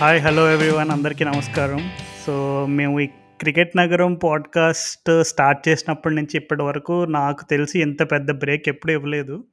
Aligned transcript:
Hi 0.00 0.20
hello 0.20 0.52
everyone 0.52 0.90
అందరికీ 0.90 1.24
నమస్కారం. 1.24 1.90
So 2.26 2.66
మేము 2.66 3.00
ఈ 3.00 3.06
క్రికెట్ 3.40 3.76
నగరం 3.76 4.14
పాడ్కాస్ట్ 4.14 5.24
స్టార్ట్ 5.24 5.68
చేసినప్పటి 5.68 6.14
నుంచి 6.14 6.36
ఇప్పటి 6.36 6.62
వరకు 6.62 7.04
నాకు 7.04 7.44
తెలిసి 7.50 7.82
ఇంత 7.82 8.12
పెద్ద 8.12 8.30
బ్రేక్ 8.30 8.68
ఎప్పుడు 8.68 8.92
ఇవ్వలేదు. 8.92 9.44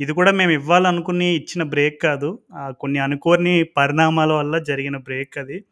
ఇది 0.00 0.12
కూడా 0.12 0.30
మేము 0.30 0.50
ఇవ్వాలనుకుని 0.50 1.34
ఇచ్చిన 1.34 1.62
బ్రేక్ 1.62 2.02
కాదు. 2.02 2.38
కొన్ని 2.80 2.98
అనుకోని 2.98 3.62
పరిణామాల 3.62 4.32
వల్ల 4.32 4.58
జరిగిన 4.58 4.96
బ్రేక్ 4.96 5.38
అది. 5.38 5.64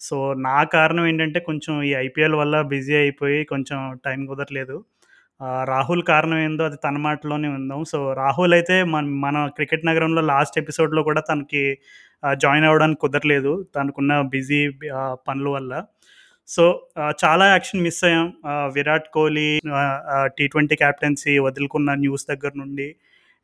సో 0.00 0.34
నా 0.34 0.62
కారణం 0.62 1.06
ఏంటంటే 1.06 1.40
కొంచెం 1.40 1.82
ఈ 1.82 1.92
ఐపీఎల్ 1.92 2.34
వల్ల 2.34 2.62
బిజీ 2.62 2.94
అయిపోయి 2.94 3.44
కొంచెం 3.44 3.98
టైం 4.04 4.26
కుదరలేదు. 4.26 4.84
రాహుల్ 5.64 6.02
కారణం 6.02 6.38
ఏందో 6.38 6.64
అది 6.64 6.76
తన 6.76 6.96
మాటలోనే 6.98 7.48
ఉందాం 7.48 7.84
సో 7.84 8.12
రాహుల్ 8.12 8.54
అయితే 8.54 8.84
మన 8.84 9.04
మన 9.04 9.46
క్రికెట్ 9.54 9.86
నగరంలో 9.86 10.22
లాస్ట్ 10.22 10.58
ఎపిసోడ్లో 10.58 11.02
కూడా 11.02 11.20
తనకి 11.20 11.78
జాయిన్ 12.40 12.66
అవ్వడానికి 12.66 13.00
కుదరలేదు. 13.00 13.66
తనకున్న 13.76 14.20
బిజీ 14.20 14.68
పనుల 15.28 15.48
వల్ల. 15.48 15.84
సో 16.48 16.86
చాలా 17.24 17.46
యాక్షన్ 17.46 17.82
మిస్ 17.82 18.04
అయ్యాం. 18.04 18.32
Virat 18.46 19.08
Kohli 19.14 19.60
T 20.38 20.46
twenty 20.48 20.76
captaincy 20.76 21.38
వదులుకున్న 21.38 21.94
news 21.94 22.26
దగ్గర 22.30 22.52
నుండి. 22.56 22.96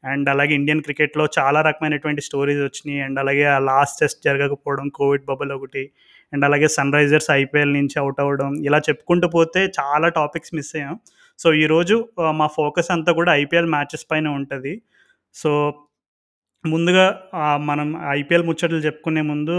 అండ్ 0.04 0.28
అలాగే 0.28 0.54
ఇండియన్ 0.54 0.82
క్రికెట్లో 0.82 1.26
చాలా 1.38 1.60
రకమైనటువంటి 1.62 2.20
స్టోరీస్ 2.20 2.60
వచ్చినాయి. 2.60 3.00
అండ్ 3.02 3.18
అలాగే 3.18 3.44
ఆ 3.44 3.58
లాస్ట్ 3.58 4.00
టెస్ట్ 4.00 4.20
జరగకపోవడం 4.24 4.88
కోవిడ్ 4.88 5.24
బబుల్ 5.24 5.52
ఒకటి. 5.52 5.90
అండ్ 6.32 6.44
అలాగే 6.44 6.68
సన్ 6.68 6.92
రైజర్స్ 6.92 7.30
ఐపీఎల్ 7.30 7.72
నుంచి 7.72 7.98
అవుట్ 7.98 8.20
అవ్వడం. 8.20 8.54
ఇలా 8.64 8.78
చెప్పుకుంటూ 8.78 9.28
పోతే 9.28 9.60
చాలా 9.80 10.08
టాపిక్స్ 10.08 10.54
మిస్ 10.54 10.76
అయ్యాం. 10.76 10.98
సో 11.38 11.54
ఈరోజు 11.54 12.08
మా 12.30 12.46
ఫోకస్ 12.46 12.90
అంతా 12.90 13.12
కూడా 13.12 13.34
ఐపీఎల్ 13.34 13.66
మ్యాచెస్ 13.66 14.06
పైన 14.10 14.28
ఉంటుంది. 14.28 14.82
సో 15.34 15.50
ముందుగా 16.64 17.04
మనం 17.58 17.88
ఐపీఎల్ 18.10 18.44
ముచ్చట్లు 18.46 18.78
చెప్పుకునే 18.78 19.22
ముందు 19.22 19.56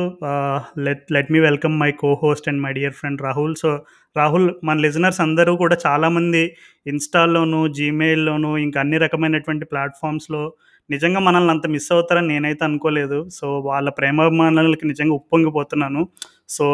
let 0.86 1.03
let 1.11 1.30
me 1.31 1.39
welcome 1.39 1.75
my 1.80 1.91
co 1.91 2.09
host 2.23 2.47
and 2.50 2.61
my 2.61 2.72
dear 2.73 2.94
friend 2.94 3.22
Rahul. 3.22 3.53
So 3.56 3.69
Rahul 4.17 4.47
మన 4.64 4.78
లిజనర్స్ 4.86 5.22
అందరూ 5.22 5.52
కూడా 5.56 5.75
చాలామంది 5.86 6.41
ఇన్స్టాల్లోను 6.88 7.61
జీమెయిల్లోను 7.78 8.52
ఇంకా 8.58 8.80
అన్ని 8.80 8.97
రకమైనటువంటి 8.97 9.66
ప్లాట్ఫామ్స్లో 9.66 10.53
నిజంగా 10.89 11.19
మనల్ని 11.19 11.52
అంత 11.52 11.67
మిస్ 11.67 11.89
అవుతారని 11.91 12.28
నేనైతే 12.28 12.64
అనుకోలేదు. 12.66 13.19
సో 13.30 13.47
వాళ్ళ 13.59 13.89
ప్రేమాభిమానాలకి 13.89 14.86
నిజంగా 14.88 15.13
ఉప్పొంగిపోతున్నాను. 15.13 16.03
సో 16.50 16.66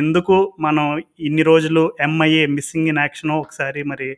ఎందుకు 0.00 0.36
మనం 0.60 1.02
ఇన్ని 1.20 1.42
రోజులు 1.42 1.82
ఎంఐఏ 2.00 2.44
మిస్సింగ్ 2.56 2.88
ఇన్ 2.88 2.98
యాక్షన్ 2.98 3.30
ఒకసారి 3.30 3.82
మరి 3.82 4.10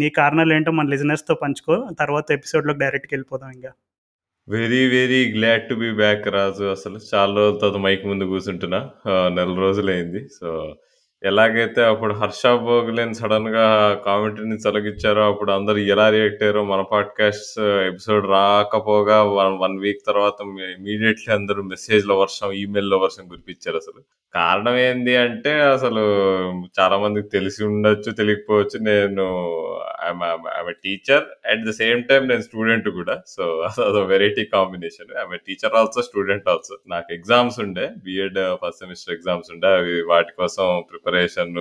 నీ 0.00 0.08
కారణాలు 0.20 0.52
ఏంటో 0.52 0.72
మన 0.72 0.88
లిజనర్స్తో 0.94 1.34
పంచుకో. 1.42 1.76
తర్వాత 2.00 2.26
ఎపిసోడ్లోకి 2.38 2.82
డైరెక్ట్కి 2.84 3.14
వెళ్ళిపోదాం 3.14 3.50
ఇంకా 3.50 3.72
very 4.50 4.88
very 4.88 5.34
glad 5.36 5.68
to 5.68 5.74
be 5.74 5.92
back 5.92 6.28
Raju. 6.28 6.64
అసలు 6.64 6.98
చాలా 7.14 7.34
రోజుల 7.34 7.58
తర్వాత 7.58 7.80
మైక్ 7.80 8.06
ముందు 8.06 8.24
కూర్చుంటున్నా. 8.24 8.90
ఆ, 9.08 9.28
నెల 9.28 9.54
రోజులైంది. 9.58 10.28
సో 10.40 10.76
ఎలాగైతే 11.24 11.84
అప్పుడు 11.84 12.14
హర్ష 12.14 12.46
బోగులేని 12.46 13.14
సడన్గా 13.14 13.94
కామెంటరీని 14.06 14.58
తొలగించారో 14.58 15.22
అప్పుడు 15.22 15.52
అందరూ 15.52 15.76
ఎలా 15.76 16.10
రియాక్ట్ 16.10 16.42
అయ్యారో 16.42 16.64
మన 16.64 16.80
పాడ్కాస్ట్ 16.80 17.60
ఎపిసోడ్ 17.60 18.26
రాకపోగా 18.26 19.22
వన్ 19.22 19.58
వన్ 19.60 19.80
వీక్ 19.80 20.06
తర్వాత 20.06 20.42
ఇమీడియట్లీ 20.78 21.34
అందరూ 21.34 21.70
లో 21.92 22.18
వర్షం 22.18 22.52
ఈమెయిల్లో 22.52 22.96
వర్షం 22.96 23.28
కురిపించారు 23.28 23.76
అసలు. 23.76 24.02
కారణం 24.34 24.76
ఏంది 24.76 25.16
అంటే 25.16 25.52
అసలు 25.52 26.00
చాలా 26.80 26.98
మందికి 26.98 27.28
తెలిసి 27.28 27.64
ఉండొచ్చు 27.64 28.12
తెలియకపోవచ్చు. 28.12 28.78
నేను 28.80 29.44
I'm 30.08 30.72
teacher 30.84 31.24
at 31.48 31.64
the 31.68 31.70
same 31.70 32.04
time 32.04 32.28
నేను 32.28 32.42
స్టూడెంట్ 32.42 32.88
కూడా. 32.88 33.20
సో 33.26 33.44
అదొక 33.88 34.06
variety 34.06 34.44
combination 34.44 35.18
I'm 35.18 35.38
teacher 35.46 35.74
also 35.74 36.02
student 36.02 36.48
also 36.48 36.78
నాకు 36.88 37.14
ఎగ్జామ్స్ 37.14 37.60
ఉండే. 37.60 37.90
బిఎడ్ 38.04 38.38
ఫస్ట్ 38.54 38.78
సెమిస్టర్ 38.78 39.14
ఎగ్జామ్స్ 39.14 39.52
ఉండే. 39.54 39.68
అవి 39.68 40.02
వాటి 40.02 40.32
కోసం 40.38 40.82
ప్రిపరేషన్ 40.90 41.54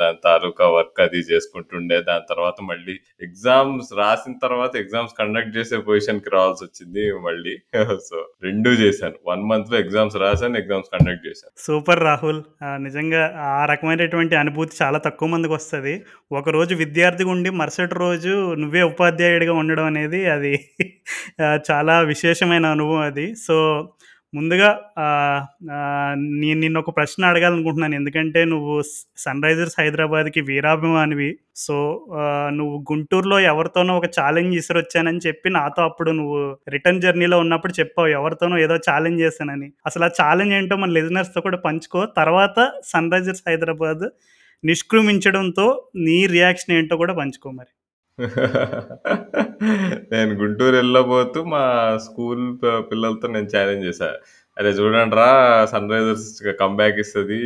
దాని 0.00 0.16
తాలూకా 0.24 0.68
వర్క్ 0.68 1.00
అది 1.00 1.18
చేసుకుంటుండే. 1.18 2.02
దాని 2.02 2.24
తర్వాత 2.28 2.62
మళ్ళీ 2.62 2.96
ఎగ్జామ్స్ 3.22 3.90
రాసిన 3.96 4.34
తర్వాత 4.42 4.76
ఎగ్జామ్స్ 4.76 5.14
కండక్ట్ 5.18 5.56
చేసే 5.56 5.76
పొజిషన్కి 5.76 6.30
రావాల్సి 6.30 6.64
వచ్చింది 6.64 7.12
మళ్ళీ. 7.18 7.56
సో 8.10 8.28
రెండు 8.42 8.70
చేశాను. 8.70 9.14
వన్ 9.26 9.42
మంత్లో 9.42 9.78
ఎగ్జామ్స్ 9.78 10.16
రాశాను 10.16 10.58
ఎగ్జామ్స్ 10.58 10.88
కండక్ట్ 10.92 11.26
చేశాను. 11.26 11.52
సూపర్ 11.66 12.00
రాహుల్ 12.00 12.42
నిజంగా 12.64 13.22
ఆ 13.38 13.64
రకమైనటువంటి 13.64 14.36
అనుభూతి 14.36 14.76
చాలా 14.82 14.98
తక్కువ 14.98 15.28
మందికి 15.28 15.54
వస్తుంది. 15.54 16.04
ఒకరోజు 16.32 16.74
విద్యార్థిగా 16.74 17.30
ఉండి 17.30 17.50
మరుసటి 17.50 17.83
రోజు 17.92 18.54
నువ్వే 18.54 18.82
ఉపాధ్యాయుడిగా 18.82 19.52
ఉండడం 19.52 19.84
అనేది 19.84 20.26
అది 20.26 20.54
చాలా 21.70 22.00
విశేషమైన 22.00 22.66
అనుభవం 22.66 23.04
అది. 23.10 23.26
సో 23.46 23.56
ముందుగా 24.34 24.68
నేను 26.40 26.58
నిన్న 26.60 26.76
ఒక 26.78 26.92
ప్రశ్న 26.96 27.24
అడగాలనుకుంటున్నాను. 27.24 27.94
ఎందుకంటే 27.94 28.44
నువ్వు 28.44 28.82
సన్ 29.24 29.42
రైజర్స్ 29.42 29.76
హైదరాబాద్కి 29.80 30.40
వీరాభిమానివి. 30.40 31.30
సో 31.56 31.76
నువ్వు 32.52 32.84
గుంటూరులో 32.92 33.40
ఎవరితోనో 33.40 33.96
ఒక 33.96 34.06
ఛాలెంజ్ 34.18 34.56
ఇసురొచ్చానని 34.56 35.20
చెప్పి 35.26 35.50
నాతో 35.50 35.82
అప్పుడు 35.82 36.10
నువ్వు 36.10 36.58
రిటర్న్ 36.68 37.00
జర్నీలో 37.00 37.38
ఉన్నప్పుడు 37.38 37.74
చెప్పావు. 37.80 38.08
ఎవరితోనో 38.08 38.58
ఏదో 38.58 38.76
ఛాలెంజ్ 38.90 39.22
చేశానని. 39.22 39.72
అసలు 39.86 40.04
ఆ 40.04 40.12
ఛాలెంజ్ 40.20 40.54
ఏంటో 40.54 40.76
మన 40.76 40.90
లిజనర్స్తో 40.98 41.40
కూడా 41.40 41.56
పంచుకో. 41.56 42.02
తర్వాత 42.20 42.70
సన్ 42.92 43.12
రైజర్స్ 43.12 43.44
హైదరాబాద్ 43.48 44.04
నిష్క్రమించడంతో 44.64 45.66
నీ 46.06 46.18
రియాక్షన్ 46.26 46.74
ఏంటో 46.78 46.96
కూడా 46.96 47.14
పంచుకో 47.14 47.50
మరి. 47.52 47.72
నేను 50.12 50.32
గుంటూరు 50.40 50.76
వెళ్ళబోతూ 50.76 51.38
మా 51.44 51.62
స్కూల్ 52.04 52.42
పిల్లలతో 52.90 53.26
నేను 53.28 53.48
ఛాలెంజ్ 53.54 53.86
చేశాను 53.86 54.18
అరే 54.56 54.70
చూడండి 54.70 55.16
రా 55.16 55.28
సన్ 55.72 55.90
రైజర్స్ 55.92 56.26
కంబ్యాక్ 56.60 56.98
ఇస్తుంది 57.04 57.38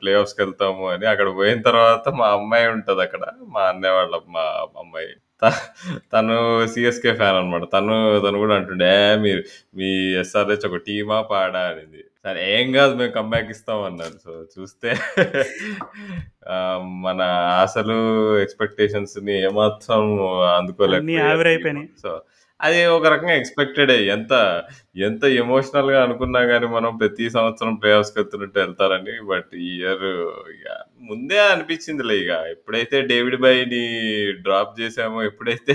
ప్లే 0.00 0.12
ఆఫ్స్కి 0.14 0.40
వెళ్తాము 0.42 0.84
అని. 0.90 1.06
అక్కడ 1.06 1.28
పోయిన 1.36 1.60
తర్వాత 1.62 2.06
మా 2.20 2.28
అమ్మాయి 2.38 2.66
ఉంటుంది 2.68 3.02
అక్కడ 3.02 3.22
మా 3.54 3.62
అన్నయ్య 3.72 3.94
వాళ్ళ 3.98 4.16
మా 4.36 4.44
అమ్మాయి. 4.82 5.10
తను 6.12 6.36
సిఎస్కే 6.66 7.12
ఫ్యాన్ 7.14 7.36
అనమాట 7.36 7.64
తను 7.74 7.94
తను 8.24 8.38
కూడా 8.38 8.54
అంటుండే 8.56 8.92
మీరు 9.24 9.42
మీ 9.76 9.88
ఎస్ఆర్హెచ్ 10.22 10.66
ఒక 10.70 10.78
టీమా 10.88 11.18
పాడా? 11.32 11.62
అనింది. 11.72 12.02
సరే 12.26 12.60
ఏం 12.60 12.72
కాదు 12.72 12.94
మేము 12.94 13.12
కంబ్యాక్ 13.12 13.50
ఇస్తాం 13.50 13.82
అన్నారు. 13.82 14.16
సో 14.24 14.32
చూస్తే 14.54 14.90
మన 16.80 17.20
ఆశలు 17.62 17.98
ఎక్స్పెక్టేషన్స్ని 18.38 19.44
ఏమాత్రం 19.44 20.02
ఆవిరైపోయినాయి 21.28 21.88
సో 22.02 22.20
అది 22.60 22.78
ఒక 22.88 23.06
రకంగా 23.06 23.34
ఎక్స్పెక్టెడ్ 23.34 23.90
ఎంత 24.12 24.34
ఎంత 25.00 25.24
ఎమోషనల్గా 25.36 25.98
అనుకున్నా 26.02 26.40
గానీ 26.42 26.66
మనం 26.68 26.96
ప్రతి 26.96 27.30
సంవత్సరం 27.30 27.74
ప్లే 27.74 27.92
ఆఫ్స్ 27.92 28.12
వెళ్తున్నట్టు 28.16 28.58
వెళ్తారని 28.58 29.14
బట్ 29.26 29.50
ఈ 29.60 29.68
ఇయర్ 29.76 30.04
ఇక 30.54 30.68
ముందే 31.02 31.38
అనిపించిందిలే 31.46 32.14
ఇక. 32.16 32.32
ఎప్పుడైతే 32.52 33.00
డేవిడ్ 33.02 33.36
బై 33.36 33.54
ని 33.64 33.82
డ్రాప్ 34.40 34.80
చేసామో 34.80 35.22
ఎప్పుడైతే 35.22 35.74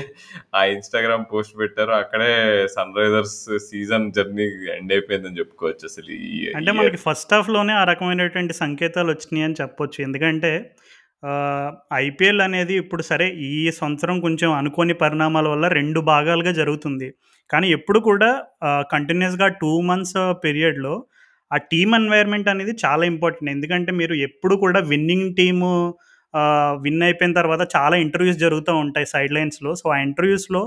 ఆ 0.56 0.64
ఇన్స్టాగ్రామ్ 0.72 1.25
పోస్ట్ 1.34 1.59
పెట్టారో 1.59 1.94
అక్కడే 1.96 2.31
sun 2.68 2.98
Risers 2.98 3.38
season 3.68 4.12
journey 4.12 4.48
end 4.75 4.94
అయిపోయిందని 4.94 5.40
చెప్పుకోవచ్చు 5.40 5.86
అసలు 5.86 6.12
ఈ 6.30 6.42
అంటే. 6.56 6.72
మనకి 6.72 6.98
ఫస్ట్ 7.06 7.34
హాఫ్లోనే 7.34 7.74
ఆ 7.74 7.84
రకమైనటువంటి 7.84 8.53
సంకేతాలు 8.56 9.12
వచ్చినాయి 9.12 9.46
అని 9.46 9.59
చెప్పొచ్చు. 9.62 10.02
ఎందుకంటే 10.03 10.53
ఐపీఎల్ 11.94 12.42
అనేది 12.42 12.74
ఇప్పుడు 12.74 13.02
సరే 13.02 13.28
ఈ 13.30 13.72
సంవత్సరం 13.72 14.20
కొంచెం 14.20 14.52
అనుకోని 14.52 14.94
పరిణామాల 14.94 15.48
వల్ల 15.48 15.68
రెండు 15.68 16.00
భాగాలుగా 16.00 16.52
జరుగుతుంది. 16.52 17.08
కానీ 17.50 17.68
ఎప్పుడు 17.72 18.00
కూడా 18.00 18.30
కంటిన్యూస్గా 18.92 19.48
టూ 19.62 19.72
మంత్స్ 19.81 20.18
పీరియడ్లో 20.44 20.94
ఆ 21.52 21.58
టీమ్ 21.72 21.94
ఎన్వైర్న్మెంట్ 21.96 22.50
అనేది 22.50 22.74
చాలా 22.86 23.06
ఇంపార్టెంట్ 23.06 23.52
ఎందుకంటే 23.52 23.92
మీరు 23.92 24.14
ఎప్పుడు 24.28 24.56
కూడా 24.56 24.80
విన్నింగ్ 24.80 25.36
టీము 25.36 25.69
విన్ 26.81 27.04
అయిపోయిన 27.04 27.34
తర్వాత 27.34 27.63
చాలా 27.75 27.95
ఇంటర్వ్యూస్ 27.95 28.38
జరుగుతూ 28.38 28.74
ఉంటాయి 28.75 29.06
సైడ్ 29.06 29.34
లైన్స్లో 29.34 29.72
సో 29.75 29.90
ఆ 29.90 29.98
ఇంటర్వ్యూస్లో 29.98 30.62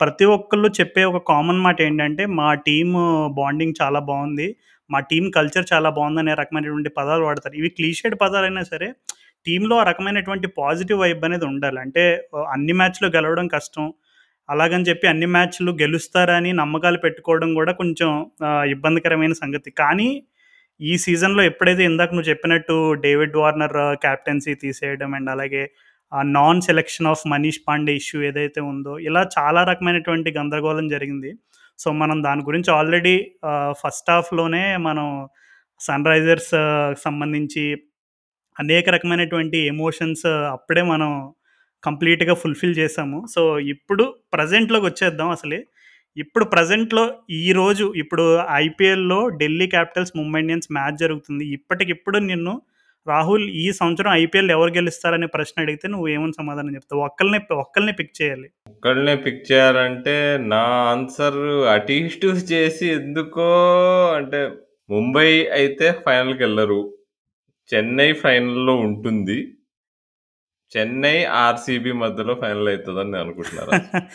ప్రతి 0.00 0.24
ఒక్కళ్ళు 0.24 0.68
చెప్పే 0.80 1.04
ఒక 1.04 1.20
కామన్ 1.28 1.60
మాట 1.60 1.78
ఏంటంటే 1.82 2.26
మా 2.26 2.48
టీమ్ 2.54 2.94
బాండింగ్ 3.34 3.74
చాలా 3.82 4.00
బాగుంది. 4.00 4.48
మా 4.90 4.98
టీం 5.00 5.24
కల్చర్ 5.30 5.66
చాలా 5.72 5.90
బాగుంది 5.90 6.20
అనే 6.20 6.34
రకమైనటువంటి 6.34 6.90
పదాలు 6.98 7.24
వాడతారు. 7.24 7.54
ఇవి 7.54 7.68
క్లీషేడ్ 7.68 8.14
పదాలైనా 8.22 8.62
సరే 8.62 8.88
టీంలో 9.46 9.74
ఆ 9.78 9.84
రకమైనటువంటి 9.90 10.46
పాజిటివ్ 10.58 11.00
వైబ్ 11.00 11.24
అనేది 11.24 11.44
ఉండాలి. 11.44 11.78
అంటే 11.80 12.04
అన్ని 12.54 12.72
మ్యాచ్లు 12.72 13.08
గెలవడం 13.16 13.46
కష్టం. 13.46 13.86
అలాగని 14.50 14.86
చెప్పి 14.88 15.06
అన్ని 15.08 15.26
మ్యాచ్లు 15.26 15.70
గెలుస్తారని 15.82 16.50
నమ్మకాలు 16.52 16.98
పెట్టుకోవడం 16.98 17.50
కూడా 17.54 17.72
కొంచెం 17.72 18.10
ఇబ్బందికరమైన 18.74 19.32
సంగతి. 19.32 19.70
కానీ 19.70 20.08
ఈ 20.80 20.96
సీజన్లో 20.96 21.42
ఎప్పుడైతే 21.42 21.82
ఇందాక 21.84 22.10
నువ్వు 22.14 22.30
చెప్పినట్టు 22.30 22.74
డేవిడ్ 22.94 23.36
వార్నర్ 23.36 23.78
క్యాప్టెన్సీ 23.96 24.54
తీసేయడం 24.54 25.14
అండ్ 25.14 25.30
అలాగే 25.30 25.62
non 26.36 26.60
selection 26.60 27.06
of 27.06 27.22
Manish 27.26 27.60
Pandey 27.68 27.94
issue 27.94 28.18
ఏదైతే 28.22 28.60
ఉందో 28.60 28.98
ఇలా 28.98 29.22
చాలా 29.38 29.64
రకమైనటువంటి 29.64 30.30
గందరగోళం 30.38 30.88
జరిగింది. 30.88 31.32
సో 31.78 31.88
మనం 31.92 32.24
దాని 32.24 32.42
గురించి 32.42 32.70
ఆల్రెడీ 32.72 33.16
ఫస్ట్ 33.80 34.10
హాఫ్లోనే 34.10 34.76
మనం 34.76 35.28
సన్ 35.80 36.06
రైజర్స్ 36.06 36.54
సంబంధించి 37.04 37.64
అనేక 38.58 38.88
రకమైనటువంటి 38.88 39.58
ఎమోషన్స్ 39.66 40.26
అప్పుడే 40.54 40.82
మనం 40.82 41.10
కంప్లీట్గా 41.82 42.34
ఫుల్ఫిల్ 42.34 42.78
చేసాము 42.78 43.18
సో 43.34 43.42
ఇప్పుడు 43.74 44.04
ప్రజెంట్లోకి 44.32 44.86
వచ్చేద్దాం 44.86 45.28
అసలే 45.28 45.58
ఇప్పుడు 46.16 46.44
ప్రజెంట్లో 46.44 47.02
ఈరోజు 47.40 47.92
ఇప్పుడు 47.96 48.24
ఐపీఎల్‌లో 48.64 49.28
Delhi 49.28 49.66
Capitals, 49.66 50.12
Mumbai 50.16 50.40
Indians 50.40 50.68
match 50.72 50.96
జరుగుతుంది. 50.96 51.44
ఇప్పటికిప్పుడు 51.52 52.18
నిన్ను 52.18 52.54
రాహుల్ 53.06 53.44
ఈ 53.62 53.66
సంవత్సరం 53.72 54.10
ఐపీఎల్ 54.22 54.50
ఎవరు 54.50 54.70
గెలుస్తారనే 54.70 55.26
ప్రశ్న 55.26 55.62
అడిగితే 55.62 55.86
నువ్వు 55.88 56.08
ఏమని 56.08 56.32
సమాధానం 56.32 56.72
చెప్తావు? 56.74 57.02
ఒక్కరిని 57.02 57.38
ఒక్కరిని 57.64 57.92
పిక్ 57.92 58.14
చేయాలి. 58.22 58.48
ఒక్కళ్ళనే 58.66 59.14
పిక్ 59.16 59.52
చేయాలంటే 59.52 60.16
నా 60.38 60.62
ఆన్సర్ 60.92 61.40
అటు 61.66 61.92
ఇటు 61.92 62.30
చేసి 62.52 62.86
ఎందుకో 62.88 63.48
అంటే 64.16 64.40
ముంబై 64.90 65.28
అయితే 65.50 65.86
ఫైనల్కి 66.06 66.42
వెళ్ళరు 66.42 66.80
చెన్నై 67.70 68.10
ఫైనల్‌లో 68.20 68.74
ఉంటుంది. 68.86 69.38
చెన్నై, 70.72 71.16
ఆర్‌సీబీ 71.40 71.92
మధ్యలో 72.00 72.34
ఫైనల్ 72.40 72.68
అయితదని 72.68 73.12
నేను. 73.12 73.32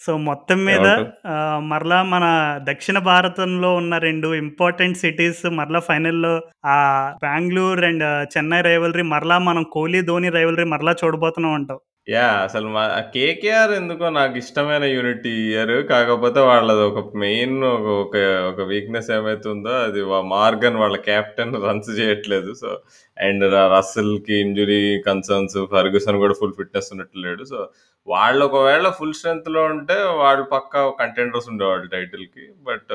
సో, 0.00 0.12
మొత్తం 0.26 0.58
మీద 0.66 0.86
ఏమంటావు? 0.88 1.08
ఆహ్, 1.32 1.60
మరలా 1.70 1.98
మన 2.12 2.26
దక్షిణ 2.68 2.98
భారతంలో 3.08 3.70
ఉన్న 3.76 3.94
2 4.00 4.28
ఇంపార్టెంట్ 4.40 5.00
సిటీస్ 5.02 5.42
మరలా 5.58 5.80
ఫైనల్‌లో 5.88 6.32
ఆహ్, 6.70 7.10
బెంగుళూరు 7.24 7.86
అండ్ 7.90 8.06
చెన్నై 8.34 8.60
రైవల్రీ 8.68 9.04
మరలా 9.12 9.38
మనం 9.48 9.64
కోహ్లీ, 9.72 10.00
ధోని 10.10 10.30
రైవల్రీ 10.38 10.66
మరలా 10.72 10.94
చూడబోతున్నాం 11.02 11.54
అంటావు. 11.58 11.82
యాహ్! 12.10 12.36
అసలు 12.44 12.68
మా 12.68 12.82
కేకేఆర్ 13.14 13.72
ఎందుకో 13.76 14.06
నాకిష్టమైన 14.16 14.84
యూనిట్ 14.92 15.26
ఈ 15.28 15.40
ఇయర్. 15.46 15.72
కాకపోతే 15.90 16.40
వాళ్ళది 16.48 16.82
ఒక 16.90 17.00
మెయిన్ 17.22 17.56
ఒక 17.96 18.14
ఒక 18.50 18.60
వీక్‌నెస్ 18.70 19.10
ఏమైతుందో 19.16 19.72
అది 19.82 20.00
వ 20.08 20.20
మార్గన్ 20.32 20.78
వాళ్ళ 20.82 20.96
కెప్టెన్ 21.08 21.54
రన్స్ 21.64 21.90
చేయట్లేదు. 22.00 22.52
సో, 22.62 22.70
అండ్ 23.16 23.44
ర 23.54 23.60
రస్సెల్‌కి 23.74 24.34
ఇంజ్యూరీ 24.44 24.80
కన్సర్న్స్, 25.08 25.58
ఫెర్గ్యూసన్ 25.74 26.18
కూడా 26.18 26.36
ఫుల్ 26.40 26.56
ఫిట్‌నెస్ 26.58 26.90
ఉన్నట్టు 26.94 27.18
లేడు. 27.26 27.44
సో, 27.44 27.60
వాళ్ళు 28.06 28.42
ఒకవేళ 28.48 28.88
ఫుల్ 28.98 29.16
స్ట్రెంగ్త్‌లో 29.18 29.62
ఉంటే 29.72 29.98
వాళ్ళు 30.20 30.44
పక్కా 30.54 30.82
కంటెండర్స్ 31.00 31.48
ఉండేవాళ్ళు 31.52 31.88
టైటిల్‌కి. 31.96 32.46
బట్ 32.62 32.92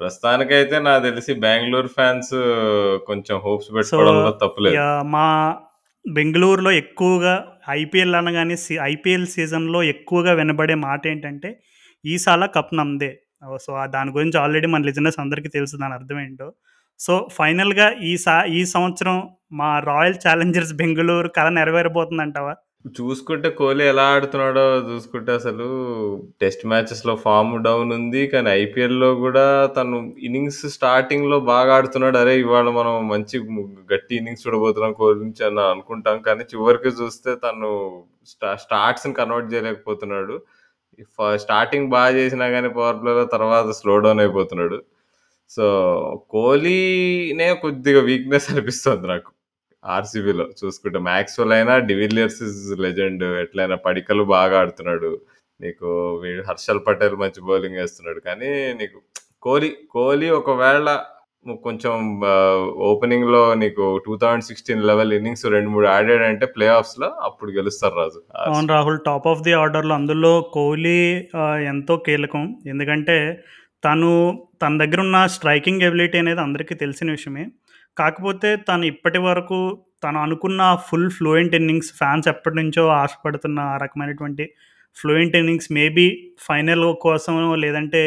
ప్రస్తుతానికైతే 0.00 0.76
నాకు 0.86 1.02
తెలిసి 1.04 1.32
బెంగుళూరు 1.42 1.90
ఫ్యాన్స్ 1.96 2.32
కొంచెం 3.06 3.36
హోప్స్ 3.44 3.68
సో, 3.68 3.74
పెట్టుకోవడంలో. 3.76 4.32
యాహ్! 4.76 5.04
మా 5.12 5.26
బెంగళూరులో 6.04 6.70
ఎక్కువగా 6.74 7.34
ఐపీఎల్ 7.72 8.14
అనగానే 8.14 8.56
సి 8.56 8.74
ఐపీఎల్ 8.84 9.26
సీజన్‌లో 9.26 9.80
ఎక్కువగా 9.84 10.32
వినబడే 10.32 10.74
మాట 10.82 11.02
ఏంటంటే 11.06 11.50
ఈసాల 12.04 12.46
కప్ 12.56 12.72
నమ్దే. 12.74 13.10
సో, 13.58 13.72
దాని 13.86 14.10
గురించి 14.10 14.36
ఆల్రెడీ 14.38 14.66
మన 14.66 14.82
లిజనర్స్ 14.82 15.18
అందరికీ 15.18 15.48
తెలుసు 15.48 15.76
దాని 15.76 15.94
అర్థం 15.94 16.18
ఏంటో. 16.20 16.48
సో, 17.00 17.14
ఫైనల్‌గా 17.36 17.86
ఈ 18.02 18.12
సా 18.16 18.34
ఈ 18.50 18.60
సంవత్సరం 18.66 19.16
మా 19.52 19.70
రాయల్ 19.88 20.18
ఛాలెంజర్స్ 20.24 20.72
బెంగళూరు 20.74 21.28
కళ 21.28 21.48
నెరవేరబోతుందంటావా? 21.58 22.54
చూసుకుంటే 22.84 23.48
కోహ్లీ 23.58 23.84
ఎలా 23.90 24.04
ఆడుతున్నాడో 24.12 24.62
చూసుకుంటే 24.88 25.30
అసలు 25.38 25.66
టెస్ట్ 26.42 26.64
మ్యాచెస్‌లో 26.70 27.12
ఫార్మ్ 27.22 27.52
డౌన్ 27.64 27.90
ఉంది. 27.96 28.22
కానీ 28.32 28.48
ఐపీఎల్‌లో 28.58 29.08
కూడా 29.22 29.44
తను 29.76 29.98
ఇన్నింగ్స్ 30.26 30.60
స్టార్టింగ్‌లో 30.74 31.38
బాగా 31.48 31.70
ఆడుతున్నాడు. 31.76 32.18
అరే! 32.18 32.34
ఇవాళ 32.42 32.68
మనం 32.78 32.94
మంచి 33.08 33.38
గట్టి 33.92 34.14
ఇన్నింగ్స్ 34.18 34.44
చూడబోతున్నాం 34.46 34.92
కోహ్లీ 35.00 35.20
నుంచి 35.24 35.44
అని 35.48 35.62
అనుకుంటాం. 35.68 36.18
కానీ 36.28 36.44
చివరికి 36.52 36.92
చూస్తే 37.00 37.32
తను 37.44 37.70
స్టా 38.32 38.50
స్టార్ట్స్‌ని 38.64 39.14
కన్వర్ట్ 39.20 39.50
చేయలేకపోతున్నాడు. 39.54 40.36
స్టార్టింగ్ 41.40 41.88
బాగా 41.94 42.10
చేసినా 42.18 42.46
కానీ 42.52 42.68
పవర్ 42.76 42.98
ప్లేలో 43.00 43.24
తర్వాత 43.34 43.68
స్లో 43.78 43.94
డౌన్ 44.04 44.22
అయిపోతున్నాడు. 44.24 44.78
సో, 45.50 45.64
కోహ్లీనే 46.34 47.48
కొద్దిగా 47.64 48.00
వీక్‌నెస్ 48.08 48.48
అనిపిస్తుంది 48.52 49.06
నాకు. 49.12 49.30
ఆర్‌సీబీలో 49.94 50.46
చూసుకుంటే. 50.60 50.98
మ్యాక్స్వెల్ 51.08 51.54
అయినా 51.56 51.74
డివిలియర్స్ 51.90 52.40
ఇస్ 52.48 52.60
లెజెండ్. 52.84 53.24
ఎట్లైనా 53.42 53.76
పడికలు 53.86 54.24
బాగా 54.34 54.54
ఆడుతున్నాడు. 54.62 55.10
నీకు 55.60 55.88
వీడు 56.22 56.44
హర్షల్ 56.48 56.84
పటేల్ 56.86 57.16
మంచి 57.20 57.40
బౌలింగ్ 57.48 57.80
వేస్తున్నాడు 57.80 58.20
కానీ 58.28 58.50
నీకు 58.80 58.96
కోహ్లీ, 59.44 59.70
కోహ్లీ 59.94 60.28
ఒకవేళ 60.38 60.88
కొంచెం 61.64 61.94
ఓపెనింగ్‌లో 62.86 63.42
నీకు 63.54 63.84
2016 63.98 64.86
లెవెల్ 64.90 65.12
ఇన్నింగ్స్ 65.12 65.44
2, 65.46 65.70
3 65.74 65.86
ఆడాడంటే 65.88 66.46
ప్లే 66.54 66.66
ఆఫ్స్‌లో 66.76 67.08
అప్పుడు 67.28 67.50
గెలుస్తారు 67.50 67.96
రాజు. 68.00 68.20
అవును 68.46 68.68
రాహుల్. 68.68 68.98
టాప్ 69.06 69.26
ఆఫ్ 69.32 69.42
ది 69.42 69.52
ఆర్డర్‌లో 69.54 69.94
అందులో 69.94 70.32
కోహ్లీ 70.56 70.98
ఎంతో 71.72 71.96
కీలకం. 72.06 72.44
ఎందుకంటే 72.66 73.16
తను 73.82 74.10
తన 74.62 74.72
దగ్గర 74.78 75.00
ఉన్న 75.00 75.18
స్ట్రైకింగ్ 75.34 75.82
ఎబిలిటీ 75.82 76.18
అనేది 76.18 76.40
అందరికీ 76.40 76.74
తెలిసిన 76.76 77.08
విషయమే. 77.10 77.44
కాకపోతే 77.96 78.50
తను 78.68 78.84
ఇప్పటి 78.84 79.20
వరకు 79.20 79.58
తను 80.04 80.18
అనుకున్న 80.20 80.62
ఫుల్ 80.88 81.10
ఫ్లూయెంట్ 81.10 81.54
ఇన్నింగ్స్ 81.54 81.90
ఫ్యాన్స్ 81.98 82.26
ఎప్పటి 82.28 82.56
నుంచో 82.56 82.84
ఆశపడుతున్న 82.98 83.58
ఆ 83.72 83.76
రకమైనటువంటి 83.76 84.44
ఫ్లూయెంట్ 84.96 85.36
ఇన్నింగ్స్ 85.36 85.70
మేబీ 85.72 86.06
ఫైనల్ 86.46 86.86
కోసమో 87.02 87.54
లేదంటే 87.56 88.02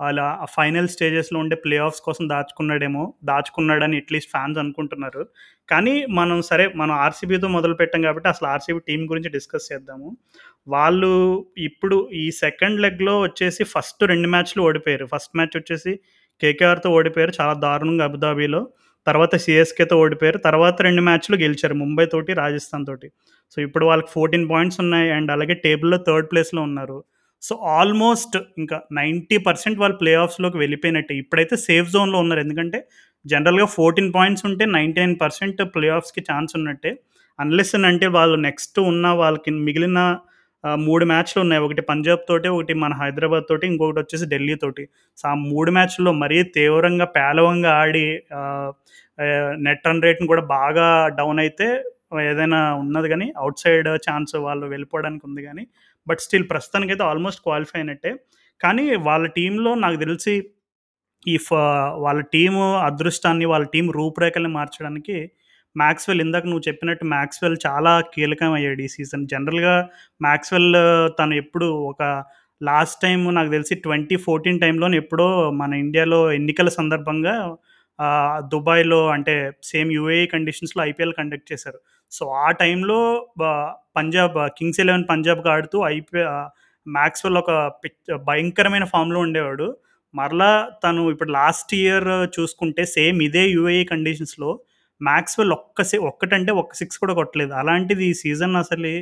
అలా 0.00 0.24
ఫైనల్ 0.54 0.88
స్టేజెస్‌లో 0.88 1.38
ఉండే 1.40 1.56
ప్లే 1.56 1.76
ఆఫ్స్ 1.78 2.00
కోసం 2.00 2.24
దాచుకున్నాడేమో. 2.28 3.02
దాచుకున్నాడని 3.24 3.96
అట్‌లీస్ట్ 3.96 4.30
ఫ్యాన్స్ 4.30 4.58
అనుకుంటున్నారు. 4.58 5.22
కానీ 5.68 5.94
మనం 6.10 6.38
సరే 6.42 6.64
మనం 6.74 6.94
ఆర్‌సీబీతో 6.98 7.48
మొదలుపెట్టాం 7.48 8.02
కాబట్టి 8.02 8.28
అసలు 8.28 8.46
ఆర్‌సీబీ 8.48 8.80
టీం 8.88 9.02
గురించి 9.10 9.30
డిస్కస్ 9.30 9.68
చేద్దాము. 9.72 10.08
వాళ్ళు 10.66 11.12
ఇప్పుడు 11.68 11.98
ఈ 12.14 12.24
సెకండ్ 12.40 12.80
లెగ్‌లో 12.80 13.14
వచ్చేసి 13.22 13.64
ఫస్ట్ 13.74 14.02
రెండు 14.04 14.28
మ్యాచ్‌లు 14.28 14.62
ఓడిపోయారు. 14.62 15.06
ఫస్ట్ 15.14 15.36
మ్యాచ్ 15.36 15.56
వచ్చేసి 15.56 15.94
కేకేఆర్‌తో 16.40 16.90
ఓడిపోయారు 16.90 17.34
చాలా 17.40 17.54
దారుణంగా 17.64 18.04
అబుదాబీలో 18.04 18.62
తర్వాత 19.06 19.34
సిఎస్కేతో 19.36 19.96
ఓడిపోయారు. 19.98 20.38
తర్వాత 20.38 20.82
రెండు 20.82 21.02
మ్యాచ్‌లు 21.02 21.36
గెలిచారు. 21.36 21.74
ముంబై 21.74 22.06
తోటి, 22.06 22.32
రాజస్థాన్ 22.34 22.86
తోటి. 22.86 23.08
సో, 23.56 23.60
ఇప్పుడు 23.60 23.84
వాళ్ళకి 23.86 24.10
14 24.14 24.46
పాయింట్స్ 24.48 24.80
ఉన్నాయి. 24.80 25.10
అండ్ 25.10 25.30
అలాగే 25.30 25.54
టేబుల్‌లో 25.64 25.98
థర్డ్ 26.08 26.28
ప్లేస్‌లో 26.30 26.62
ఉన్నారు. 26.62 26.98
సో, 27.42 27.54
ఆల్మోస్ట్ 27.78 28.36
ఇంకా 28.58 28.76
90% 28.92 29.78
వాళ్ళు 29.78 29.96
ప్లే 29.96 30.14
ఆఫ్స్‌లోకి 30.16 30.58
వెళ్ళిపోయినట్టే. 30.58 31.14
ఇప్పుడైతే 31.14 31.56
సేఫ్ 31.66 31.88
జోన్‌లో 31.90 32.18
ఉన్నారు. 32.18 32.40
ఎందుకంటే 32.40 32.80
జనరల్‌గా 33.24 33.66
14 33.76 34.12
పాయింట్స్ 34.12 34.44
ఉంటే 34.46 34.64
99% 34.72 35.62
ప్లే 35.74 35.88
ఆఫ్స్‌కి 35.90 36.20
ఛాన్స్ 36.30 36.52
ఉన్నట్టే. 36.56 36.92
అన్‌లెస్ 37.38 37.74
అంటే 37.84 38.06
వాళ్ళు 38.10 38.36
నెక్స్ట్ 38.40 38.78
ఉన్న 38.84 39.06
వాళ్ళకి 39.12 39.50
మిగిలిన 39.66 40.00
మూడు 40.82 41.04
మ్యాచ్‌లు 41.04 41.40
ఉన్నాయి. 41.44 41.62
ఒకటి 41.64 41.82
పంజాబ్ 41.88 42.22
తోటి, 42.28 42.48
ఒకటి 42.54 42.74
మన 42.82 42.92
హైదరాబాద్ 43.00 43.46
తోటి, 43.50 43.64
ఇంకొకటి 43.72 44.00
వచ్చేసి 44.02 44.26
ఢిల్లీ 44.32 44.54
తోటి. 44.62 44.84
సో, 45.18 45.24
ఆ 45.28 45.34
మూడు 45.46 45.70
మ్యాచ్‌ల్లో 45.76 46.12
మరీ 46.22 46.38
తీవ్రంగా 46.56 47.06
పేలవంగా 47.16 47.72
ఆడి 47.82 48.04
నెట్ 49.66 49.86
రన్ 49.88 50.04
రేట్‌ని 50.06 50.28
కూడా 50.32 50.44
బాగా 50.56 50.86
డౌన్ 51.18 51.40
అయితే 51.44 51.68
ఏదైనా 52.26 52.60
ఉన్నది 52.82 53.08
కానీ 53.12 53.26
అవుట్ 53.42 53.60
సైడ్ 53.62 53.88
ఛాన్స్ 54.06 54.34
వాళ్ళు 54.46 54.66
వెళ్ళిపోవడానికి 54.72 55.24
ఉంది 55.28 55.42
కానీ 55.44 55.62
బట్ 56.06 56.20
స్టిల్ 56.20 56.46
ప్రస్తుతానికైతే 56.50 57.04
ఆల్మోస్ట్ 57.10 57.42
క్వాలిఫై 57.46 57.78
అయినట్టే. 57.80 58.10
కానీ 58.60 58.84
వాళ్ళ 59.06 59.24
టీంలో 59.38 59.70
నాకు 59.84 59.98
తెలిసి 60.04 60.34
ఈ 61.26 61.36
ఫ 61.38 61.50
వాళ్ళ 62.04 62.20
టీము 62.34 62.64
అదృష్టాన్ని, 62.88 63.46
వాళ్ళ 63.52 63.64
టీం 63.74 63.86
రూపురేఖల్ని 63.98 64.52
మార్చడానికి 64.56 65.16
మాక్స్‌వెల్ 65.76 66.22
ఇందాక 66.24 66.46
నువ్వు 66.46 66.64
చెప్పినట్టు 66.68 67.04
మాక్స్‌వెల్ 67.12 67.56
చాలా 67.66 67.92
కీలకం 68.14 68.52
అయ్యాడు 68.52 68.82
ఈ 68.82 68.90
సీజన్. 68.94 69.24
జనరల్‌గా 69.26 69.74
మాక్స్‌వెల్ 70.20 70.70
తను 71.18 71.34
ఎప్పుడు 71.42 71.68
ఒక 71.90 72.02
లాస్ట్ 72.60 72.98
టైం 73.02 73.20
నాకు 73.34 73.50
తెలిసి 73.50 73.74
ట్వంటీ 73.84 74.16
ఫోర్టీన్ 74.26 74.60
టైంలో 74.60 74.88
ఎప్పుడో 75.00 75.28
మన 75.60 75.72
ఇండియాలో 75.84 76.20
ఎన్నికల 76.32 76.68
సందర్భంగా 76.78 77.34
దుబాయ్‌లో 78.52 79.00
అంటే 79.08 79.34
సేమ్ 79.62 79.90
యూఏఈ 79.92 80.26
కండిషన్స్‌లో 80.26 80.80
ఐపీఎల్ 80.84 81.14
కండక్ట్ 81.18 81.50
చేశారు. 81.52 81.78
సో, 82.12 82.22
ఆ 82.42 82.48
టైంలో 82.62 82.98
పంజాబ్ 83.96 84.36
కింగ్స్ 84.58 84.80
ఎలెవెన్ 84.80 85.06
పంజాబ్‌కి 85.08 85.48
ఆడుతూ 85.48 85.78
ఐపీ 85.90 86.20
మ్యాక్స్వెల్ 86.86 87.38
ఒక 87.38 87.50
భయంకరమైన 88.26 88.86
ఫామ్‌లో 88.92 89.20
ఉండేవాడు. 89.20 89.68
మరలా 90.14 90.50
తను 90.84 91.02
ఇప్పుడు 91.10 91.30
లాస్ట్ 91.32 91.72
ఇయర్ 91.74 92.08
చూసుకుంటే 92.34 92.82
సేమ్ 92.96 93.18
ఇదే 93.22 93.44
యూఏఈ 93.48 93.82
కండిషన్స్‌లో 93.92 94.50
మ్యాక్స్వెల్ 95.02 95.52
ఒక్క 95.56 95.82
సి 95.82 95.96
ఒక్కటంటే 96.08 96.52
ఒక్క 96.54 96.72
సిక్స్ 96.74 96.98
కూడా 96.98 97.14
కొట్టలేదు. 97.14 97.52
అలాంటిది 97.54 98.04
ఈ 98.10 98.14
సీజన్ 98.22 98.56
అసలు 98.56 98.92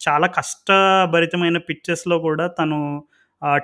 చాలా 0.00 0.26
కష్టభరితమైన 0.38 1.58
పిచ్చెస్లో 1.68 2.16
కూడా 2.20 2.44
తను 2.58 2.78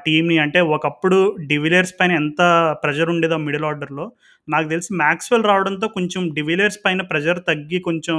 టీమ్‌ని 0.06 0.36
అంటే 0.38 0.60
ఒకప్పుడు 0.74 1.18
డివిలియర్స్ 1.46 1.94
పైన 2.00 2.12
ఎంత 2.20 2.40
ప్రెషర్ 2.82 3.10
ఉండేదో 3.10 3.36
మిడిల్ 3.38 3.66
ఆర్డర్‌లో. 3.66 4.06
నాకు 4.48 4.66
తెలిసి 4.68 4.90
మ్యాక్స్వెల్ 4.96 5.44
రావడంతో 5.44 5.88
కొంచెం 5.88 6.22
డివిలియర్స్ 6.34 6.80
పైన 6.84 7.02
ప్రెషర్ 7.10 7.40
తగ్గి 7.48 7.80
కొంచెం 7.80 8.16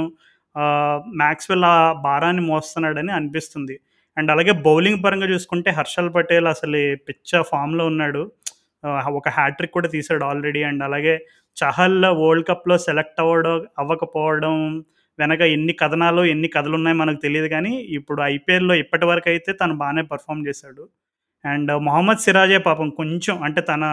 మ్యాక్స్వెల్ 1.20 1.66
ఆ 1.66 1.76
భారాన్ని 2.02 2.42
మోస్తున్నాడని 2.42 3.12
అనిపిస్తుంది. 3.12 3.76
అండ్ 4.16 4.30
అలాగే 4.30 4.52
బౌలింగ్ 4.64 5.02
పరంగా 5.04 5.26
చూసుకుంటే 5.26 5.70
హర్షల్ 5.70 6.10
పటేల్ 6.14 6.48
అసలు 6.48 6.80
పిచ్చ 7.08 7.42
ఫామ్‌లో 7.50 7.84
ఉన్నాడు. 7.86 8.22
ఒక 9.16 9.28
హ్యాట్రిక్ 9.30 9.74
కూడా 9.74 9.88
తీసాడు 9.88 10.24
ఆల్రెడీ. 10.24 10.62
అండ్ 10.70 10.82
అలాగే 10.84 11.14
చహల్ 11.56 11.98
వరల్డ్ 12.20 12.46
కప్‌లో 12.48 12.76
సెలెక్ట్ 12.78 13.20
అవ్వడం 13.20 13.56
అవ్వకపోవడం 13.78 14.56
వెనక 15.18 15.42
ఎన్ని 15.54 15.74
కథనాలు, 15.74 16.22
ఎన్ని 16.24 16.48
కథలున్నాయో 16.48 16.96
మనకు 16.96 17.20
తెలియదు 17.20 17.48
కానీ 17.48 17.72
ఇప్పుడు 17.90 18.20
ఐపీఎల్‌లో 18.28 18.74
ఇప్పటివరకైతే 18.74 19.50
తను 19.52 19.74
బాగానే 19.76 20.02
పర్ఫామ్ 20.12 20.46
చేశాడు. 20.48 20.84
అండ్ 21.44 21.70
మొహమ్మద్ 21.86 22.22
సిరాజే 22.24 22.58
పాపం 22.66 22.88
కొంచెం 22.98 23.36
అంటే 23.44 23.60
తన 23.62 23.84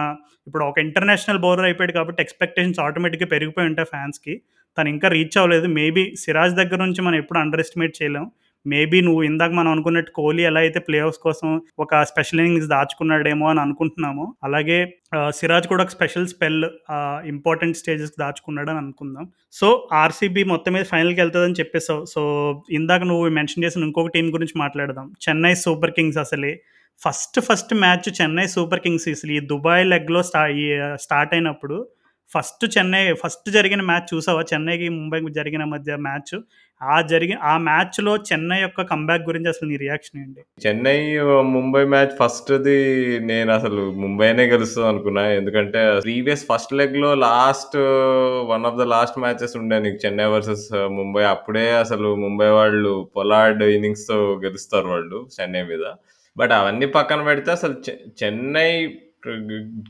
ఇప్పుడు 0.46 0.64
ఒక 0.64 0.78
ఇంటర్నేషనల్ 0.78 1.42
బౌలర్ 1.44 1.66
అయిపోయాడు 1.68 1.92
కాబట్టి 1.92 2.20
ఎక్స్‌పెక్టేషన్స్ 2.22 2.80
ఆటోమేటిక్‌గా 2.80 3.28
పెరిగిపోయి 3.34 3.68
ఉంటాయి 3.70 3.90
ఫ్యాన్స్‌కి. 3.94 4.34
తను 4.76 4.88
ఇంకా 4.88 5.08
రీచ్ 5.08 5.38
అవ్వలేదు. 5.38 5.68
మేబీ 5.78 6.04
సిరాజ్ 6.22 6.54
దగ్గర 6.54 6.80
నుంచి 6.84 7.02
మనం 7.02 7.18
ఎప్పుడు 7.18 7.38
అండర్ 7.38 7.60
ఎస్టిమేట్ 7.60 7.98
చేయలేం. 8.00 8.26
మేబీ 8.66 9.00
నువ్వు 9.00 9.22
ఇందాక 9.22 9.50
మనం 9.50 9.70
అనుకున్నట్టు 9.72 10.10
కోహ్లీ 10.10 10.42
ఎలా 10.42 10.60
అయితే 10.60 10.78
ప్లే 10.78 10.98
ఆఫ్స్ 10.98 11.18
కోసం 11.18 11.60
ఒక 11.78 12.02
స్పెషల్ 12.02 12.40
ఇన్నింగ్స్ 12.40 12.68
దాచుకున్నాడేమో 12.68 13.46
అని 13.48 13.60
అనుకుంటున్నాము 13.60 14.34
అలాగే 14.44 14.94
సిరాజ్ 15.30 15.68
కూడా 15.68 15.82
ఒక 15.84 15.88
స్పెషల్ 15.88 16.26
స్పెల్ 16.28 16.64
ఇంపార్టెంట్ 17.24 17.76
స్టేజెస్ 17.76 18.12
దాచుకున్నాడు 18.20 18.70
అని 18.70 18.78
అనుకుందాం. 18.78 19.28
సో 19.52 19.88
ఆర్సీబీ 19.92 20.44
మొత్తం 20.44 20.72
మీద 20.72 20.84
ఫైనల్కి 20.84 21.20
వెళ్తుందని 21.20 21.58
చెప్పేసావు. 21.60 22.04
సో 22.04 22.20
ఇందాక 22.70 23.02
నువ్వు 23.02 23.28
మెన్షన్ 23.28 23.64
చేసిన 23.64 23.84
ఇంకొక 23.84 24.08
టీం 24.08 24.34
గురించి 24.34 24.52
మాట్లాడదాం. 24.56 25.12
చెన్నై 25.28 25.54
సూపర్ 25.54 25.90
కింగ్స్ 25.90 26.18
అసలే. 26.18 26.62
First 27.00 27.40
first 27.40 27.74
match 27.74 28.22
Chennai 28.22 28.46
Super 28.46 28.80
Kings 28.80 29.08
అసలు 29.08 29.32
ఈ 29.32 29.40
దుబాయ్ 29.40 29.86
లెగ్లో 29.86 30.22
స్టా 30.22 30.46
ఈ 30.46 30.66
స్టార్ట్ 31.00 31.34
అయినప్పుడు 31.34 31.88
ఫస్ట్ 32.30 32.78
చెన్నై 32.78 33.12
ఫస్ట్ 33.24 33.50
జరిగిన 33.50 33.82
మ్యాచ్ 33.82 34.14
చూసావా? 34.14 34.42
చెన్నైకి 34.52 34.88
ముంబైకి 34.88 35.32
జరిగిన 35.32 35.64
మధ్య 35.64 35.96
మ్యాచ్. 35.96 36.34
ఆ 36.82 37.00
జరిగిన 37.00 37.38
ఆ 37.42 37.58
మ్యాచ్లో 37.58 38.16
చెన్నై 38.16 38.60
యొక్క 38.60 38.82
కంబ్యాక్ 38.82 39.22
గురించి 39.22 39.48
అసలు 39.48 39.68
నీ 39.68 39.76
రియాక్షన్ 39.76 40.20
ఏంటి? 40.20 40.68
Chennai 40.68 41.18
Mumbai 41.42 41.84
match 41.84 42.24
first 42.24 42.62
the 42.62 43.20
నేను 43.20 43.52
అసలు 43.52 43.92
ముంబైనే 43.92 44.44
గెలుస్తుంది 44.44 44.88
అనుకున్నా. 44.88 45.28
ఎందుకంటే 45.28 46.00
previous 46.00 46.46
first 46.54 46.72
లెగ్లో 46.72 47.14
last 47.14 47.76
one 48.50 48.66
of 48.66 48.74
the 48.74 48.82
last 48.82 49.18
matches 49.18 49.56
ఉండే 49.56 49.78
నీకు 49.78 50.06
చెన్నై 50.06 50.24
వర్సెస్ 50.24 50.68
ముంబై. 50.72 51.22
అప్పుడే 51.22 51.72
అసలు 51.72 52.14
ముంబై 52.14 52.48
వాళ్ళు 52.48 53.10
పొలార్డ్ 53.16 53.64
ఇన్నింగ్స్తో 53.64 54.40
గెలుస్తారు 54.44 54.88
వాళ్ళు 54.88 55.28
చెన్నై 55.40 55.62
మీద. 55.62 55.92
బట్ 56.36 56.52
అవన్నీ 56.52 56.86
పక్కన 56.86 57.22
పెడితే 57.22 57.50
అసలు 57.50 57.74
చె- 57.90 58.24
చెన్నై 58.24 58.98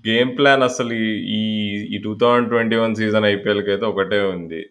గేమ్ 0.09 0.39
ప్లాన్ 0.39 0.63
అసలు 0.63 0.93
ఈ- 0.93 1.25
ఈ 1.29 1.71
ఈ 1.97 1.99
two 1.99 2.19
thousand 2.23 2.49
twenty 2.49 2.77
one 2.77 2.97
season 2.97 3.25
ఐపీఎల్కి 3.25 3.71
అయితే 3.71 3.87
ఒకటే 3.87 4.21
ఉంది. 4.21 4.67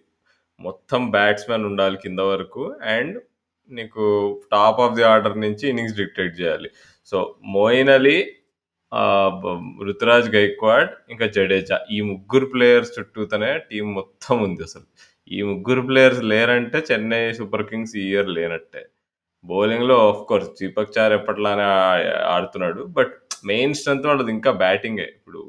మొత్తం 0.60 1.02
బ్యాట్స్మెన్ 1.16 1.68
ఉండాలి 1.70 1.98
కింద 2.06 2.22
వరకు 2.32 2.64
అండ్ 2.96 3.18
నీకు 3.70 4.04
టాప్ 4.54 4.80
ఆఫ్ 4.86 4.96
ది 4.98 5.04
ఆర్డర్ 5.12 5.38
నుంచి 5.46 5.66
ఇన్నింగ్స్ 5.72 5.98
డిక్టేట్ 6.02 6.36
చేయాలి. 6.42 6.70
సో 7.12 7.18
మోయిన్ 7.56 7.92
అలీ 7.98 8.18
రుతురాజ్ 9.88 10.30
గైక్వాడ్ 10.36 10.92
ఇంకా 11.14 11.26
జడేజా 11.36 11.78
ఈ 11.96 11.98
ముగ్గురు 12.12 12.48
ప్లేయర్స్ 12.54 12.94
చుట్టూతోనే 12.96 13.52
టీం 13.70 13.86
మొత్తం 14.00 14.36
ఉంది 14.48 14.64
అసలు. 14.68 14.88
ఈ 15.32 15.40
ముగ్గురు 15.52 15.82
ప్లేయర్స్ 15.90 16.24
లేరంటే 16.32 16.80
చెన్నై 16.90 17.24
సూపర్ 17.40 17.66
కింగ్స్ 17.72 17.96
ఈ 18.02 18.06
ఇయర్ 18.12 18.30
లేనట్టే. 18.38 18.82
బౌలింగ్లో 19.46 19.96
of course 20.10 20.20
of 20.22 20.28
course 20.30 20.50
Deepak 20.62 20.96
చార్ 20.96 21.14
ఎప్పట్లానే 21.18 21.68
ఆడుతున్నాడు 22.36 22.82
బట్ 22.98 23.14
మెయిన్ 23.52 23.76
స్ట్రెంత్ 23.80 24.08
వాళ్ళది 24.10 24.32
ఇంకా 24.38 24.52
బ్యాటింగే 24.64 25.08
ఇప్పుడు 25.18 25.42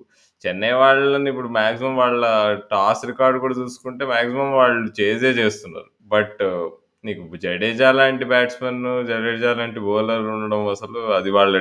చెన్నై 0.45 0.73
వాళ్ళని 0.73 1.29
ఇప్పుడు 1.31 1.49
మాక్సిమం 1.49 1.97
వాళ్ళ 1.97 2.25
టాస్ 2.71 3.03
రికార్డ్ 3.07 3.39
కూడా 3.39 3.55
చూసుకుంటే 3.55 4.05
మాక్సిమం 4.05 4.53
వాళ్ళు 4.53 4.91
చేజే 5.01 5.31
చేస్తున్నారు. 5.41 5.91
బట్ 6.15 6.43
నీకు 7.05 7.37
జడేజా 7.45 7.91
లాంటి 7.93 8.25
బ్యాట్స్మెన్ 8.25 8.81
జడేజా 9.11 9.51
లాంటి 9.55 9.81
బౌలర్ 9.81 10.27
ఉండడం 10.35 10.63
అసలు 10.69 11.01
అది 11.19 11.31
వాళ్ళ 11.31 11.55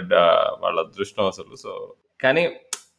వాళ్ళ 0.64 0.78
అదృష్టం 0.86 1.28
అసలు. 1.28 1.54
సో 1.64 1.72
కానీ 2.24 2.44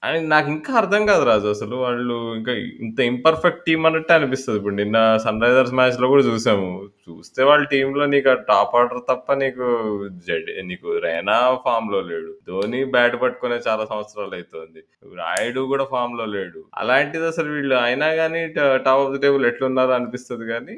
అండ్ 0.09 0.27
నాకు 0.33 0.49
ఇంకా 0.53 0.73
అర్థం 0.81 1.03
కాదు 1.09 1.25
రాజు. 1.29 1.47
అసలు 1.55 1.75
వాళ్ళు 1.85 2.15
ఇంకా 2.37 2.53
ఇంత 2.85 2.99
ఇంపర్ఫెక్ట్ 3.11 3.65
టీం 3.67 3.81
అన్నట్టే 3.89 4.13
అనిపిస్తుంది. 4.19 4.59
ఇప్పుడు 4.61 4.77
నిన్న 4.81 4.97
సన్ 5.25 5.43
రైజర్స్ 5.45 5.75
మ్యాచ్లో 5.79 6.07
కూడా 6.13 6.23
చూసాము. 6.29 6.69
చూస్తే 7.07 7.41
వాళ్ళ 7.49 7.65
టీంలో 7.73 8.05
నీకు 8.13 8.29
ఆ 8.35 8.37
టాప్ 8.51 8.75
ఆర్డర్ 8.81 9.03
తప్ప 9.11 9.35
నీకు 9.43 9.67
జడ్ 10.29 10.49
నీకు 10.71 10.89
రైనా 11.07 11.37
ఫామ్లో 11.67 12.01
లేడు. 12.11 12.33
ధోని 12.49 12.81
బ్యాట్ 12.95 13.17
పట్టుకునే 13.25 13.59
చాలా 13.69 13.85
సంవత్సరాలు 13.93 14.35
అవుతుంది 14.39 14.83
రాయుడు 15.21 15.65
కూడా 15.73 15.87
ఫామ్లో 15.93 16.27
లేడు. 16.37 16.63
అలాంటిది 16.83 17.27
అసలు 17.33 17.49
వీళ్ళు 17.57 17.77
అయినా 17.87 18.11
కానీ 18.23 18.43
టాప్ 18.87 19.03
ఆఫ్ 19.05 19.13
ది 19.15 19.23
టేబుల్ 19.27 19.47
ఎట్లున్నారో 19.53 19.95
అనిపిస్తుంది 19.99 20.47
కానీ 20.55 20.77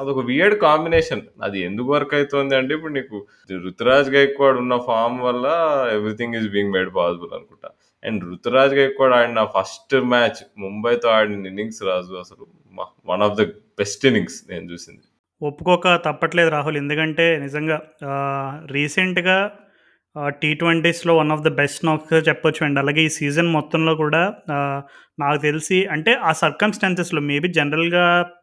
అదొక 0.00 0.20
వియర్డ్ 0.32 0.58
కాంబినేషన్ 0.68 1.24
అది 1.46 1.58
ఎందుకు 1.70 1.90
వర్క్ 1.96 2.14
అవుతుంది 2.20 2.54
అంటే 2.60 2.72
ఇప్పుడు 2.78 2.94
నీకు 2.98 3.16
రుతురాజ్ 3.66 4.14
గైక్వాడ్ 4.18 4.62
ఉన్న 4.64 4.76
ఫామ్ 4.90 5.18
వల్ల 5.28 5.46
everything 5.96 6.36
is 6.40 6.48
being 6.54 6.74
made 6.78 6.92
possible 7.00 7.34
అనుకుంటా. 7.38 7.70
అండ్ 8.04 8.24
రుతురాజ్ 8.24 8.74
గైక్వాడ్ 8.74 9.14
ఆడిన 9.14 9.44
ఫస్ట్ 9.44 9.94
మ్యాచ్ 9.94 10.40
ముంబైతో 10.58 11.08
ఆడిన 11.08 11.46
ఇన్నింగ్స్ 11.46 11.82
రాజు 11.82 12.14
అసలు 12.14 12.46
one 13.06 13.22
of 13.22 13.36
the 13.38 13.44
best 13.78 14.06
innings 14.06 14.50
నేను 14.50 14.64
చూసింది. 14.72 15.02
ఒప్పుకోక 15.42 15.88
తప్పట్లేదు 15.96 16.50
రాహుల్. 16.50 16.76
ఎందుకంటే 16.76 17.38
నిజంగా 17.38 17.82
రీసెంట్గా 18.70 19.50
టీ 20.28 20.54
ట్వంటీస్లో 20.54 21.16
వన్ 21.16 21.30
ఆఫ్ 21.30 21.42
ద 21.42 21.48
బెస్ట్ 21.48 21.84
నాక్స్గా 21.84 22.20
చెప్పొచ్చు 22.20 22.64
అండి 22.66 22.80
అలాగే 22.80 23.02
ఈ 23.02 23.08
సీజన్ 23.08 23.48
మొత్తంలో 23.48 23.94
కూడా 23.94 24.34
నాకు 25.20 25.40
తెలిసి 25.42 25.86
అంటే 25.86 26.14
ఆ 26.14 26.32
సర్కమ్స్టాన్సెస్లో 26.32 27.20
మేబీ 27.20 27.48
జనరల్గా 27.48 28.34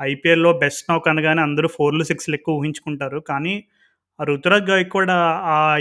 ఐపీఎల్లో 0.00 0.52
బెస్ట్ 0.58 0.90
నాక్ 0.90 1.08
అనగానే 1.08 1.42
అందరూ 1.42 1.68
ఫోర్లు 1.68 2.04
సిక్స్లు 2.04 2.34
ఎక్కువ 2.34 2.54
ఊహించుకుంటారు. 2.54 3.18
కానీ 3.18 3.64
ఆ 4.20 4.24
రుతురాజ్ 4.24 4.88
కూడా 4.88 5.16
ఆ 5.44 5.76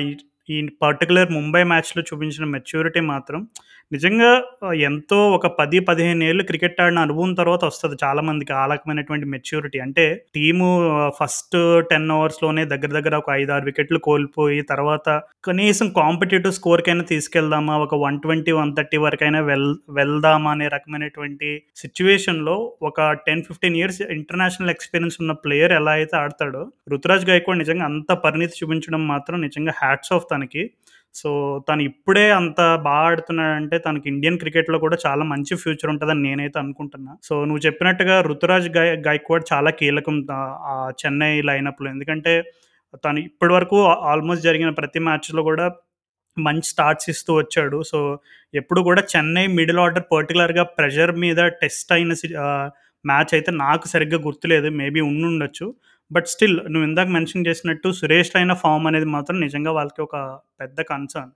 ఈ- 0.49 0.69
పర్టికులర్ 0.81 1.29
ముంబై 1.31 1.63
మ్యాచ్లో 1.63 2.03
చూపించిన 2.03 2.45
మెచ్యూరిటీ 2.45 2.99
మాత్రం 3.07 3.39
నిజంగా 3.91 4.29
ఎంతో 4.73 5.31
ఒక 5.31 5.47
పది 5.59 5.79
పదిహేను 5.79 6.23
ఏళ్ళు 6.23 6.43
క్రికెట్ 6.43 6.81
ఆడిన 6.81 6.99
అనుభవం 6.99 7.33
తర్వాత 7.33 7.65
వస్తుంది 7.65 7.95
చాలా 8.03 8.21
మందికి 8.21 8.53
ఆ 8.53 8.65
రకమైనటువంటి 8.65 9.25
మెచ్యూరిటీ. 9.25 9.79
అంటే 9.79 10.05
టీము 10.35 10.67
ఫస్ట్ 11.19 11.57
టెన్ 11.89 12.11
అవర్స్లోనే 12.11 12.65
దగ్గర 12.65 12.91
దగ్గర 12.91 13.15
ఒక 13.15 13.29
ఐదు 13.31 13.51
ఆరు 13.51 13.65
వికెట్లు 13.65 13.99
కోల్పోయి 13.99 14.61
తర్వాత 14.61 15.21
కనీసం 15.43 15.89
కాంపిటేటివ్ 15.89 16.53
స్కోర్కైనా 16.53 17.03
తీసుకెళ్దామా 17.03 17.77
ఒక 17.77 17.95
వన్ 17.95 18.19
ట్వంటీ 18.19 18.51
వన్ 18.51 18.75
థర్టీ 18.75 18.97
వరకైనా 18.97 19.39
వెల్ 19.41 19.75
వెళ్దామా 19.89 20.51
అనే 20.51 20.67
రకమైనటువంటి 20.67 21.49
సిచ్యువేషన్లో 21.75 22.73
ఒక 22.81 23.11
ten 23.27 23.43
fifteen 23.43 23.75
years 23.75 24.01
international 24.01 24.69
experience 24.69 25.17
ఉన్న 25.19 25.31
ప్లేయర్ 25.31 25.71
ఎలా 25.71 25.91
అయితే 25.91 26.17
ఆడతాడో 26.17 26.63
రుతురాజ్ 26.89 27.29
గైక్వాడ్ 27.29 27.59
నిజంగా 27.59 27.85
అంత 27.85 28.11
పరిణితి 28.11 28.53
చూపించడం 28.63 29.07
మాత్రం 29.07 29.41
నిజంగా 29.41 29.73
హ్యాట్స్ 29.77 30.13
ఆఫ్ 30.13 30.27
తనకి. 30.31 30.63
సో 31.15 31.29
తను 31.69 31.81
ఇప్పుడే 31.81 32.31
అంత 32.31 32.61
బాగా 32.87 33.05
ఆడుతున్నాడంటే 33.05 33.77
తనకి 33.77 34.09
ఇండియన్ 34.09 34.39
క్రికెట్లో 34.39 34.77
కూడా 34.79 34.97
చాలా 35.05 35.23
మంచి 35.23 35.55
ఫ్యూచర్ 35.55 35.89
ఉంటుందని 35.89 36.21
నేనైతే 36.21 36.59
అనుకుంటున్నా. 36.59 37.11
సో 37.23 37.33
నువ్వు 37.45 37.61
చెప్పినట్టుగా 37.65 38.21
రుతురాజ్ 38.21 38.69
గై 38.77 38.87
గాయక్వాడ్ 39.07 39.45
చాలా 39.53 39.69
కీలకం 39.69 40.17
ఆ 40.71 40.91
చెన్నై 41.01 41.41
లైనప్లో. 41.41 41.89
ఎందుకంటే 41.89 42.33
తను 43.05 43.19
ఇప్పటి 43.19 43.53
వరకు 43.53 43.77
ఆల్మోస్ట్ 44.11 44.43
జరిగిన 44.43 44.69
ప్రతి 44.69 44.99
మ్యాచ్లో 44.99 45.43
కూడా 45.43 45.65
మంచి 46.37 46.67
స్టార్ట్స్ 46.67 47.09
ఇస్తూ 47.09 47.31
వచ్చాడు. 47.35 47.83
సో 47.83 48.19
ఎప్పుడు 48.53 48.81
కూడా 48.81 49.03
చెన్నై 49.15 49.47
మిడిల్ 49.47 49.79
ఆర్డర్ 49.79 50.03
పర్టికులర్గా 50.11 50.63
ప్రెషర్ 50.63 51.13
మీద 51.25 51.37
టెస్ట్ 51.61 51.93
అయిన 51.93 52.13
మ్యాచ్ 53.05 53.31
అయితే 53.33 53.51
నాకు 53.51 53.87
సరిగ్గా 53.87 54.19
గుర్తులేదు. 54.19 54.69
మేబీ 54.69 55.01
ఉండుండొచ్చు. 55.01 55.67
బట్ 56.11 56.27
స్టిల్ 56.27 56.57
నువ్వు 56.71 56.85
ఇందాక 56.89 57.07
మెన్షన్ 57.07 57.47
చేసినట్టు 57.47 57.87
సురేష్ 57.91 58.31
అయిన 58.35 58.53
ఫామ్ 58.53 58.87
అనేది 58.87 59.05
మాత్రం 59.05 59.37
నిజంగా 59.39 59.71
వాళ్ళకి 59.71 60.01
ఒక 60.01 60.15
పెద్ద 60.61 60.79
కన్సర్న్ 60.91 61.31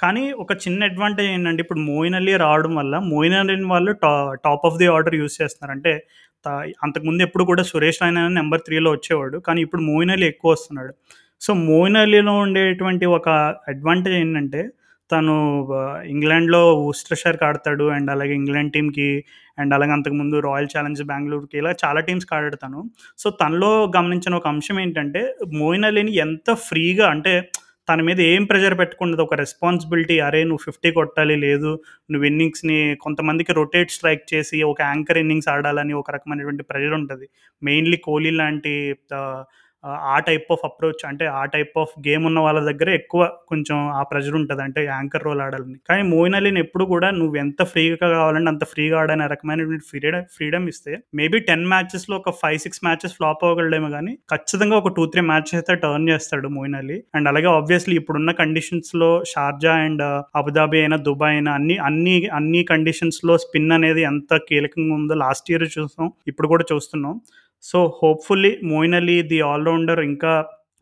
కానీ 0.00 0.22
ఒక 0.32 0.52
చిన్న 0.64 0.84
అడ్వాంటేజ్ 0.84 1.28
ఏంటంటే 1.28 1.60
ఇప్పుడు 1.60 1.80
మోయిన్ 1.80 2.14
అలీ 2.14 2.32
రావడం 2.36 2.72
వల్ల 2.74 2.94
మోయిన్ 3.12 3.34
అలీని 3.34 3.64
వాళ్ళు 3.64 3.92
టా 3.92 4.10
top 4.44 4.64
of 4.66 4.78
the 4.78 4.86
order 4.86 5.14
use 5.14 5.36
చేస్తున్నారు. 5.42 5.72
అంటే 5.76 5.92
అంతకుముందు 6.84 7.22
ఎప్పుడు 7.22 7.44
కూడా 7.44 7.62
సురేష్ 7.62 8.00
రైనా 8.02 8.22
నెంబర్ 8.28 8.62
త్రీలో 8.66 8.90
వచ్చేవాడు. 8.92 9.36
కానీ 9.38 9.60
ఇప్పుడు 9.66 9.82
మోయిన్ 9.82 10.12
అలీ 10.16 10.26
ఎక్కువ 10.32 10.52
వస్తున్నాడు. 10.52 10.92
సో 11.42 11.50
మోయిన్ 11.68 11.96
అలీలో 11.96 12.34
ఉండేటువంటి 12.46 13.06
ఒక 13.18 13.28
అడ్వాంటేజ్ 13.68 14.16
ఏంటంటే 14.22 14.62
తను 15.10 15.68
ఇంగ్లాండ్లో 16.06 16.74
ఊస్ట్రషర్కి 16.74 17.44
ఆడతాడు 17.44 17.84
అండ్ 17.84 18.10
అలాగే 18.10 18.34
ఇంగ్లాండ్ 18.34 18.72
టీంకి 18.72 19.24
అండ్ 19.58 19.74
అలాగే 19.74 19.92
అంతకుముందు 19.92 20.38
రాయల్ 20.38 20.68
ఛాలెంజ్ 20.76 21.02
బెంగళూరుకి 21.02 21.58
ఇలా 21.58 21.74
చాలా 21.84 22.00
టీమ్స్కి 22.00 22.34
ఆడాడు 22.34 22.84
సో 23.18 23.30
తనలో 23.30 23.92
గమనించిన 23.96 24.34
ఒక 24.34 24.48
అంశం 24.48 24.80
ఏంటంటే 24.80 25.34
మోయిన్ 25.52 25.84
అలీని 25.84 26.14
ఎంత 26.16 26.52
ఫ్రీగా 26.54 27.08
అంటే 27.08 27.50
తన 27.88 28.00
మీద 28.02 28.20
ఏం 28.20 28.44
ప్రెషర్ 28.44 28.78
పెట్టుకుండదు. 28.78 29.22
ఒక 29.22 29.34
రెస్పాన్సిబిలిటీ 29.34 30.20
అరే 30.20 30.44
నువ్వు 30.44 30.62
ఫిఫ్టీ 30.64 30.90
కొట్టాలి 30.90 31.36
లేదు 31.36 31.80
నువ్వు 32.10 32.26
ఇన్నింగ్స్ని 32.26 32.96
కొంతమందికి 33.00 33.52
రొటేట్ 33.52 33.90
స్ట్రైక్ 33.90 34.34
చేసి 34.34 34.62
ఒక 34.62 34.80
యాంకర్ 34.82 35.18
ఇన్నింగ్స్ 35.18 35.48
ఆడాలని 35.48 35.92
ఒక 35.92 36.10
రకమైనటువంటి 36.10 36.62
ప్రెషర్ 36.62 36.92
ఉంటుంది. 36.92 37.28
మెయిన్లీ 37.62 37.96
కోహ్లీ 37.96 38.30
లాంటి 38.30 38.94
ఆ, 40.06 40.18
టైప్ 40.26 40.46
ఆఫ్ 40.50 40.62
అప్రోచ్ 40.64 41.02
అంటే 41.08 41.24
ఆ 41.34 41.44
టైప్ 41.52 41.74
ఆఫ్ 41.80 41.94
గేమ్ 42.06 42.24
ఉన్న 42.26 42.38
వాళ్ళ 42.40 42.60
దగ్గర 42.68 42.88
ఎక్కువ 42.98 43.22
కొంచెం 43.48 43.78
ఆ 43.94 44.02
ప్రెషర్ 44.10 44.36
ఉంటుంది. 44.38 44.62
అంటే 44.62 44.80
యాంకర్ 44.86 45.24
రోల్ 45.26 45.42
ఆడాలని. 45.46 45.78
కానీ 45.88 46.02
మోయిన్ 46.10 46.36
అలీని 46.38 46.60
ఎప్పుడు 46.60 46.84
కూడా 46.92 47.08
నువ్వు 47.18 47.36
ఎంత 47.36 47.62
ఫ్రీగా 47.72 47.96
కావాలంటే 48.14 48.50
అంత 48.50 48.64
ఫ్రీగా 48.72 48.96
ఆడనే 49.00 49.26
రకమైనటువంటి 49.32 49.86
ఫ్రీడమ్ 49.90 50.02
ఫ్రీడమ్ 50.36 50.66
ఇస్తే 50.72 50.92
మేబీ 51.20 51.38
టెన్ 51.48 51.66
మ్యాచెస్లో 51.66 52.16
ఒక 52.16 52.32
ఫైవ్ 52.40 52.58
సిక్స్ 52.64 52.82
మ్యాచెస్ 52.84 53.16
ఫ్లాప్ 53.16 53.44
అవ్వగలడేమో 53.44 53.90
కానీ 53.90 54.14
ఖచ్చితంగా 54.32 54.76
ఒక 54.76 54.92
టూ 54.96 55.04
త్రీ 55.06 55.22
మ్యాచెస్ 55.24 55.54
అయితే 55.54 55.74
టర్న్ 55.84 56.08
చేస్తాడు 56.08 56.48
మోయిన్ 56.56 56.74
అలీ 56.74 56.98
అండ్ 57.14 57.28
అలాగే 57.28 57.50
ఆబ్వియస్లీ 57.54 57.96
ఇప్పుడున్న 57.96 58.32
కండిషన్స్లో 58.40 59.10
షార్జా 59.32 59.74
అండ్ 59.84 60.04
అబుదాబి 60.36 60.78
అయినా 60.80 60.98
దుబాయ్ 61.06 61.34
అయినా 61.34 61.52
అన్ని 61.58 61.78
అన్ని 61.88 62.16
అన్ని 62.34 62.62
కండిషన్స్లో 62.64 63.34
స్పిన్ 63.44 63.72
అనేది 63.72 64.02
ఎంత 64.04 64.34
కీలకంగా 64.48 64.94
ఉందో 64.94 65.14
లాస్ట్ 65.22 65.50
ఇయర్ 65.50 65.68
చూసాం. 65.76 66.06
ఇప్పుడు 66.26 66.48
కూడా 66.48 66.64
చూస్తున్నాం. 66.72 67.14
So 67.64 67.80
hopefully 67.98 68.52
Moeen 68.64 68.94
Ali 68.94 69.16
the 69.22 69.38
allrounder 69.44 70.00
ఇంకా 70.00 70.32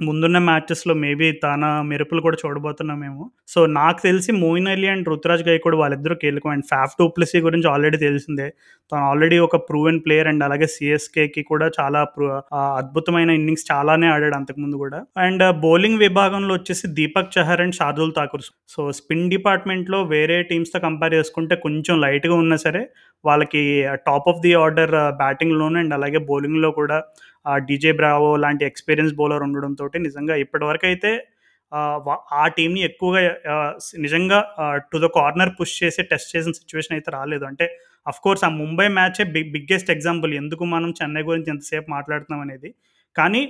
ముందున్న 0.03 0.39
మ్యాచెస్‌లో 0.45 0.95
మేబీ 1.01 1.29
తన 1.43 1.63
మెరుపులు 1.89 2.21
కూడా 2.21 2.37
చూడబోతున్నామేమో. 2.43 3.25
సో, 3.49 3.61
నాకు 3.75 4.01
తెలిసి 4.03 4.31
Moeen 4.41 4.69
Ali 4.69 4.89
and 4.89 5.09
Ruturaj 5.09 5.45
Gaikwad 5.49 5.77
వాళ్ళిద్దరూ 5.81 6.15
కీలకం. 6.23 6.51
అండ్ 6.51 6.67
ఫాఫ్ 6.71 6.95
టూప్లసీ 6.99 7.41
గురించి 7.41 7.69
ఆల్రెడీ 7.69 7.99
తెలిసిందే. 7.99 8.49
తను 8.93 9.03
ఆల్రెడీ 9.11 9.39
ఒక 9.41 9.57
ప్రూవెన్ 9.69 10.01
ప్లేయర్ 10.05 10.29
అండ్ 10.29 10.45
అలాగే 10.45 10.67
సీఎస్‌కేకి 10.75 11.43
కూడా 11.45 11.67
చాలా 11.79 12.01
అద్భుతమైన 12.79 13.31
ఇన్నింగ్స్ 13.33 13.67
చాలానే 13.71 14.09
ఆడాడు 14.09 14.37
అంతకుముందు 14.37 14.77
కూడా 14.77 14.99
అండ్ 15.23 15.45
బౌలింగ్ 15.63 16.01
విభాగంలో 16.01 16.53
వచ్చేసి 16.55 16.87
Deepak 16.95 17.33
Chahar 17.37 17.63
and 17.63 17.77
Shardul 17.77 18.15
Thakur. 18.17 18.45
So, 18.69 18.81
spin 18.99 19.27
డిపార్ట్‌మెంట్‌లో 19.31 20.01
వేరే 20.11 20.39
టీమ్స్‌తో 20.51 20.81
కంపేర్ 20.81 21.15
చేసుకుంటే 21.15 21.55
కొంచెం 21.65 21.95
లైట్‌గా 22.01 22.37
ఉన్నా 22.37 22.59
సరే, 22.65 22.83
వాళ్ళకి 23.25 23.63
టాప్ 24.07 24.29
ఆఫ్ 24.29 24.41
ది 24.41 24.53
ఆర్డర్ 24.63 24.93
బ్యాటింగ్‌లోను 25.19 25.79
అండ్ 25.79 25.95
అలాగే 25.95 26.21
బౌలింగ్‌లో 26.29 26.71
కూడా 26.79 26.99
డీజే 27.63 27.93
బ్రావో 27.93 28.31
లాంటి 28.37 28.65
ఎక్స్‌పీరియన్స్ 28.65 29.15
బౌలర్ 29.15 29.43
ఉండడంతో 29.43 29.87
నిజంగా 30.07 30.35
ఇప్పటివరకైతే 30.45 31.13
ఆ 32.37 32.45
టీమ్‌ని 32.57 32.81
ఎక్కువగా 32.83 33.21
నిజంగా 33.99 34.39
టు 34.93 34.99
ద 34.99 35.09
కార్నర్ 35.15 35.53
పుష్ 35.59 35.75
చేసి 35.81 36.03
టెస్ట్ 36.11 36.33
చేసిన 36.35 36.53
సిచ్యువేషన్ 36.61 36.95
అయితే 36.97 37.11
రాలేదు. 37.11 37.45
అంటే 37.45 37.67
అఫ్‌కోర్స్ 38.07 38.45
ఆ 38.45 38.51
ముంబై 38.61 38.87
మ్యాచే 38.99 39.25
బిగ్ 39.35 39.51
బిగ్గెస్ట్ 39.55 39.91
ఎగ్జాంపుల్. 39.91 40.33
ఎందుకు 40.41 40.65
మనం 40.75 40.91
చెన్నై 41.01 41.23
గురించి 41.23 41.51
ఎంతసేపు 41.51 41.89
మాట్లాడుతున్నాం 41.91 42.43
అనేది. 42.47 42.71
కానీ 43.17 43.43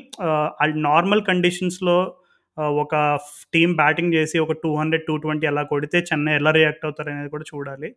నార్మల్ 0.88 1.22
కండిషన్స్‌లో 1.30 1.96
ఒక 2.78 2.94
టీం 3.54 3.70
బ్యాటింగ్ 3.76 4.14
చేసి 4.14 4.36
ఒక 4.38 4.54
200, 4.56 4.96
220 5.00 5.46
అలా 5.50 5.62
కొడితే 5.70 5.98
చెన్నై 6.08 6.34
ఎలా 6.40 6.50
రియాక్ట్ 6.58 6.84
అవుతారనేది 6.84 7.30
కూడా 7.34 7.44
చూడాలి. 7.52 7.88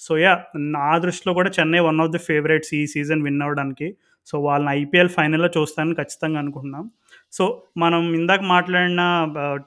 సో, 0.00 0.12
యా 0.18 0.32
నా 0.74 0.88
దృష్టిలో 1.04 1.32
కూడా 1.38 1.50
Chennai 1.56 1.80
one 1.88 2.00
of 2.04 2.12
the 2.12 2.20
favourites 2.28 2.72
ఈ 2.74 2.82
సీజన్ 2.94 3.22
విన్ 3.22 3.42
అవ్వడానికి. 3.42 3.88
సో, 4.26 4.40
వాళ్ళని 4.40 4.80
ఐపీఎల్ 4.80 5.08
ఫైనల్‌లో 5.08 5.48
చూస్తానని 5.58 5.94
ఖచ్చితంగా 5.94 6.38
అనుకుంటున్నాం. 6.38 6.84
సో, 7.32 7.44
మనం 7.76 8.14
ఇందాక 8.14 8.40
మాట్లాడిన 8.40 9.02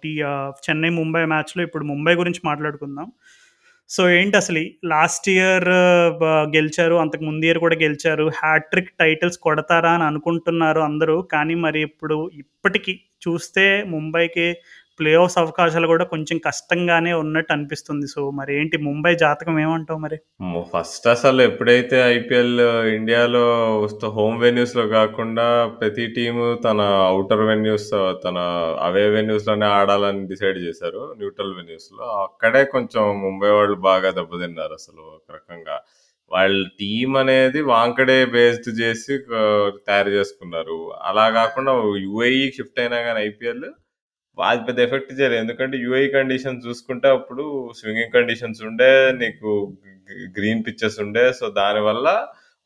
టీ 0.04 0.12
చెన్నై 0.66 0.90
ముంబై 0.92 1.26
మ్యాచ్‌లో 1.26 1.64
ఇప్పుడు 1.64 1.86
ముంబై 1.86 2.16
గురించి 2.16 2.42
మాట్లాడుకుందాం. 2.46 3.08
సో, 3.90 4.10
ఏంటి 4.10 4.38
అసలు 4.38 4.62
లాస్ట్ 4.86 5.30
ఇయర్ 5.30 5.68
గెలిచారు. 6.56 6.96
అంతకు 6.96 7.24
ముందు 7.24 7.46
ఇయర్ 7.46 7.60
కూడా 7.60 7.76
గెలిచారు. 7.76 8.32
హ్యాట్రిక్ 8.44 8.92
టైటిల్స్ 9.00 9.38
కొడతారా 9.38 9.92
అని 9.92 10.04
అనుకుంటున్నారు 10.04 10.80
అందరూ. 10.80 11.22
కానీ 11.22 11.56
మరి 11.56 11.82
ఇప్పుడు 11.82 12.30
ఇప్పటికీ 12.34 12.94
చూస్తే 13.28 13.84
ముంబైకి 13.88 14.48
ప్లే 15.00 15.12
ఆఫ్స్ 15.16 15.38
అవకాశాలు 15.38 15.88
కూడా 15.88 16.06
కొంచెం 16.10 16.38
కష్టంగానే 16.46 17.12
ఉన్నట్టు 17.20 17.52
అనిపిస్తుంది. 17.54 18.08
సో, 18.08 18.22
మరి 18.32 18.52
ఏంటి 18.60 18.78
ముంబై 18.88 19.14
జాతకం 19.22 19.56
ఏమంటావు 19.60 20.00
మరి? 20.00 20.18
ఫస్ట్ 20.74 21.06
అసలు 21.08 21.42
ఎప్పుడైతే 21.42 21.98
ఐపీఎల్ 22.14 22.54
ఇండియాలో 22.96 23.44
వస్త 23.84 24.12
హోమ్ 24.16 24.38
వెన్యూస్‌లో 24.42 24.86
కాకుండా 24.94 25.46
ప్రతి 25.78 26.06
టీము 26.16 26.46
తన 26.66 26.80
అవుటర్ 27.08 27.44
వెన్యూస్ 27.46 27.90
తన 28.26 28.38
అవే 28.88 29.06
వెన్యూస్‌లోనే 29.10 29.68
ఆడాలని 29.78 30.24
డిసైడ్ 30.28 30.60
చేశారు 30.66 31.04
న్యూట్రల్ 31.18 31.54
వెన్యూస్‌లో 31.56 32.08
అక్కడే 32.24 32.64
కొంచెం 32.74 33.04
ముంబై 33.26 33.52
వాళ్ళు 33.52 33.78
బాగా 33.90 34.12
దెబ్బతిన్నారు 34.12 34.76
అసలు 34.76 35.04
ఒక 35.16 35.28
రకంగా. 35.36 35.78
వాళ్ళ 36.32 36.60
టీం 36.80 37.10
అనేది 37.18 37.60
వాంకడే 37.68 38.20
బేస్డ్ 38.32 38.70
చేసి 38.80 39.14
తయారు 39.88 40.12
చేసుకున్నారు. 40.16 40.78
అలా 41.04 41.26
కాకుండా 41.32 41.72
యూఏఈకి 42.06 42.56
షిఫ్ట్ 42.58 42.80
అయినా 42.80 43.00
కానీ 43.08 43.20
ఐపీఎల్ 43.28 43.66
అది 44.38 44.62
పెద్ద 44.68 44.80
ఎఫెక్ట్ 44.80 45.12
చేయలేదు. 45.12 45.42
ఎందుకంటే 45.42 45.76
యూఐ 45.84 46.04
కండిషన్స్ 46.14 46.62
చూసుకుంటే 46.68 47.08
అప్పుడు 47.10 47.44
స్వింగింగ్ 47.80 48.14
కండిషన్స్ 48.16 48.62
ఉండే. 48.70 48.92
నీకు 49.22 49.50
గ్రీన్ 50.38 50.64
పిచ్చెస్ 50.68 50.98
ఉండే. 51.06 51.26
సో, 51.34 51.46
దానివల్ల 51.58 52.08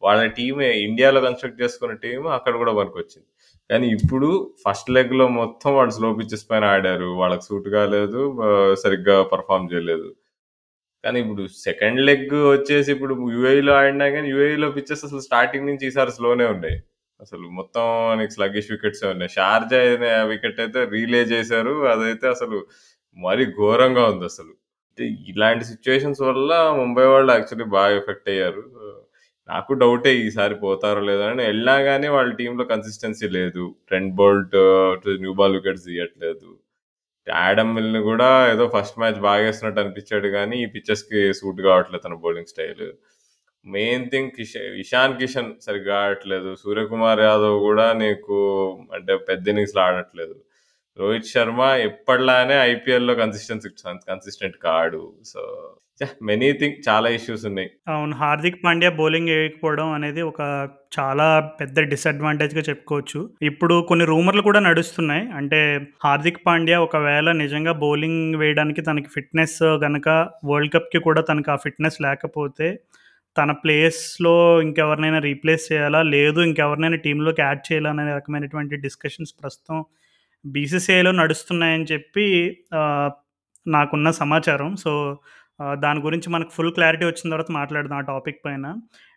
వాళ్ళ 0.03 0.21
టీమే 0.37 0.69
ఇండియాలో 0.85 1.19
కన్‌స్ట్రక్ట్ 1.25 1.61
చేసుకున్న 1.61 1.93
టీం 2.03 2.21
అక్కడ 2.37 2.53
కూడా 2.61 2.73
పనికొచ్చింది. 2.73 3.27
కానీ 3.69 3.87
ఇప్పుడు 3.97 4.29
ఫస్ట్ 4.63 4.89
లెగ్‌లో 4.97 5.25
మొత్తం 5.39 5.71
వాళ్ళు 5.77 5.93
స్లో 5.95 6.09
పిచ్చెస్ 6.19 6.45
పైన 6.51 6.65
ఆడారు. 6.75 7.09
వాళ్ళకి 7.21 7.45
సూట్ 7.47 7.69
కాలేదు. 7.75 8.21
సరిగ్గా 8.83 9.17
పర్ఫామ్ 9.33 9.67
చేయలేదు. 9.73 10.07
కానీ 11.03 11.19
ఇప్పుడు 11.23 11.43
సెకండ్ 11.65 11.99
లెగ్ 12.07 12.25
వచ్చేసి 12.51 12.89
ఇప్పుడు 12.95 13.15
యూఏలో 13.35 13.73
ఆడినా 13.81 14.07
కానీ 14.15 14.29
యూఏలో 14.33 14.69
పిచ్చెస్ 14.77 15.05
అసలు 15.09 15.23
స్టార్టింగ్ 15.29 15.69
నుంచి 15.71 15.85
ఈసారి 15.89 16.13
స్లోనే 16.17 16.47
ఉన్నాయి. 16.55 16.77
అసలు 17.19 17.45
మొత్తం 17.59 17.85
నీకు 18.19 18.33
స్లగ్గిష్ 18.35 18.69
వికెట్స్ 18.73 19.03
ఉన్నాయి. 19.07 19.31
షార్జా 19.37 19.79
అనే 19.93 20.09
వికెట్ 20.31 20.59
అయితే 20.63 20.79
రీలే 20.93 21.21
చేశారు. 21.33 21.73
అదైతే 21.93 22.27
అసలు 22.35 22.57
మరీ 23.17 23.45
ఘోరంగా 23.57 24.03
ఉంది 24.11 24.25
అసలు 24.31 24.53
ఇలాంటి 25.31 25.63
సిచ్యువేషన్స్ 25.71 26.21
వల్ల 26.27 26.51
ముంబై 26.79 27.05
వాళ్ళు 27.13 27.31
యాక్చువల్లీ 27.35 27.67
బాగా 27.75 27.93
ఎఫెక్ట్ 28.01 28.29
అయ్యారు. 28.33 28.63
నాకు 29.49 29.71
డౌటే 29.81 30.11
ఈసారి 30.23 30.55
పోతారో 30.63 31.01
లేదో 31.09 31.25
అని. 31.29 31.43
వెళ్ళినా 31.49 31.75
కానీ 31.89 32.07
వాళ్ళ 32.15 32.29
టీంలో 32.39 32.63
కన్సిస్టెన్సీ 32.73 33.27
లేదు. 33.37 33.65
Trent 33.89 34.13
Boult 34.19 34.57
new 35.23 35.33
ball 35.39 35.55
wickets 35.57 35.85
తీయట్లేదు. 35.89 36.49
ఆడమ్ 37.27 37.73
మిల్‌ని 37.77 38.01
కూడా 38.09 38.29
ఏదో 38.53 38.65
ఫస్ట్ 38.75 38.99
మ్యాచ్ 39.01 39.19
బాగేస్తున్నట్టు 39.27 39.81
అనిపించాడు 39.83 40.29
కానీ 40.37 40.57
ఈ 40.63 40.69
పిచెస్‌కి 40.75 41.21
సూట్ 41.39 41.61
కావట్లేదు 41.67 42.03
తన 42.05 42.15
bowling 42.25 42.51
style. 42.53 42.85
Main 43.67 44.05
thing 44.11 44.31
Kishan 44.35 44.75
Ishan 44.79 45.17
Kishan 45.19 45.49
సరిగ్గా 45.61 45.95
ఆడట్లేదు. 46.03 46.49
సూర్యకుమార్ 46.61 47.21
యాదవ్ 47.21 47.57
కూడా 47.61 47.87
నీకు 48.01 48.37
అంటే 48.95 49.15
పెద్ద 49.29 49.43
ఇన్నింగ్స్‌లో 49.47 49.81
ఆడట్లేదు. 49.87 50.35
రోహిత్ 50.97 51.31
శర్మ 51.31 51.59
ఎప్పట్లానే 51.87 52.55
ఐపీఎల్‌లో 52.69 53.13
కన్సిస్టెన్సీ 53.15 53.69
కన్సిస్టెంట్ 54.07 54.57
కాడు. 54.63 55.01
సో, 55.25 55.41
మెనీ 56.21 56.49
థింగ్ 56.53 56.75
చాలా 56.87 57.07
ఇష్యూస్ 57.09 57.43
ఉన్నాయి. 57.45 57.69
అవును. 57.87 58.15
హార్దిక్ 58.15 58.59
పాండ్యా 58.63 58.89
బౌలింగ్ 58.97 59.31
వేయకపోవడం 59.33 59.87
అనేది 59.93 60.21
ఒక 60.23 60.41
చాలా 60.97 61.27
పెద్ద 61.59 61.79
డిసడ్వాంటేజ్‌గా 61.93 62.63
చెప్పుకోవచ్చు. 62.69 63.19
ఇప్పుడు 63.43 63.75
కొన్ని 63.89 64.05
రూమర్‌లు 64.05 64.41
కూడా 64.41 64.61
నడుస్తున్నాయి. 64.61 65.23
అంటే 65.39 65.59
హార్దిక్ 66.03 66.43
పాండ్యా 66.45 66.79
ఒకవేళ 66.79 67.31
నిజంగా 67.43 67.73
బౌలింగ్ 67.83 68.35
వేయడానికి 68.35 68.81
తనకి 68.81 69.11
ఫిట్‌నెస్ 69.15 69.57
కనుక 69.81 70.07
వరల్డ్ 70.45 70.73
కప్‌కి 70.73 71.01
కూడా 71.07 71.23
తనకి 71.23 71.51
ఆ 71.51 71.59
ఫిట్‌నెస్ 71.65 71.99
లేకపోతే 72.01 72.69
తన 73.37 73.51
ప్లేస్‌లో 73.61 74.33
ఇంకెవరినైనా 74.61 75.19
రీప్లేస్ 75.19 75.65
చేయాలా? 75.71 76.01
లేదు 76.09 76.39
ఇంకెవరినైనా 76.41 76.97
టీంలోకి 76.97 77.41
యాడ్ 77.41 77.61
చేయాలా? 77.67 77.91
అనే 77.95 78.13
రకమైనటువంటి 78.13 78.75
డిస్కషన్స్ 78.77 79.33
ప్రస్తుతం 79.41 79.79
బీసీసీఐలో 80.45 81.11
నడుస్తున్నాయని 81.21 81.85
చెప్పి 81.85 82.25
నాకున్న 83.65 84.09
సమాచారం. 84.21 84.69
సో, 84.77 84.91
దాని 85.79 85.99
గురించి 85.99 86.29
మనకు 86.29 86.51
ఫుల్ 86.51 86.73
క్లారిటీ 86.73 87.05
వచ్చిన 87.05 87.31
తర్వాత 87.31 87.51
మాట్లాడదాం 87.53 87.97
ఆ 87.97 88.05
టాపిక్ 88.11 88.39
పైన. 88.45 88.65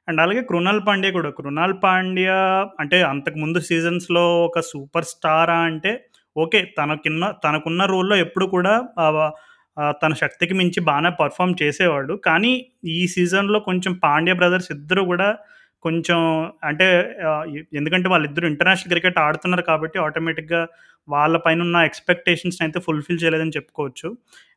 అండ్ 0.08 0.20
అలాగే 0.20 0.42
కృణాల్ 0.42 0.80
పాండ్యా 0.86 1.10
కూడా. 1.12 1.30
కృణాల్ 1.32 1.74
పాండ్యా 1.84 2.38
అంటే 2.80 2.98
అంతకుముందు 3.04 3.58
సీజన్స్‌లో 3.68 4.24
ఒక 4.44 4.60
సూపర్ 4.70 5.08
స్టారా 5.12 5.58
అంటే 5.70 5.92
ఓకే. 6.36 6.60
తనకిన్న 6.78 7.24
తనకున్న 7.44 7.82
రోల్‌లో 7.86 8.16
ఎప్పుడు 8.18 8.46
కూడా 8.48 8.74
తన 10.02 10.12
శక్తికి 10.14 10.54
మించి 10.54 10.80
బాగానే 10.80 11.10
పర్ఫామ్ 11.20 11.54
చేసేవాడు. 11.62 12.14
కానీ 12.26 12.52
ఈ 12.84 13.06
సీజన్‌లో 13.06 13.60
కొంచెం 13.60 13.92
పాండ్య 14.04 14.32
బ్రదర్స్ 14.32 14.72
ఇద్దరు 14.72 15.02
కూడా 15.02 15.28
కొంచెం 15.84 16.18
అంటే 16.64 16.86
ఆహ్, 17.28 17.44
ఎ 17.52 17.62
ఎందుకంటే 17.78 18.08
వాళ్ళిద్దరూ 18.08 18.46
ఇంటర్నేషనల్ 18.48 18.92
క్రికెట్ 18.92 19.18
ఆడుతున్నారు 19.22 19.64
కాబట్టి 19.68 19.98
ఆటోమేటిక్‌గా 20.00 20.60
వాళ్ళ 21.08 21.36
పైనున్న 21.44 21.76
ఎక్స్‌పెక్టేషన్స్‌ని 21.86 22.64
అయితే 22.66 22.78
ఫుల్‌ఫిల్ 22.86 23.20
చేయలేదని 23.22 23.56
చెప్పుకోవచ్చు. 23.56 24.08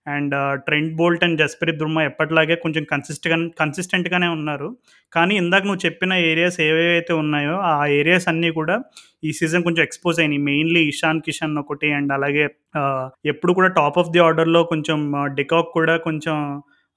And 0.07 0.33
Trent 0.65 0.93
Boult 0.95 1.23
and 1.25 1.38
Jasprit 1.41 1.79
Bumrah 1.81 2.03
ఎప్పటిలాగే 2.09 2.55
కొంచెం 2.63 2.83
కన్సిస్ట్‌గా 2.89 3.38
కన్సిస్టెంట్‌గానే 3.59 4.29
ఉన్నారు. 4.36 4.67
కానీ 5.13 5.33
ఇందాక 5.41 5.63
నువ్వు 5.65 5.83
చెప్పిన 5.86 6.13
ఏరియాస్ 6.31 6.57
ఏవేవైతే 6.65 7.13
ఉన్నాయో 7.21 7.55
ఆ 7.69 7.93
ఏరియాస్ 7.99 8.27
అన్నీ 8.31 8.49
కూడా 8.57 8.75
ఈ 9.23 9.33
సీజన్ 9.39 9.65
కొంచెం 9.67 9.83
ఎక్స్‌పోజ్ 9.86 10.17
అయినాయి. 10.23 10.41
మెయిన్‌లీ 10.49 10.81
ఇషాన్ 10.91 11.21
కిషన్ 11.27 11.55
ఒకటి 11.62 11.89
అండ్ 11.97 12.12
అలాగే 12.17 12.45
ఆహ్, 12.81 13.05
ఎప్పుడు 13.31 13.53
కూడా 13.59 13.69
టాప్ 13.79 13.99
ఆఫ్ 14.01 14.12
ది 14.12 14.21
ఆర్డర్‌లో 14.27 14.63
కొంచెం 14.73 14.99
డికాక్ 15.38 15.71
కూడా 15.77 15.95
కొంచెం 16.07 16.36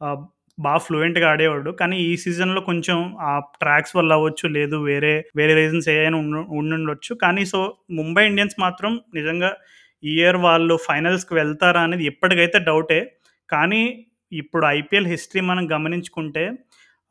ఆహ్, 0.01 0.21
బాగా 0.59 0.81
ఫ్లూయెంట్‌గా 0.85 1.27
ఆడేవాడు. 1.33 1.71
కానీ 1.81 1.97
ఈ 2.05 2.13
సీజన్‌లో 2.23 2.61
కొంచెం 2.69 2.99
ఆ 3.27 3.33
ట్రాక్స్ 3.59 3.95
వల్ల 3.99 4.13
అవ్వచ్చు, 4.19 4.47
లేదు 4.57 4.77
వేరే 4.87 5.11
వేరే 5.37 5.55
రీజన్స్ 5.61 5.89
ఏవైనా 5.95 6.19
ఉండుండొచ్చు. 6.61 7.13
కానీ 7.25 7.43
సో, 7.53 7.61
ముంబై 7.99 8.25
ఇండియన్స్ 8.31 8.57
మాత్రం 8.63 8.91
నిజంగా 9.17 9.51
ఈ 10.03 10.15
ఇయర్ 10.17 10.39
వాళ్ళు 10.47 10.75
ఫైనల్స్‌కి 10.87 11.35
వెళ్తారా 11.39 11.83
అనేది 11.87 12.05
ఇప్పటికైతే 12.11 12.59
డౌటే. 12.67 13.01
కానీ 13.49 13.83
ఇప్పుడు 14.33 14.65
ఐపీఎల్ 14.77 15.09
హిస్టరీ 15.13 15.43
మనం 15.49 15.65
గమనించుకుంటే 15.73 16.45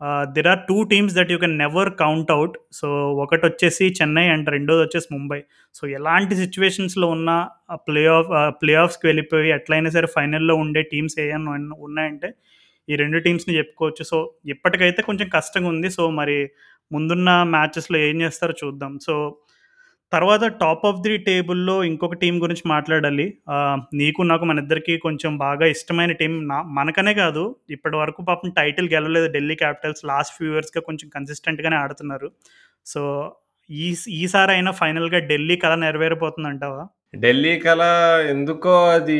ఆహ్, 0.02 0.24
are 0.46 0.62
two 0.68 0.78
teams 0.90 1.14
that 1.18 1.30
you 1.34 1.40
can 1.42 1.56
never 1.62 1.90
count 2.02 2.32
out 2.34 2.56
so, 2.80 2.88
ఒకటొచ్చేసి 3.24 3.86
Chennai 4.00 4.26
and 4.34 4.50
రెండోది 4.56 4.82
వచ్చేసి 4.84 5.08
ముంబై. 5.14 5.40
సో, 5.76 5.84
ఎలాంటి 5.98 6.36
సిచ్యువేషన్స్లో 6.42 7.08
ఉన్న 7.16 7.32
ప్లే 7.88 8.04
ఆఫ్ 8.16 8.30
ప్లే 8.62 8.74
ఆఫ్స్‌కి 8.82 9.06
వెళ్ళిపోయి 9.10 9.52
ఎట్లయినా 9.58 9.92
సరే 9.96 10.10
ఫైనల్‌లో 10.16 10.56
ఉండే 10.64 10.84
టీమ్స్ 10.94 11.16
ఏమైనా 11.26 11.48
ఉన్నాయంటే 11.88 12.30
ఈ 12.88 12.96
రెండు 12.96 13.20
టీమ్స్‌ని 13.20 13.58
చెప్పుకోవచ్చు. 13.58 14.04
సో, 14.04 14.18
ఇప్పటికైతే 14.46 15.02
కొంచెం 15.02 15.28
కష్టంగా 15.34 15.70
ఉంది. 15.70 15.90
సో, 15.90 16.10
మరి 16.12 16.38
ముందున్న 16.92 17.30
మ్యాచెస్‌లో 17.52 17.98
ఏం 18.08 18.22
చేస్తారో 18.22 18.56
చూద్దాం. 18.64 18.94
సో, 19.02 19.16
తర్వాత 20.12 20.46
టాప్ 20.60 20.84
ఆఫ్ 20.86 21.02
ది 21.02 21.14
టేబుల్‌లో 21.26 21.84
ఇంకొక 21.84 22.16
టీం 22.16 22.36
గురించి 22.44 22.64
మాట్లాడాలి. 22.66 23.26
నీకు 23.94 24.22
నాకు 24.24 24.46
మన 24.46 24.60
ఇద్దరికీ 24.60 24.98
కొంచెం 24.98 25.32
బాగా 25.38 25.66
ఇష్టమైన 25.66 26.12
టీం 26.12 26.48
నా 26.48 26.58
మనకనే 26.78 27.14
కాదు 27.14 27.44
ఇప్పటి 27.70 27.98
వరకు 27.98 28.22
పాపం 28.24 28.50
టైటిల్ 28.52 28.90
గెలవలేదు 28.90 29.30
ఢిల్లీ 29.34 29.56
క్యాపిటల్స్. 29.56 30.04
లాస్ట్ 30.06 30.36
ఫ్యూ 30.38 30.50
ఇయర్స్‌గా 30.54 30.82
కొంచెం 30.82 31.10
కన్సిస్టెంట్‌గానే 31.16 31.76
ఆడుతున్నారు. 31.76 32.30
సో, 32.86 33.02
ఈ 33.70 33.88
ఈసారి 34.18 34.52
అయినా 34.52 34.72
ఫైనల్‌గా 34.74 35.20
ఢిల్లీ 35.28 35.56
కళ 35.56 35.76
నెరవేరిపోతుంది 35.76 36.48
అంటావా 36.48 36.84
ఢిల్లీ 37.16 37.60
కళ 37.60 37.82
ఎందుకో 38.30 38.72
అది 38.90 39.18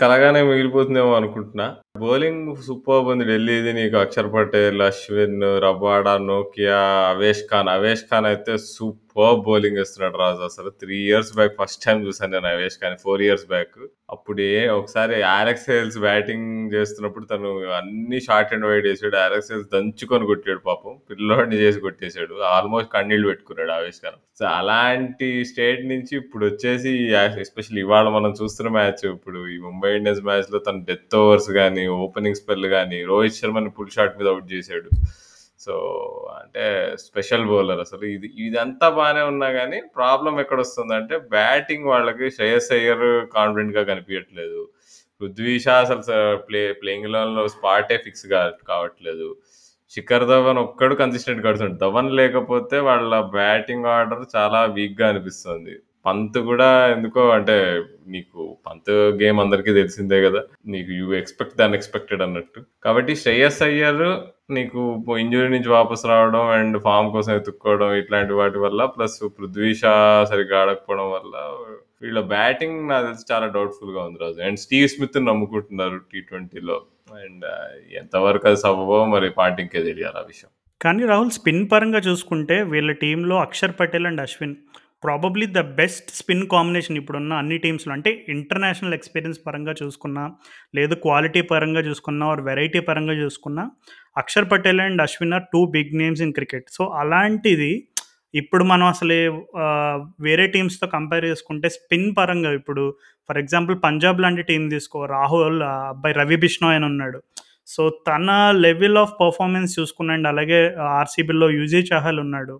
కలగానే 0.00 0.42
మిగిలిపోతుందేమో 0.42 1.12
అనుకుంటున్నా. 1.14 1.66
బౌలింగ్ 2.00 2.56
సూపర్బ్ 2.62 3.08
ఉంది 3.08 3.24
ఢిల్లీది. 3.24 3.72
నీకు 3.72 3.96
అక్షర్ 3.96 4.34
పటేల్, 4.34 4.82
అశ్విన్, 4.82 5.40
రబాడా 5.64 6.18
నోకియా, 6.18 6.80
అవేష్ 7.10 7.44
ఖాన్. 7.50 7.68
అవేష్ 7.68 8.02
ఖాన్ 8.02 8.26
అయితే 8.26 8.56
సూపర్ 8.58 9.04
బౌలింగ్ 9.40 9.76
వేస్తున్నాడు 9.76 10.18
రాజు 10.18 10.42
అసలు. 10.42 10.70
Three 10.70 10.96
years 10.96 11.34
back 11.34 11.56
first 11.60 11.84
time 11.84 12.06
చూసాను 12.06 12.32
నేను 12.32 12.46
Avesh 12.46 12.78
Khan 12.82 12.96
four 13.04 13.22
years 13.22 13.46
back. 13.46 13.78
అప్పుడే 14.10 14.68
ఒకసారి 14.68 15.22
అలెక్స్ 15.22 15.70
హేల్స్ 15.70 15.98
బ్యాటింగ్ 15.98 16.72
చేస్తున్నప్పుడు 16.74 17.24
తను 17.24 17.50
అన్ని 17.70 18.20
షార్ట్ 18.20 18.54
అండ్ 18.54 18.66
వైడ్ 18.66 18.86
చేసాడు 18.86 19.16
అలెక్స్ 19.16 19.52
హేల్స్ 19.52 19.68
దంచుకొని 19.74 20.26
కొట్టాడు 20.26 20.58
పాపం. 20.58 20.98
పిల్లోడిని 21.10 21.56
చేసి 21.56 21.80
కొట్టేశాడు 21.80 22.34
ఆల్మోస్ట్ 22.34 22.92
కన్నీళ్ళు 22.92 23.28
పెట్టుకున్నాడు 23.28 23.70
అవేష్ 23.70 24.02
ఖాన్. 24.04 24.20
సో, 24.38 24.46
అలాంటి 24.46 25.44
స్టేట్ 25.44 25.84
నుంచి 25.88 26.16
ఇప్పుడు 26.16 26.46
వచ్చేసి 26.46 26.90
ఎస్పెషల్లీ 27.40 27.80
ఇవాళ 27.80 28.08
మనం 28.08 28.34
చూస్తున్న 28.42 28.70
మ్యాచ్ 28.70 29.06
ఇప్పుడు 29.06 29.48
ఈ 29.48 29.58
ముంబై 29.58 29.96
ఇండియన్స్ 29.96 30.24
మ్యాచ్‌లో 30.24 30.58
తన 30.58 30.84
డెత్ 30.88 31.16
ఓవర్స్ 31.16 31.50
కానీ 31.50 31.85
ఓపెనింగ్ 31.98 32.38
స్పెల్ 32.40 32.66
కానీ 32.72 32.98
రోహిత్ 33.10 33.38
శర్మని 33.38 33.70
పుల్ 33.76 33.94
షాట్ 33.96 34.18
మీద 34.20 34.28
అవుట్ 34.32 34.48
చేశాడు 34.54 34.90
సో, 35.60 35.74
అంటే 36.40 36.64
స్పెషల్ 37.04 37.46
బౌలర్ 37.50 37.80
అసలు. 37.84 38.04
ఇది 38.14 38.28
ఇదంతా 38.46 38.86
బాగానే 38.98 39.22
ఉన్నా 39.30 39.48
కానీ 39.52 39.78
ప్రాబ్లం 39.96 40.34
ఎక్కడ 40.42 40.58
వస్తుందంటే 40.64 41.16
బ్యాటింగ్ 41.32 41.86
వాళ్ళకి 41.92 42.26
శ్రేయస్ 42.36 42.70
అయ్యర్ 42.76 43.04
కాన్ఫిడెంట్‌గా 43.36 43.82
కనిపియట్లేదు. 43.90 44.60
పృథ్వీ 45.20 45.54
షా 45.64 45.74
అసలు 45.84 46.02
ప్లే 46.48 46.62
ప్లేయింగ్ 46.80 47.08
ఎలెవెన్‌లో 47.10 47.44
స్పాటే 47.54 47.96
ఫిక్స్ 48.06 48.26
కావట్లేదు. 48.70 49.28
శిఖర్ 49.92 50.26
ధవన్ 50.30 50.60
ఒక్కడు 50.64 50.94
కన్సిస్టెంట్ 51.00 51.44
కడుతుంది 51.44 51.78
ధవన్ 51.82 52.10
లేకపోతే 52.20 52.76
వాళ్ళ 52.88 53.12
బ్యాటింగ్ 53.34 53.88
ఆర్డర్ 53.96 54.24
చాలా 54.34 54.60
వీక్‌గా 54.76 55.06
అనిపిస్తుంది. 55.08 55.74
పంత్ 56.06 56.38
కూడా 56.48 56.66
ఎందుకో 56.92 57.22
అంటే 57.30 57.56
నీకు 58.06 58.40
పంత్ 58.66 58.90
గేమ్ 59.20 59.38
అందరికీ 59.40 59.72
తెలిసిందే 59.72 60.18
కదా 60.26 60.40
నీకు 60.66 60.90
యూ 60.92 61.06
ఎక్స్‌పెక్ట్ 61.20 61.56
ది 61.56 61.64
అన్‌ఎక్స్‌పెక్టెడ్ 61.64 62.22
అన్నట్టు. 62.22 62.60
కాబట్టి 62.84 63.12
శ్రేయస్ 63.16 63.60
అయ్యర్ 63.62 64.02
నీకు 64.50 64.80
ఇంజురీ 65.18 65.48
నుంచి 65.48 65.68
వాపస్ 65.68 66.04
రావడం 66.06 66.44
అండ్ 66.56 66.76
ఫామ్ 66.78 67.08
కోసం 67.12 67.32
ఎత్తుక్కోవడం 67.34 67.90
ఇట్లాంటి 67.94 68.34
వాటి 68.34 68.58
వల్ల 68.58 68.84
ప్లస్ 68.94 69.18
పృథ్వీ 69.38 69.70
షా 69.74 69.94
సరిగ్గా 70.30 70.58
ఆడకపోవడం 70.62 71.08
వల్ల 71.10 71.34
వీళ్ళ 72.02 72.20
బ్యాటింగ్ 72.32 72.78
నాకు 72.88 73.04
తెలిసి 73.06 73.26
చాలా 73.30 73.46
డౌట్‌ఫుల్‌గా 73.54 74.02
ఉంది 74.06 74.20
రాజు. 74.24 74.40
అండ్ 74.42 74.60
స్టీవ్ 74.64 74.88
స్మిత్ 74.88 75.18
నమ్ముకుంటున్నారు 75.28 75.98
టీ20లో. 76.10 76.76
అండ్ 77.20 77.44
ఎంతవరకు 78.00 78.46
అది 78.48 78.60
సబబో 78.62 78.98
మరి 79.12 79.28
పాటింకే 79.38 79.80
తెలియాలి 79.88 80.18
ఆ 80.18 80.26
విషయం. 80.30 80.50
కానీ 80.80 81.02
రాహుల్ 81.10 81.36
స్పిన్ 81.36 81.62
పరంగా 81.70 82.00
చూసుకుంటే 82.06 82.56
వీళ్ళ 82.72 82.90
టీంలో 83.02 83.36
Axar 83.44 83.74
Patel 83.78 84.06
and 84.06 84.22
Ashwin 84.24 84.56
probably 85.06 85.46
the 85.54 85.62
best 85.78 86.08
spin 86.18 86.44
combination 86.52 86.98
ఇప్పుడున్న 87.00 87.32
అన్ని 87.42 87.58
టీమ్స్‌లో. 87.64 87.92
అంటే 87.96 88.10
ఇంటర్నేషనల్ 88.34 88.96
ఎక్స్‌పీరియన్స్ 88.98 89.40
పరంగా 89.46 89.74
చూసుకున్నా, 89.80 90.24
లేదు 90.74 90.94
క్వాలిటీ 91.04 91.42
పరంగా 91.52 91.82
చూసుకున్నా 91.88 92.26
ఆర్ 92.32 92.42
వెరైటీ 92.48 92.80
పరంగా 92.88 93.16
చూసుకున్నా 93.22 93.64
Axar 94.16 94.48
Patel 94.52 94.82
and 94.86 95.02
Ashwin 95.06 95.36
are 95.38 95.46
two 95.52 95.60
big 95.76 95.92
names 96.02 96.22
in 96.26 96.34
cricket. 96.38 96.68
So, 96.76 96.84
అలాంటిది 97.02 97.72
ఇప్పుడు 98.34 98.64
మనం 98.64 98.86
అసలే 98.86 99.18
వేరే 100.24 100.46
టీమ్స్‌తో 100.54 100.86
కంపేర్ 100.94 101.24
చేసుకుంటే 101.24 101.68
స్పిన్ 101.76 102.08
పరంగా 102.18 102.50
ఇప్పుడు 102.58 102.82
ఫర్ 103.28 103.38
ఎగ్జాంపుల్ 103.38 103.76
పంజాబ్ 103.84 104.22
లాంటి 104.24 104.42
టీం 104.50 104.62
తీసుకో 104.74 104.98
రాహుల్ 105.14 105.60
అబ్బాయి 105.90 106.16
రవి 106.20 106.38
బిష్ణోయ్ 106.44 106.76
అని 106.78 106.88
ఉన్నాడు. 106.92 107.20
సో, 107.68 107.82
తన 108.08 108.28
లెవెల్ 108.64 108.98
ఆఫ్ 109.00 109.14
పర్ఫార్మెన్స్ 109.20 109.72
చూసుకున్నాడు 109.78 110.28
అలాగే 110.32 110.60
ఆర్‌సీబీలో 110.98 111.48
యూజీ 111.56 111.80
చహల్ 111.90 112.20
ఉన్నాడు. 112.24 112.54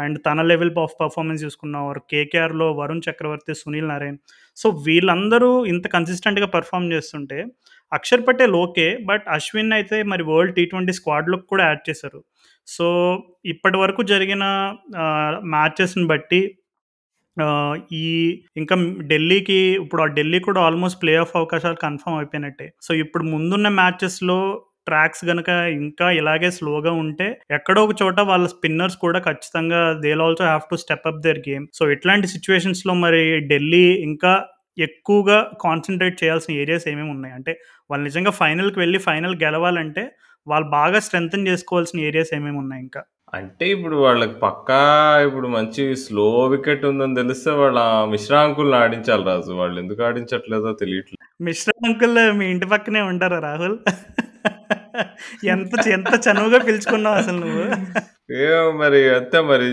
అండ్ 0.00 0.18
తన 0.26 0.42
లెవెల్ 0.50 0.72
ఆఫ్ 0.78 0.94
పర్ఫార్మెన్స్ 1.00 1.44
చూసుకున్నా 1.44 1.80
వారు 1.86 2.02
కేకేఆర్‌లో 2.12 2.68
వరుణ్ 2.74 3.04
చక్రవర్తి, 3.06 3.54
సునీల్ 3.60 3.88
నారాయణ్ 3.88 4.18
సో, 4.56 4.66
వీళ్ళందరూ 4.86 5.50
ఇంత 5.72 5.86
కన్సిస్టెంట్‌గా 5.94 6.48
పర్ఫామ్ 6.54 6.88
చేస్తుంటే 6.92 7.38
అక్షర్ 7.92 8.24
పటేల్ 8.26 8.54
ఓకే. 8.56 8.88
బట్ 9.04 9.24
అశ్విన్ 9.30 9.72
అయితే 9.72 9.98
మరి 10.10 10.24
వరల్డ్ 10.28 10.54
టీ20 10.58 10.94
స్క్వాడ్‌లోకి 10.98 11.46
కూడా 11.46 11.64
యాడ్ 11.66 11.82
చేశారు. 11.88 12.20
సో, 12.68 12.86
ఇప్పటి 13.46 13.78
వరకు 13.78 14.02
జరిగిన 14.12 14.44
మ్యాచెస్‌ని 15.54 16.06
బట్టి 16.06 16.40
ఈ 17.96 18.06
ఇంకా 18.56 18.74
ఢిల్లీకి 19.10 19.58
ఇప్పుడు 19.80 20.02
ఆ 20.02 20.08
ఢిల్లీ 20.16 20.38
కూడా 20.40 20.60
ఆల్మోస్ట్ 20.60 20.98
ప్లే 21.02 21.12
ఆఫ్ 21.16 21.34
అవకాశాలు 21.36 21.78
కన్ఫర్మ్ 21.84 22.16
అయిపోయినట్టే. 22.18 22.66
సో, 22.82 22.90
ఇప్పుడు 23.04 23.24
ముందున్న 23.32 23.68
మ్యాచెస్‌లో 23.78 24.38
ట్రాక్స్ 24.90 25.22
గనక 25.28 25.50
ఇంకా 25.76 26.06
ఇలాగే 26.18 26.50
స్లోగా 26.56 26.92
ఉంటే 27.02 27.26
ఎక్కడో 27.52 27.82
ఒక 27.86 27.94
చోట 28.02 28.20
వాళ్ళ 28.30 28.46
స్పిన్నర్స్ 28.54 28.98
కూడా 29.04 29.20
ఖచ్చితంగా 29.26 29.82
they 30.02 30.12
also 30.20 30.44
have 30.46 30.66
to 30.70 30.78
step 30.82 31.08
up 31.10 31.20
their 31.22 31.42
game. 31.46 31.66
So, 31.74 31.84
ఇట్లాంటి 31.94 32.28
సిట్యుయేషన్స్‌లో 32.34 32.94
మరి 33.04 33.22
ఢిల్లీ 33.50 33.86
ఇంకా 34.08 34.32
ఎక్కువగా 34.78 35.38
కాన్సంట్రేట్ 35.64 36.16
చేయాల్సిన 36.20 36.52
ఏరియాస్ 36.62 36.86
ఏమేమి 36.90 37.10
ఉన్నాయి? 37.10 37.34
అంటే 37.38 37.52
వాళ్ళు 37.90 38.04
నిజంగా 38.08 38.32
ఫైనల్‌కి 38.38 38.78
వెళ్ళి 38.80 39.00
ఫైనల్ 39.06 39.34
గెలవాలంటే 39.42 40.04
వాళ్ళు 40.46 40.68
బాగా 40.76 40.98
స్ట్రెంథెన్ 41.06 41.48
చేసుకోవాల్సిన 41.48 42.00
ఏరియాస్ 42.08 42.32
ఏమేమి 42.36 42.58
ఉన్నాయి 42.60 42.82
ఇంకా? 42.84 43.00
అంటే 43.32 43.64
ఇప్పుడు 43.74 43.96
వాళ్ళకి 44.04 44.36
పక్కా 44.44 44.78
ఇప్పుడు 45.26 45.48
మంచి 45.52 45.82
స్లో 46.04 46.24
వికెట్ 46.52 46.84
ఉందని 46.88 47.18
తెలిస్తే 47.18 47.50
వాళ్ళ 47.60 47.80
మిశ్రా 48.12 48.38
అంకుల్‌ని 48.46 48.76
ఆడించాలి 48.80 49.24
రాజు. 49.28 49.52
వాళ్ళు 49.60 49.76
ఎందుకు 49.82 50.02
ఆడించట్లేదో 50.08 50.72
తెలియట్లేదు. 50.80 51.22
మిశ్రా 51.42 51.74
అంకుల్ 51.88 52.18
మీ 52.38 52.46
ఇంటి 52.54 52.68
పక్కనే 52.72 53.02
ఉంటారా 53.10 53.38
రాహుల్? 53.46 53.76
ఎంత 55.50 55.74
ఎంత 55.90 56.12
చనువుగా 56.26 56.58
పిలుచుకున్నావు 56.66 57.16
అసలు 57.16 57.38
నువ్వు. 57.44 57.64
ఏమో 58.40 58.58
మరి 58.80 59.00
అంతే 59.14 59.38
మరి 59.48 59.68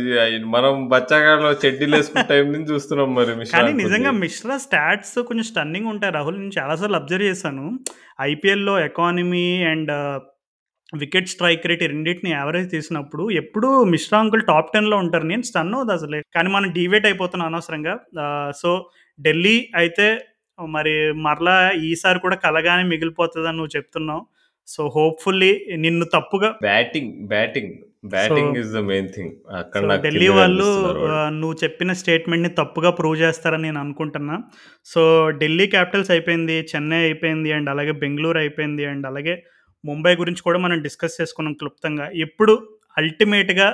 మనం 0.53 0.73
బచ్చాగాళ్ళలో 0.89 1.51
చెడ్డీలేసుకున్న 1.63 2.23
టైం 2.31 2.45
నుంచి 2.53 2.69
చూస్తున్నాం 2.71 3.09
మరి 3.17 3.33
కానీ. 3.53 3.71
నిజంగా 3.81 4.11
మిశ్రా 4.21 4.57
స్టాట్స్ 4.65 5.17
కొంచెం 5.27 5.47
స్టన్నింగ్ 5.51 5.89
ఉంటాయి 5.93 6.13
రాహుల్. 6.13 6.39
నేను 6.39 6.55
చాలా 6.57 6.75
సార్లు 6.75 6.97
అబ్జర్వ్ 6.97 7.27
చేశాను. 7.29 7.65
ఐపీఎల్‌లో 8.27 8.75
economy 8.87 9.45
and 9.71 9.91
wicket 10.93 11.29
strike 11.29 11.67
rate 11.67 11.83
రెండిటిని 11.87 12.31
యావరేజ్ 12.31 12.69
తీసినప్పుడు 12.71 13.23
ఎప్పుడూ 13.39 13.69
మిశ్రా 13.93 14.19
అంకుల్ 14.19 14.43
టాప్ 14.45 14.69
10లో 14.73 14.97
ఉంటారు. 14.97 15.25
నేను 15.25 15.43
స్టన్ 15.43 15.73
అవుతా 15.75 15.93
అసలే. 15.93 16.19
కానీ 16.35 16.49
మనం 16.49 16.69
డీవియేట్ 16.71 17.05
అయిపోతున్నాం 17.05 17.49
అనవసరంగా. 17.51 17.95
సో, 18.61 18.71
ఢిల్లీ 19.19 19.55
అయితే 19.75 20.07
మరి 20.59 20.93
మరలా 21.21 21.55
ఈసారి 21.85 22.19
కూడా 22.19 22.35
కలగానే 22.37 22.83
మిగిలిపోతదని 22.87 23.57
నువ్వు 23.57 23.75
చెప్తున్నావు. 23.75 24.23
సో, 24.67 24.87
హోప్‌ఫుల్లీ 24.95 25.51
నిన్ను 25.77 26.05
తప్పుగా 26.05 26.49
batting, 26.61 27.11
batting, 27.27 27.73
batting 28.05 28.57
is 28.57 28.71
the 28.73 28.77
main 28.89 29.07
thing. 29.13 29.31
అక్కడ 29.55 29.95
ఢిల్లీ 30.01 30.27
వాళ్ళు 30.29 30.67
నువ్వు 31.29 31.55
చెప్పిన 31.63 31.93
స్టేట్మెంట్‌ని 31.93 32.49
తప్పుగా 32.55 32.89
ప్రూవ్ 32.91 33.17
చేస్తారని 33.17 33.63
నేను 33.63 33.79
అనుకుంటున్నా. 33.79 34.35
సో, 34.85 35.01
ఢిల్లీ 35.31 35.67
క్యాపిటల్స్ 35.67 36.11
అయిపోయింది. 36.11 36.57
చెన్నై 36.71 37.01
అయిపోయింది. 37.01 37.51
అండ్ 37.51 37.69
అలాగే 37.69 37.91
బెంగుళూరు 37.91 38.37
అయిపోయింది. 38.37 38.85
అండ్ 38.85 39.07
అలాగే 39.07 39.35
ముంబై 39.83 40.15
గురించి 40.15 40.41
కూడా 40.41 40.59
మనం 40.59 40.81
డిస్కస్ 40.81 41.21
చేసుకున్నాం 41.21 41.53
క్లుప్తంగా. 41.53 42.09
ఇప్పుడు 42.17 42.53
అల్టిమేట్‌గా 42.97 43.67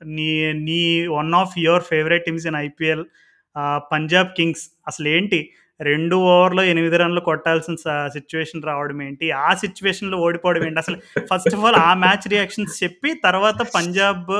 నీ 0.00 0.28
నీ 0.62 0.80
one 1.08 1.34
of 1.34 1.54
your 1.58 1.82
favourite 1.82 2.24
teams 2.24 2.46
in 2.46 2.56
IPL 2.56 3.04
Punjab 3.92 4.28
Kings 4.36 4.64
అసలేంటి 4.86 5.38
రెండు 5.80 6.16
ఓవర్‌లో 6.28 6.62
ఎనిమిది 6.64 6.96
రన్‌లు 6.96 7.20
కొట్టాల్సిన 7.20 7.76
సిచ్యువేషన్ 8.08 8.62
రావడం 8.62 9.00
ఏంటి? 9.02 9.26
ఆ 9.42 9.50
సిచ్యువేషన్లో 9.54 10.18
ఓడిపోవడం 10.18 10.64
ఏంటి? 10.64 10.80
అసలు 10.80 10.98
ఫస్ట్ 11.30 11.54
ఆఫ్ 11.54 11.64
ఆల్ 11.66 11.78
ఆ 11.82 11.90
మ్యాచ్ 11.96 12.28
రియాక్షన్స్ 12.28 12.76
చెప్పి 12.82 13.10
తర్వాత 13.24 13.60
పంజాబ్ 13.74 14.30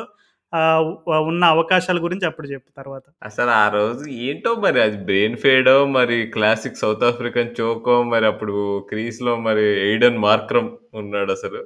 ఉన్న 1.26 1.44
అవకాశాల 1.54 1.98
గురించి 2.02 2.26
అప్పుడు 2.26 2.46
చెప్పు 2.46 2.68
తర్వాత. 2.76 3.04
అసలు 3.22 3.50
ఆ 3.56 3.66
రోజు 3.68 4.04
ఏంటో 4.22 4.50
మరి 4.56 4.78
అది 4.80 4.98
బ్రెయిన్ 5.04 5.36
ఫేడో 5.36 5.74
మరి 5.96 6.18
క్లాసిక్ 6.30 6.80
సౌత్ 6.82 7.04
ఆఫ్రికన్ 7.04 7.56
చోకో 7.58 7.96
మరి 8.04 8.26
అప్పుడు 8.26 8.54
క్రీస్‌లో 8.90 9.34
మరి 9.40 9.64
ఎయిడెన్ 9.86 10.18
మార్క్రమ్ 10.18 10.70
ఉన్నాడు 10.94 11.32
అసలు 11.32 11.60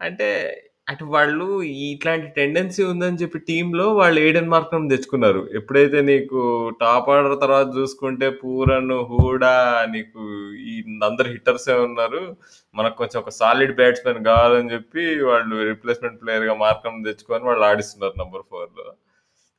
అంటే 0.00 0.28
అటు 0.86 1.04
వాళ్ళు 1.12 1.44
ఇట్లాంటి 1.86 2.28
టెండెన్సీ 2.36 2.82
ఉందని 2.84 3.18
చెప్పి 3.20 3.38
టీమ్‌లో 3.48 3.84
వాళ్ళు 3.98 4.18
ఎయిడెన్ 4.22 4.48
మార్క్రమ్ 4.48 4.88
తెచ్చుకున్నారు. 4.92 5.42
ఎప్పుడైతే 5.58 5.98
నీకు 6.08 6.38
టాప్ 6.80 7.08
ఆర్డర్ 7.14 7.36
తర్వాత 7.42 7.68
చూసుకుంటే 7.76 8.28
పూరన్, 8.40 8.94
హూడా 9.10 9.52
నీకు 9.92 10.22
ఈ 10.66 10.74
అందరు 11.08 11.28
హిట్టర్సే 11.34 11.76
ఉన్నారు. 11.86 12.22
మనకు 12.74 12.96
కొంచెం 13.00 13.18
ఒక 13.22 13.32
సాలిడ్ 13.38 13.74
బ్యాట్స్‌మెన్ 13.80 14.20
కావాలని 14.30 14.72
చెప్పి 14.74 15.04
వాళ్ళు 15.30 15.56
రిప్లేస్‌మెంట్ 15.70 16.20
ప్లేయర్‌గా 16.22 16.56
మార్కం 16.64 16.96
తెచ్చుకొని 17.08 17.46
వాళ్ళు 17.50 17.64
ఆడిస్తున్నారు 17.70 18.16
నంబర్ 18.22 18.44
4లో. 18.50 18.92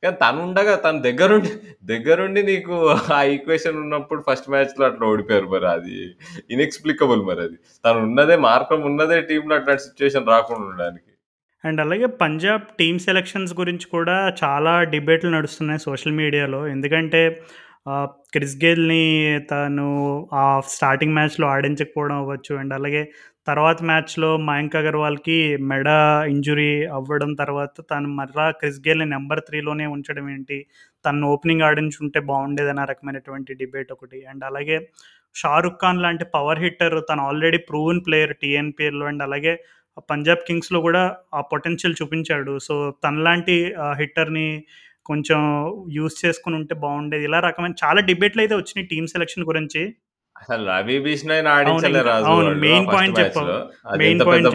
కానీ 0.02 0.16
తనుండగా 0.22 0.74
తను 0.84 1.00
దగ్గరుండి 1.06 1.50
దగ్గరుండి 1.92 2.40
నీకు 2.48 2.74
ఆ 3.16 3.30
ఈక్వేషన్ 3.34 3.78
ఉన్నప్పుడు 3.84 4.22
ఫస్ట్ 4.28 4.50
మ్యాచ్‌లో 4.54 4.84
అట్లా 4.88 5.06
ఓడిపోయారు 5.12 5.48
మరి 5.54 5.68
అది 5.72 5.96
ఇనెక్స్‌ప్లికబుల్ 6.56 7.22
మరది. 7.30 7.56
తను 7.84 8.00
ఉన్నదే 8.08 8.38
మార్క్రమ్ 8.48 8.86
ఉన్నదే 8.92 9.18
టీమ్‌లో 9.30 9.56
అట్లాంటి 9.60 9.84
సిట్యుయేషన్ 9.88 10.30
రాకుండా 10.34 10.66
ఉండడానికి. 10.68 11.10
అండ్ 11.64 11.80
అలాగే 11.80 12.06
పంజాబ్ 12.20 12.64
టీమ్ 12.78 12.98
సెలక్షన్స్ 13.04 13.52
గురించి 13.54 13.86
కూడా 13.88 14.16
చాలా 14.42 14.72
డిబేట్లు 14.92 15.30
నడుస్తున్నాయి 15.30 15.80
సోషల్ 15.80 16.18
మీడియాలో. 16.18 16.60
ఎందుకంటే 16.68 17.20
క్రిస్ 18.34 18.56
గేల్‌ని 18.64 19.02
తను 19.50 19.86
ఆ 20.34 20.44
స్టార్టింగ్ 20.70 21.14
మ్యాచ్‌లో 21.14 21.46
ఆడించకపోవడం 21.48 22.16
అవ్వచ్చు. 22.16 22.52
అండ్ 22.60 22.74
అలాగే 22.74 23.02
తర్వాత 23.46 23.78
మ్యాచ్‌లో 23.82 24.30
మయాంక్ 24.46 24.76
అగర్వాల్‌కి 24.76 25.38
మెడ 25.70 25.88
ఇంజురీ 26.32 26.68
అవ్వడం 26.98 27.30
తర్వాత 27.34 27.74
తను 27.90 28.08
మరలా 28.18 28.46
క్రిస్ 28.60 28.80
గేల్‌ని 28.86 29.06
నెంబర్ 29.10 29.42
త్రీలోనే 29.48 29.86
ఉంచడం 29.96 30.26
ఏంటి? 30.30 30.58
తను 31.04 31.26
ఓపెనింగ్ 31.32 31.62
ఆడించుంటే 31.62 32.20
బావుండేదన్న 32.30 32.84
రకమైనటువంటి 32.92 33.54
డిబేట్ 33.62 33.92
ఒకటి. 33.92 34.20
అండ్ 34.30 34.44
అలాగే 34.44 34.78
షారుఖ్ 35.36 35.80
ఖాన్ 35.80 36.02
లాంటి 36.02 36.24
పవర్ 36.34 36.62
హిట్టర్ 36.64 36.96
తను 37.10 37.22
ఆల్రెడీ 37.28 37.58
ప్రూవెన్ 37.70 38.02
ప్లేయర్ 38.06 38.34
టీఎన్పిఎల్లో 38.42 39.06
అండ్ 39.06 39.22
అలాగే 39.22 39.54
పంజాబ్ 40.10 40.38
కింగ్స్‌లో 40.46 40.80
గూడా 40.80 41.16
ఆ 41.34 41.40
పొటెన్షియల్ 41.40 41.94
చూపించాడు. 42.02 42.58
సో, 42.58 42.94
తనలాంటి 43.04 43.74
హిట్టర్‌ని 43.98 44.64
కొంచెం 45.06 45.40
యూజ్ 45.90 46.26
చేసుకొని 46.26 46.56
ఉంటే 46.56 46.74
బావుండేది. 46.74 47.24
ఇలా 47.24 47.40
రకమైన 47.40 47.74
చాలా 47.84 48.00
డిబేట్‌లయితే 48.00 48.54
వచ్చినాయి 48.54 48.86
టీమ్ 48.86 49.06
సెలక్షన్ 49.06 49.44
గురించి. 49.44 49.82
మెయిన్ 52.60 52.86
పాయింట్ 52.86 53.18
చెప్పావు. 53.20 53.48
Main 53.98 54.20
point. 54.20 54.48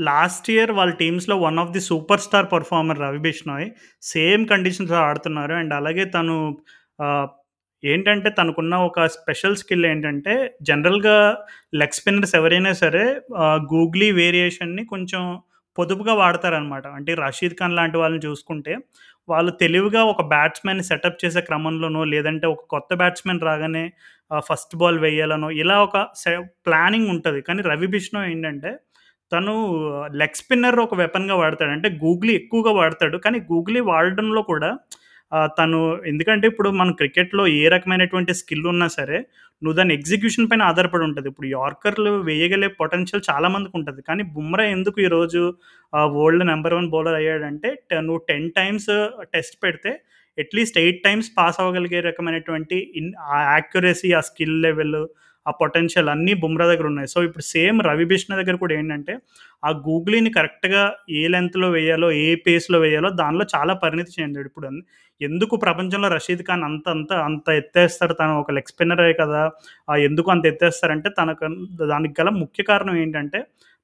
లాస్ట్ 0.00 0.50
ఇయర్ 0.50 0.70
వాళ్ళ 0.70 0.92
టీమ్స్‌లో 0.92 1.36
one 1.36 1.58
of 1.58 1.70
the 1.70 1.80
super 1.80 2.20
star 2.20 2.46
performer 2.52 3.00
Ravi 3.00 3.18
Bishnoi. 3.18 3.66
Same 4.02 4.46
కండిషన్స్‌లో 4.48 4.98
ఆడుతున్నారు. 4.98 5.52
అండ్ 5.52 5.74
అలాగే 5.74 6.04
తను 6.04 6.36
ఏంటంటే 7.84 8.28
తనకున్న 8.38 8.74
ఒక 8.86 9.06
స్పెషల్ 9.14 9.56
స్కిల్ 9.56 9.84
ఏంటంటే 9.86 10.34
జనరల్‌గా 10.62 11.16
లెగ్ 11.74 11.96
స్పిన్నర్స్ 11.98 12.34
ఎవరైనా 12.34 12.72
సరే 12.82 13.04
గూగ్లీ 13.72 14.08
వేరియేషన్‌ని 14.18 14.84
కొంచెం 14.86 15.22
పొదుపుగా 15.78 16.12
వాడతారనమాట. 16.14 16.86
అంటే 16.98 17.12
రషీద్ 17.20 17.56
ఖాన్ 17.58 17.76
లాంటి 17.76 17.96
వాళ్ళని 17.98 18.22
చూసుకుంటే 18.26 18.74
వాళ్ళు 19.28 19.52
తెలివిగా 19.60 20.02
ఒక 20.12 20.22
బ్యాట్స్మెన్ 20.32 20.82
సెటప్ 20.88 21.20
చేసే 21.22 21.40
క్రమంలోనో 21.48 22.02
లేదంటే 22.12 22.46
ఒక 22.46 22.62
కొత్త 22.74 22.90
బ్యాట్స్‌మెన్ 23.00 23.44
రాగానే 23.48 23.84
ఫస్ట్ 24.30 24.74
బాల్ 24.76 24.98
వేయాలనో 25.04 25.48
ఇలా 25.62 25.76
ఒక 25.86 25.96
సె 26.22 26.32
ప్లానింగ్ 26.66 27.08
ఉంటుంది 27.14 27.40
కానీ 27.48 27.62
రవి 27.70 27.88
బిష్ణు 27.94 28.20
ఏంటంటే 28.30 28.70
తను 29.32 29.54
లెగ్ 30.20 30.38
స్పిన్నర్ 30.40 30.78
ఒక 30.84 30.94
వెపన్‌గా 31.00 31.36
వాడతాడు. 31.40 31.72
అంటే 31.76 31.88
గూగ్లీ 32.02 32.32
ఎక్కువగా 32.40 32.72
వాడతాడు. 32.78 33.16
కానీ 33.24 33.38
గూగ్లీ 33.50 33.80
వాడడంలో 33.90 34.42
కూడా 34.52 34.70
తను 35.58 35.78
ఎందుకంటే 36.06 36.46
ఇప్పుడు 36.46 36.68
మన 36.72 36.90
క్రికెట్‌లో 36.92 37.44
ఏ 37.56 37.64
రకమైనటువంటి 37.68 38.32
స్కిల్ 38.34 38.66
ఉన్నా 38.66 38.88
సరే 38.96 39.18
నువ్వు 39.62 39.76
దాని 39.76 39.92
ఎగ్జిక్యూషన్ 39.94 40.48
పైన 40.50 40.62
ఆధారపడి 40.62 41.04
ఉంటుంది. 41.04 41.28
ఇప్పుడు 41.28 41.48
యార్కర్‌లు 41.52 42.12
వేయగలిగే 42.28 42.70
పొటెన్షియల్ 42.80 43.22
చాలా 43.30 43.48
ఉంటుంది. 43.74 44.00
కానీ 44.02 44.22
బుమ్రా 44.34 44.64
ఎందుకు 44.76 44.98
ఈరోజు 45.00 45.42
వరల్డ్ 46.16 46.46
నెంబర్ 46.46 46.74
వన్ 46.74 46.90
బౌలర్ 46.90 47.18
అయ్యాడంటే 47.20 47.70
నువ్వు 48.00 48.22
10 48.28 48.48
టైమ్స్ 48.58 48.90
టెస్ట్ 49.34 49.56
పెడితే 49.62 49.92
at least 50.38 50.78
eight 50.78 51.00
times 51.04 51.30
pass 51.36 51.58
అవ్వగలిగే 51.62 52.00
రకమైనటువంటి 52.08 52.78
ఇన్ 53.00 53.10
ఆ 53.30 53.38
యాక్యురసీ, 53.52 54.10
ఆ 54.12 54.22
స్కిల్ 54.28 54.56
లెవెల్, 54.62 54.98
ఆ 55.46 55.52
పొటెన్షియల్ 55.60 56.08
అన్నీ 56.10 56.34
బుమ్రా 56.42 56.66
దగ్గర 56.70 56.86
ఉన్నాయి. 56.86 57.08
సో, 57.08 57.18
ఇప్పుడు 57.26 57.44
సేమ్ 57.50 57.78
రవి 57.88 58.06
బిష్ణోయ్ 58.10 58.40
దగ్గర 58.40 58.56
కూడా 58.62 58.74
ఏంటంటే 58.76 59.14
ఆ 59.62 59.70
గూగ్లీని 59.84 60.30
కరెక్ట్‌గా 60.36 60.82
ఏ 61.14 61.24
లెంగ్త్‌లో 61.28 61.68
వేయాలో, 61.70 62.08
ఏ 62.22 62.28
పేస్‌లో 62.46 62.78
వేయాలో 62.80 63.10
దానిలో 63.20 63.46
చాలా 63.54 63.74
పరిణితి 63.84 64.12
చెందాడు. 64.18 64.48
ఇప్పుడు 64.50 64.68
ఎందుకు 65.20 65.54
ప్రపంచంలో 65.62 66.08
రషీద్ 66.10 66.42
ఖాన్ 66.46 66.64
అంత 66.64 66.86
అంత 66.90 67.12
అంత 67.26 67.48
ఎత్తేస్తారు 67.58 68.14
తను 68.14 68.32
ఒక 68.40 68.52
లెగ్ 68.52 68.70
స్పిన్నరే 68.72 69.12
కదా! 69.20 69.42
ఎందుకు 70.04 70.28
అంత 70.30 70.44
ఎత్తేస్తారంటే 70.46 71.08
తనకు 71.18 71.48
దానికి 71.90 72.14
గల 72.18 72.30
ముఖ్య 72.42 72.62
కారణం 72.70 72.96
ఏంటంటే 73.02 73.40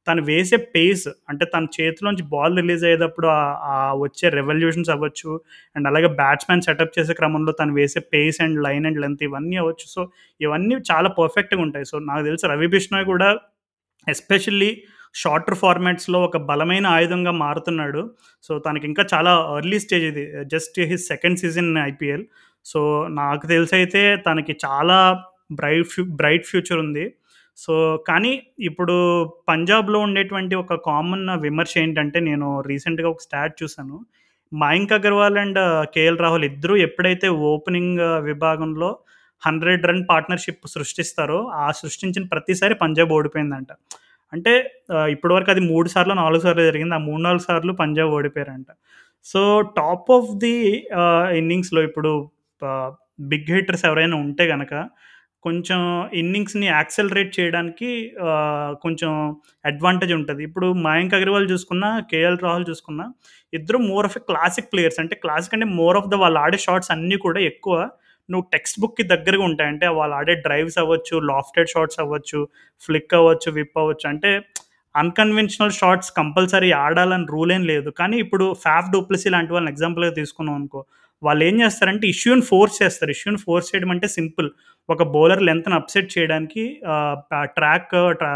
తను 0.06 0.22
వేసే 0.22 0.56
పేస్ 0.74 1.02
అంటే 1.30 1.44
తన 1.46 1.64
చేతిలోంచి 1.76 2.24
బాల్ 2.30 2.56
రిలీజ్ 2.56 2.84
అయ్యేటప్పుడు 2.84 3.28
ఆ 3.66 3.74
వచ్చే 4.02 4.26
రెవల్యూషన్స్ 4.36 4.90
అవ్వచ్చు. 4.90 5.30
అండ్ 5.76 5.88
అలాగే 5.88 6.08
బ్యాట్స్‌మెన్ 6.20 6.62
సెటప్ 6.62 6.94
చేసే 6.98 7.14
క్రమంలో 7.14 7.52
తను 7.52 7.74
వేసే 7.74 8.00
pace 8.14 8.38
and 8.42 8.58
line 8.62 8.86
and 8.86 9.00
length 9.00 9.24
ఇవన్నీ 9.28 9.56
అవ్వచ్చు. 9.56 9.86
సో, 9.94 10.02
ఇవన్నీ 10.40 10.76
చాలా 10.90 11.10
పర్ఫెక్ట్‌గా 11.20 11.62
ఉంటాయి. 11.66 11.86
సో, 11.92 11.98
నాకు 12.08 12.24
తెలిసి 12.24 12.46
రవి 12.48 12.70
బిష్ణోయ్ 12.76 13.06
కూడా 13.06 13.30
ఎస్పెషల్లీ 14.06 14.70
షార్టర్ 15.14 15.58
ఫార్మాట్స్‌లో 15.62 16.18
ఒక 16.24 16.38
బలమైన 16.48 16.86
ఆయుధంగా 16.96 17.32
మారుతున్నాడు. 17.42 18.02
సో, 18.44 18.52
తనకి 18.60 18.86
ఇంకా 18.86 19.04
చాలా 19.14 19.32
ఎర్లీ 19.58 19.80
స్టేజ్ 19.80 20.06
ఇది. 20.12 20.24
Just 20.46 20.78
his 20.92 21.06
second 21.08 21.40
season 21.42 21.70
IPL. 21.86 22.24
So, 22.66 22.80
నాకు 23.20 23.46
తెలిసైతే 23.48 24.02
తనకి 24.26 24.54
చాలా 24.66 24.98
బ్రైట్ 25.52 25.88
ఫ్యూ 25.92 26.04
బ్రైట్ 26.18 26.46
ఫ్యూచర్ 26.46 26.80
ఉంది. 26.80 27.04
సో, 27.60 27.74
కానీ 28.08 28.32
ఇప్పుడు 28.68 28.94
పంజాబ్‌లో 29.48 29.98
ఉండేటువంటి 30.06 30.54
ఒక 30.56 30.74
కామన్ 30.86 31.26
విమర్శ 31.42 31.72
ఏంటంటే 31.78 32.18
నేను 32.28 32.48
రీసెంట్‌గా 32.68 33.08
ఒక 33.10 33.22
స్టాట్ 33.26 33.54
చూసాను. 33.60 33.96
మయాంక్ 34.52 34.92
అగర్వాల్ 34.96 35.36
అండ్ 35.42 35.60
కేఎల్ 35.94 36.20
రాహుల్ 36.22 36.44
ఇద్దరూ 36.50 36.74
ఎప్పుడైతే 36.86 37.26
ఓపెనింగ్ 37.50 38.00
విభాగంలో 38.28 38.90
100 39.42 39.60
రన్ 39.88 40.02
పార్ట్నర్‌షిప్ 40.10 40.64
సృష్టిస్తారో, 40.72 41.38
ఆ 41.60 41.66
సృష్టించిన 41.80 42.24
ప్రతిసారి 42.32 42.74
పంజాబ్ 42.82 43.12
ఓడిపోయిందంట. 43.16 43.70
అంటే 44.32 44.52
ఆహ్, 44.96 45.08
ఇప్పటివరకు 45.14 45.50
అది 45.54 45.62
3 45.68 45.88
సార్లో, 45.94 46.14
4 46.16 46.42
సార్లో 46.44 46.64
జరిగింది. 46.68 46.94
ఆ 46.94 47.04
3, 47.06 47.22
4 47.26 47.40
సార్లు 47.46 47.72
పంజాబ్ 47.80 48.12
ఓడిపోయారంట. 48.16 48.68
So, 49.26 49.40
top 49.78 50.10
of 50.16 50.30
the 50.44 50.54
ah, 51.00 51.28
ఇన్నింగ్స్‌లో 51.40 51.80
ఇప్పుడు 51.88 52.12
ఆహ్, 52.62 52.92
బిగ్ 53.30 53.50
హిట్టర్స్ 53.54 53.84
ఎవరైనా 53.88 54.16
ఉంటే 54.24 54.44
గనక 54.52 54.72
కొంచెం 55.44 55.80
ఇన్నింగ్స్‌ని 56.14 56.66
యాక్సెలరేట్ 56.68 57.30
చేయడానికి 57.36 57.88
ఆహ్, 58.26 58.72
కొంచెం 58.82 59.12
అడ్వాంటేజ్ 59.64 60.12
ఉంటది. 60.18 60.42
ఇప్పుడు 60.44 60.66
మయాంక్ 60.84 61.14
అగర్వాల్ 61.14 61.48
చూసుకున్నా, 61.52 61.90
కేఎల్ 62.10 62.38
రాహుల్ 62.42 62.66
చూసుకున్నా 62.68 63.06
ఇద్దరు 63.52 63.78
more 63.86 64.06
of 64.08 64.16
a 64.16 64.24
classic 64.28 64.70
players. 64.72 65.00
అంటే 65.02 65.16
క్లాసిక్ 65.24 65.54
అంటే 65.56 65.68
మోర్ 65.78 65.98
ఆఫ్ 66.00 66.08
ద 66.08 66.18
వాళ్ళు 66.22 66.40
ఆడే 66.40 66.60
షాట్స్ 66.66 66.92
అన్నీ 66.92 67.18
కూడా 67.26 67.40
ఎక్కువ 67.50 67.76
నువ్వు 68.28 68.46
టెక్స్ట్ 68.52 68.80
బుక్‌కి 68.82 69.04
దగ్గరగా 69.12 69.44
ఉంటాయి. 69.48 69.70
అంటే 69.72 69.86
వాళ్ళు 69.96 70.14
ఆడే 70.16 70.34
డ్రైవ్స్ 70.44 70.78
అవ్వచ్చు, 70.82 71.16
లాఫ్టెడ్ 71.30 71.72
షాట్స్ 71.72 72.00
అవ్వచ్చు, 72.04 72.40
ఫ్లిక్ 72.82 73.14
అవ్వచ్చు, 73.18 73.50
విప్ 73.56 73.78
అవ్వచ్చు. 73.82 74.06
అంటే 74.12 74.30
అన్‌కన్వెన్షనల్ 74.94 75.74
షాట్స్ 75.76 76.10
కంపల్సరీ 76.16 76.70
ఆడాలని 76.84 77.26
రూల్ 77.32 77.52
ఏం 77.52 77.64
లేదు. 77.66 77.90
కానీ 78.00 78.16
ఇప్పుడు 78.24 78.46
ఫాఫ్ 78.62 78.88
డూప్లెసీ 78.94 79.28
లాంటి 79.34 79.52
వాళ్ళని 79.52 79.72
ఎగ్జాంపుల్‌గా 79.74 80.14
తీసుకున్నాం 80.16 80.56
అనుకో, 80.60 80.80
వాళ్ళు 81.22 81.42
ఏం 81.44 81.54
చేస్తారంటే 81.62 82.04
ఇష్యూని 82.08 82.44
ఫోర్స్ 82.50 82.76
చేస్తారు. 82.82 83.10
ఇష్యూని 83.10 83.38
ఫోర్స్ 83.38 83.68
చేయడం 83.70 83.90
అంటే 83.90 84.08
సింపుల్. 84.16 84.48
ఒక 84.88 85.02
బౌలర్ 85.14 85.42
లెంత్ని 85.42 85.76
అప్‌సెట్ 85.80 86.10
చేయడానికి 86.16 86.62
ట్రాక్ 87.56 87.90
ట్రా 88.20 88.32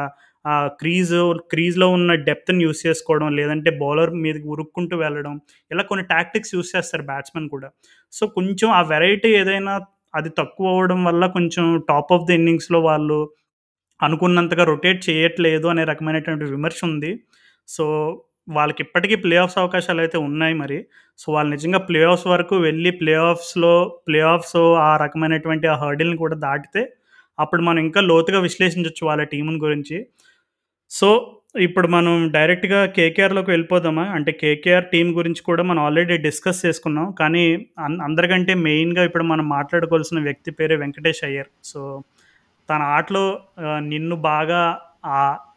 క్రీజ్ 0.80 1.12
క్రీజ్‌లో 1.52 1.86
ఉన్న 1.90 2.12
డెప్త్‌ని 2.26 2.62
యూస్ 2.64 2.80
చేసుకోవడం, 2.86 3.28
లేదంటే 3.36 3.70
బౌలర్ 3.78 4.12
మీదకి 4.24 4.46
ఉరుక్కుంటూ 4.48 4.94
వెళ్ళడం. 4.96 5.34
ఇలా 5.70 5.82
కొన్ని 5.82 6.04
టాక్టిక్స్ 6.10 6.52
యూస్ 6.56 6.72
చేస్తారు 6.74 7.04
బ్యాట్స్‌మెన్ 7.04 7.48
కూడా. 7.48 7.68
సో, 8.12 8.22
కొంచెం 8.36 8.68
ఆ 8.70 8.82
వెరైటీ 8.90 9.30
ఏదైనా 9.40 9.74
అది 10.14 10.30
తక్కువ 10.38 10.66
అవ్వడం 10.68 11.00
వల్ల 11.04 11.24
కొంచెం 11.36 11.64
టాప్ 11.88 12.12
ఆఫ్ 12.16 12.26
ది 12.28 12.34
ఇన్నింగ్స్‌లో 12.34 12.80
వాళ్ళు 12.82 13.18
అనుకున్నంతగా 14.00 14.64
రొటేట్ 14.64 15.00
చేయట్లేదు 15.08 15.66
అనే 15.68 15.84
రకమైనటువంటి 15.92 16.46
విమర్శ 16.54 16.80
ఉంది. 16.90 17.12
సో, 17.68 17.84
వాళ్ళకి 18.48 18.80
ఇప్పటికీ 18.82 19.16
ప్లే 19.22 19.36
ఆఫ్స్ 19.36 19.58
అవకాశాలు 19.58 20.00
అయితే 20.04 20.18
ఉన్నాయి 20.26 20.54
మరి. 20.54 20.78
సో, 21.18 21.26
వాళ్ళు 21.34 21.50
నిజంగా 21.50 21.80
ప్లే 21.88 22.00
ఆఫ్స్ 22.06 22.26
వరకు 22.28 22.54
వెళ్ళి 22.60 22.90
ప్లే 23.00 23.14
ఆఫ్స్‌లో 23.28 23.74
ప్లే 24.06 24.20
ఆఫ్స్ 24.32 24.56
ఆ 24.84 24.90
రకమైనటువంటి 25.04 25.66
ఆ 25.68 25.76
హర్డిల్‌ని 25.82 26.18
కూడా 26.22 26.36
దాటితే 26.44 26.82
అప్పుడు 27.38 27.62
మనం 27.62 27.80
ఇంకా 27.86 28.00
లోతుగా 28.08 28.38
విశ్లేషించవచ్చు 28.46 29.02
వాళ్ళ 29.08 29.22
టీముని 29.32 29.60
గురించి. 29.64 29.96
సో, 30.90 31.08
ఇప్పుడు 31.60 31.88
మనం 31.88 32.14
డైరెక్ట్‌గా 32.34 32.80
కేకేఆర్‌లోకి 32.96 33.50
వెళ్ళిపోదామా? 33.52 34.04
అంటే 34.16 34.32
కేకేఆర్ 34.40 34.86
టీం 34.92 35.08
గురించి 35.18 35.42
కూడా 35.44 35.62
మనం 35.64 35.82
ఆల్రెడీ 35.86 36.16
డిస్కస్ 36.26 36.62
చేసుకున్నాం. 36.66 37.08
కానీ 37.20 37.44
అన్ 37.86 37.98
అందరికంటే 38.08 38.54
మెయిన్‌గా 38.66 39.04
ఇప్పుడు 39.08 39.26
మనం 39.26 39.46
మాట్లాడుకోవాల్సిన 39.50 40.20
వ్యక్తి 40.28 40.52
పేరే 40.60 40.76
వెంకటేష్ 40.82 41.22
అయ్యర్. 41.28 41.50
సో, 41.64 41.80
తన 42.68 42.82
ఆటలో 42.96 43.26
నిన్ను 43.88 44.16
బాగా 44.30 44.62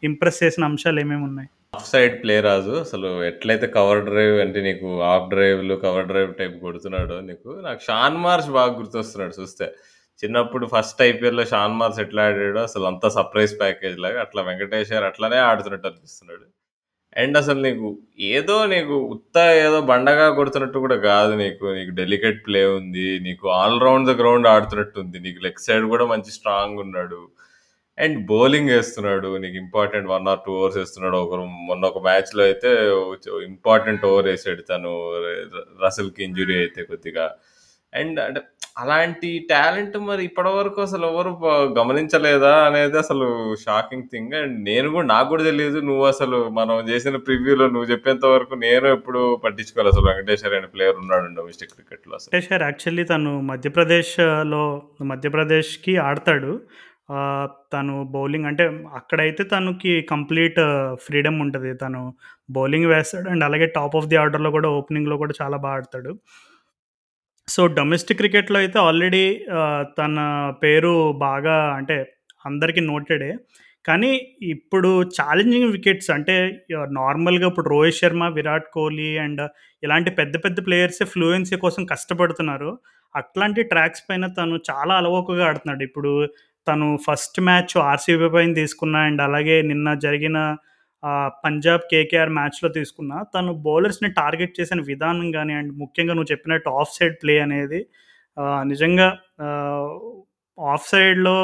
ఇంప్రెస్ 0.04 0.40
చేసిన 0.42 0.64
అంశాలు 0.70 1.00
ఏమేమి 1.00 1.24
ఉన్నాయి 1.24 1.48
ఆఫ్ 1.72 1.88
సైడ్ 1.90 2.14
ప్లే 2.22 2.34
రాజు. 2.40 2.74
అసలు 2.84 3.08
ఎట్లయితే 3.24 3.66
కవర్ 3.74 4.00
డ్రైవ్ 4.06 4.36
అంటే 4.44 4.58
నీకు 4.66 4.88
ఆఫ్ 5.10 5.26
డ్రైవ్‌లు, 5.32 5.74
కవర్ 5.82 6.06
డ్రైవ్ 6.10 6.30
టైప్ 6.38 6.54
కొడుతున్నాడో 6.62 7.16
నీకు 7.28 7.50
నాకు 7.66 7.80
షాన్ 7.88 8.16
మార్చ్ 8.24 8.48
బాగా 8.56 8.72
గుర్తొస్తున్నాడు 8.78 9.34
చూస్తే. 9.40 9.66
చిన్నప్పుడు 10.22 10.64
ఫస్ట్ 10.72 11.00
ఐపీఎల్‌లో 11.08 11.44
షాన్ 11.52 11.76
మార్చ్ 11.80 12.00
ఎట్లా 12.04 12.22
ఆడాడో 12.28 12.60
అసలు 12.68 12.86
అంత 12.90 13.06
సర్ప్రైజ్ 13.16 13.52
ప్యాకేజ్ 13.60 13.98
లాగా 14.04 14.18
అట్లా 14.24 14.42
వెంకటేష్ 14.48 14.92
అట్లానే 15.10 15.38
ఆడుతున్నట్టు 15.48 15.88
అనిపిస్తున్నాడు. 15.90 16.46
అండ్ 17.16 17.36
అసలు 17.40 17.60
నీకు 17.66 17.88
ఏదో 18.32 18.56
నీకు 18.72 18.96
ఉత్త 19.14 19.36
ఏదో 19.64 19.78
బండగా 19.90 20.26
కొడుతున్నట్టు 20.38 20.78
కూడా 20.84 20.96
కాదు 21.08 21.32
నీకు. 21.42 21.66
నీకు 21.78 21.92
డెలికేట్ 22.00 22.40
ప్లే 22.48 22.62
ఉంది. 22.78 23.08
నీకు 23.26 23.46
ఆల్ 23.58 23.78
రౌండ్ 23.86 24.08
ద 24.10 24.14
గ్రౌండ్ 24.20 24.48
ఆడుతున్నట్టు 24.54 24.98
ఉంది. 25.04 25.18
నీకు 25.26 25.40
లెగ్ 25.46 25.62
సైడ్ 25.66 25.86
కూడా 25.94 26.06
మంచి 26.12 26.32
స్ట్రాంగ్ 26.38 26.80
ఉన్నాడు. 26.86 27.20
అండ్ 27.98 28.18
బౌలింగ్ 28.26 28.70
వేస్తున్నాడు 28.70 29.28
నీకు 29.36 29.56
important 29.56 30.08
one 30.08 30.28
or 30.28 30.42
two 30.46 30.52
overs 30.58 30.78
వేస్తున్నాడు 30.78 31.16
ఒకరు 31.16 31.44
మొన్న 31.68 31.84
ఒక 31.86 32.02
మ్యాచ్‌లో 32.02 32.42
అయితే 32.42 32.70
ఇంపార్టెంట్ 33.50 34.04
ఓవర్ 34.04 34.28
వేసాడు 34.28 34.62
తను 34.70 34.92
రసల్కి 35.82 36.22
రసెల్‌కి 36.26 36.54
అయితే 36.58 36.82
కొద్దిగా. 36.82 37.26
అండ్ 37.92 38.18
అంటే 38.20 38.40
అలాంటి 38.76 39.28
టాలెంట్ 39.50 39.96
మరి 39.98 40.22
ఇప్పటివరకు 40.24 40.80
అసలు 40.80 41.04
ఎవరు 41.06 41.30
గమనించలేదా 41.78 42.52
అనేది 42.66 42.98
అసలు 42.98 43.26
షాకింగ్ 43.64 44.10
థింగ్. 44.12 44.34
అండ్ 44.40 44.56
నేను 44.68 44.88
కూడా 44.88 45.06
నాకు 45.06 45.28
కూడా 45.28 45.44
తెలియదు 45.44 45.78
నువ్వు 45.80 46.04
అసలు 46.06 46.38
మనం 46.50 46.76
చేసిన 46.88 47.16
ప్రివ్యూలో 47.26 47.66
నువ్వు 47.66 47.88
చెప్పేంత 47.90 48.24
వరకు 48.26 48.54
నేను 48.66 48.86
ఎప్పుడు 48.88 49.22
పట్టించుకోవాలి 49.44 49.92
అసలు 49.94 50.06
వెంకటేశ్వర్ 50.06 50.54
అనే 50.54 50.70
ప్లేయర్ 50.74 51.00
ఉన్నాడు 51.02 51.34
డొమెస్టిక్ 51.40 51.72
క్రికెట్‌లో 51.72 52.14
వెంకటేశ్వర్ 52.16 52.62
యాక్చువల్లీ 52.62 53.04
తను 53.04 53.32
మధ్యప్రదేశ్‌లో 53.52 54.62
మధ్యప్రదేశ్‌కి 55.12 55.94
ఆడతాడు. 56.06 56.52
ఆహ్, 57.08 57.44
తను 57.72 57.94
బౌలింగ్ 58.12 58.46
అంటే 58.46 58.64
అక్కడైతే 58.98 59.42
తనకి 59.52 59.92
కంప్లీట్ 60.10 60.60
ఫ్రీడమ్ 61.04 61.38
ఉంటది. 61.44 61.72
తను 61.78 62.00
బౌలింగ్ 62.48 62.88
వేస్తాడు 62.92 63.28
అండ్ 63.32 63.44
అలాగే 63.46 63.68
టాప్ 63.76 63.96
ఆఫ్ 64.00 64.08
ది 64.10 64.18
ఆర్డర్‌లో 64.22 64.50
కూడా 64.56 64.70
ఓపెనింగ్‌లో 64.78 65.18
కూడా 65.22 65.34
చాలా 65.40 65.58
బా 65.64 65.72
ఆడతాడు. 65.76 66.12
సో, 67.48 67.60
డొమెస్టిక్ 67.76 68.18
క్రికెట్‌లో 68.20 68.58
అయితే 68.62 68.78
ఆల్రెడీ 68.86 69.24
ఆహ్, 69.58 69.84
తన 69.98 70.16
పేరు 70.62 70.92
బాగా 71.24 71.56
అంటే 71.78 71.96
అందరికి 72.44 72.80
నోటెడే. 72.88 73.30
కానీ 73.84 74.10
ఇప్పుడు 74.54 74.88
ఛాలెంజింగ్ 75.16 75.70
వికెట్స్ 75.74 76.10
అంటే 76.16 76.34
ఆహ్, 76.78 76.88
నార్మల్‌గా 76.98 77.46
ఇప్పుడు 77.50 77.68
రోహిత్ 77.72 77.98
శర్మ, 78.00 78.24
విరాట్ 78.36 78.68
కోహ్లీ 78.74 79.10
అండ్ 79.24 79.42
ఇలాంటి 79.82 80.10
పెద్ద 80.18 80.34
పెద్ద 80.44 80.58
ప్లేయర్సే 80.66 81.06
ఫ్లూయెన్సీ 81.12 81.56
కోసం 81.64 81.82
కష్టపడుతున్నారు. 81.92 82.70
అట్లాంటి 83.14 83.60
ట్రాక్స్ 83.70 84.02
పైన 84.08 84.24
తను 84.34 84.56
చాలా 84.68 84.94
అలవోకగా 85.00 85.44
ఆడుతున్నాడు. 85.48 85.82
ఇప్పుడు 85.88 86.10
తను 86.68 86.86
ఫస్ట్ 87.06 87.38
మ్యాచ్ 87.42 87.74
ఆర్‌సీబీ 87.84 88.28
పైన 88.28 88.52
తీసుకున్న 88.54 88.96
అండ్ 89.06 89.22
అలాగే 89.22 89.56
నిన్న 89.70 89.88
జరిగిన 90.04 90.38
పంజాబ్ 91.44 91.82
కేకేఆర్ 91.90 92.32
మ్యాచ్‌లో 92.36 92.68
తీసుకున్న 92.76 93.12
తను 93.34 93.50
బౌలర్స్‌ని 93.66 94.08
టార్గెట్ 94.12 94.56
చేసిన 94.58 94.80
విధానం 94.88 95.26
కానీ 95.32 95.52
అండ్ 95.54 95.72
ముఖ్యంగా 95.82 96.14
నువ్వు 96.16 96.30
చెప్పినట్టు 96.32 96.70
ఆఫ్ 96.80 96.94
సైడ్ 96.96 97.16
ప్లే 97.22 97.34
అనేది 97.46 97.80
నిజంగా 98.66 99.08
ఆఫ్ 100.58 100.86
సైడ్‌లో 100.90 101.36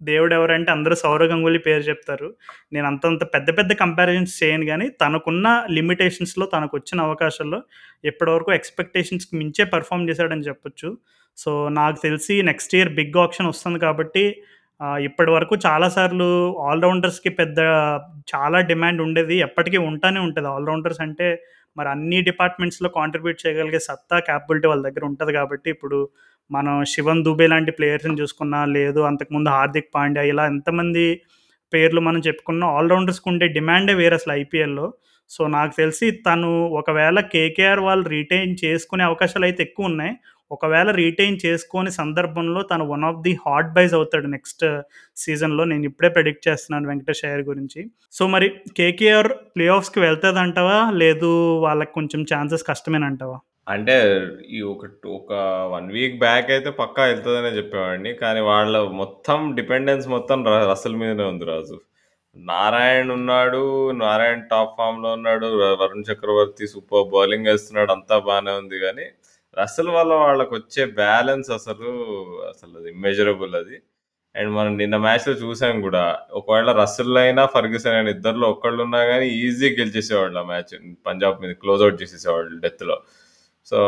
దేవుడు 0.00 0.32
ఎవరంటే 0.34 0.70
అందరూ 0.72 0.94
సౌరవ్ 1.02 1.30
గంగూలీ 1.30 1.60
పేరు 1.66 1.82
చెప్తారు. 1.82 2.26
నేను 2.72 2.86
అంతంత 2.90 3.22
పెద్ద 3.34 3.48
పెద్ద 3.58 3.72
కంపారిజన్స్ 3.82 4.34
చేయను 4.40 4.64
కానీ 4.66 4.86
తనకున్న 5.02 5.46
లిమిటేషన్స్‌లో 5.76 6.46
తనకు 6.54 6.74
వచ్చిన 6.78 6.98
అవకాశాల్లో 7.00 7.60
ఇప్పటివరకు 8.04 8.50
ఎక్స్‌పెక్టేషన్స్‌కి 8.52 9.34
మించే 9.40 9.64
పెర్ఫార్మ్ 9.74 10.04
చేశాడని 10.10 10.46
చెప్పొచ్చు. 10.48 10.90
సో, 11.38 11.50
నాకు 11.78 11.98
తెలిసి 12.04 12.34
నెక్స్ట్ 12.42 12.74
ఇయర్ 12.76 12.92
బిగ్ 12.98 13.16
ఆప్షన్ 13.24 13.48
వస్తుంది 13.48 13.78
కాబట్టి 13.80 14.24
ఇప్పటి 15.00 15.30
వరకు 15.30 15.54
చాలా 15.64 15.86
సార్లు 15.88 16.26
ఆల్ 16.64 16.82
రౌండర్స్‌కి 16.82 17.30
పెద్ద 17.38 17.58
చాలా 18.32 18.58
డిమాండ్ 18.70 19.00
ఉండేది. 19.02 19.36
ఎప్పటికీ 19.46 19.78
ఉంటానే 19.90 20.20
ఉంటది. 20.20 20.48
ఆల్ 20.48 20.68
రౌండర్స్ 20.70 21.00
అంటే 21.06 21.28
మరి 21.76 21.88
అన్ని 21.88 22.18
డిపార్ట్‌మెంట్స్‌లో 22.28 22.88
కాంట్రిబ్యూట్ 22.96 23.42
చేయగలిగే 23.44 23.80
సత్తా, 23.86 24.16
క్యాపబిలిటీ 24.28 24.66
వాళ్ళ 24.68 24.82
దగ్గర 24.88 25.04
ఉంటది 25.10 25.32
కాబట్టి 25.32 25.68
ఇప్పుడు 25.70 25.98
మనం 26.50 26.74
శివన్ 26.92 27.24
దూబే 27.26 27.46
లాంటి 27.46 27.72
ప్లేయర్స్‌ని 27.78 28.18
చూసుకున్నా, 28.20 28.60
లేదు 28.76 29.00
అంతకుముందు 29.10 29.48
హార్దిక్ 29.50 29.90
పాండ్యా 29.96 30.24
ఇలా 30.32 30.44
ఎంతమంది 30.52 31.04
పేర్లు 31.72 32.00
మనం 32.00 32.20
చెప్పుకున్నా 32.26 32.66
ఆల్రౌండర్స్‌కి 32.76 33.28
ఉండే 33.30 33.46
డిమాండే 33.56 33.94
వేరు 33.94 34.14
అసలు 34.14 34.32
ఐపీఎల్‌లో. 34.36 34.86
సో, 35.30 35.42
నాకు 35.54 35.72
తెలిసి 35.78 36.06
తను 36.26 36.50
ఒకవేళ 36.80 37.18
కేకేఆర్ 37.32 37.80
వాళ్ళు 37.86 38.04
రిటైన్ 38.10 38.52
చేసుకునే 38.62 39.04
అవకాశాలైతే 39.04 39.60
ఎక్కువున్నాయి. 39.62 40.12
ఒకవేళ 40.50 40.88
రీటైన్ 40.98 41.36
చేసుకోని 41.44 41.90
సందర్భంలో 41.92 42.60
తను 42.64 42.84
one 42.90 43.04
of 43.04 43.22
the 43.22 43.32
hot 43.44 43.72
buys 43.72 43.94
అవుతాడు 43.94 44.28
నెక్స్ట్ 44.28 44.64
సీజన్‌లో. 45.16 45.64
నేను 45.64 45.84
ఇప్పుడే 45.84 46.10
ప్రెడిక్ట్ 46.10 46.46
చేస్తున్నాను 46.48 46.88
వెంకటేష్ 46.88 47.24
అయ్యర్ 47.24 47.44
గురించి. 47.50 47.80
సో, 48.12 48.22
మరి 48.34 48.48
కేకేఆర్ 48.78 49.28
ప్లే 49.54 49.66
ఆఫ్స్‌కి 49.76 50.00
వెళ్తుందంటావా 50.06 50.78
లేదు 51.02 51.30
వాళ్ళకి 51.66 51.92
కొంచెం 51.92 52.22
ఛాన్సెస్ 52.32 52.64
కష్టమేనంటావా? 52.70 53.38
అంటే 53.68 53.94
ఈ 54.50 54.60
ఒక 54.72 54.82
ఒక 55.14 55.30
వన్ 55.72 55.88
వీక్ 55.92 56.18
బ్యాక్ 56.20 56.50
అయితే 56.50 56.70
పక్కా 56.80 57.02
వెళ్తుందనే 57.06 57.50
చెప్పేవాడిని. 57.56 58.12
కానీ 58.16 58.40
వాళ్ళ 58.50 58.74
మొత్తం 59.00 59.38
డిపెండెన్స్ 59.56 60.06
మొత్తం 60.08 60.38
రసల్ 60.66 61.00
మీదనే 61.00 61.26
ఉంది 61.32 61.46
రాజు. 61.46 61.76
నారాయణ్ 62.36 63.10
ఉన్నాడు. 63.16 63.62
నారాయణ్ 64.00 64.44
టాప్ 64.50 64.74
ఫామ్‌లో 64.78 65.10
ఉన్నాడు. 65.18 65.48
వరుణ్ 65.80 66.06
చక్రవర్తి 66.10 66.66
సూపర్ 66.72 67.08
బౌలింగ్ 67.14 67.48
వేస్తున్నాడు 67.50 67.92
అంతా 67.96 68.18
బాగానే 68.28 68.54
ఉంది 68.62 68.78
కానీ 68.84 69.06
రసల్ 69.56 69.90
వల్ల 69.90 70.12
వాళ్ళకొచ్చే 70.22 70.84
బ్యాలెన్స్ 70.96 71.50
అసలు, 71.50 71.90
అసలు 72.48 72.74
అది 72.78 72.92
మెజరబుల్ 72.98 73.54
అది. 73.56 73.76
అండ్ 74.34 74.50
మనం 74.52 74.72
నిన్న 74.78 74.96
మ్యాచ్‌లో 74.98 75.34
చూసాం 75.42 75.76
కూడా 75.82 76.02
ఒకవేళ 76.32 76.70
రసల్ 76.72 77.18
అయినా, 77.18 77.46
ఫర్గ్యూసన్ 77.46 77.96
అయినా 77.98 78.12
ఒక్కళ్ళు 78.48 78.82
ఉన్నా 78.82 79.06
కానీ 79.06 79.26
ఈజీగా 79.40 79.76
గెలిచేసేవాళ్ళు 79.80 80.38
ఆ 80.38 80.44
మ్యాచ్. 80.44 80.74
పంజాబ్ 81.06 81.42
మీద 81.42 81.54
క్లోజ్ 81.56 81.82
అవుట్ 81.82 82.02
చేసేసేవాళ్ళు 82.02 82.60
డెత్‌లో. 82.60 82.96
సో, 83.66 83.78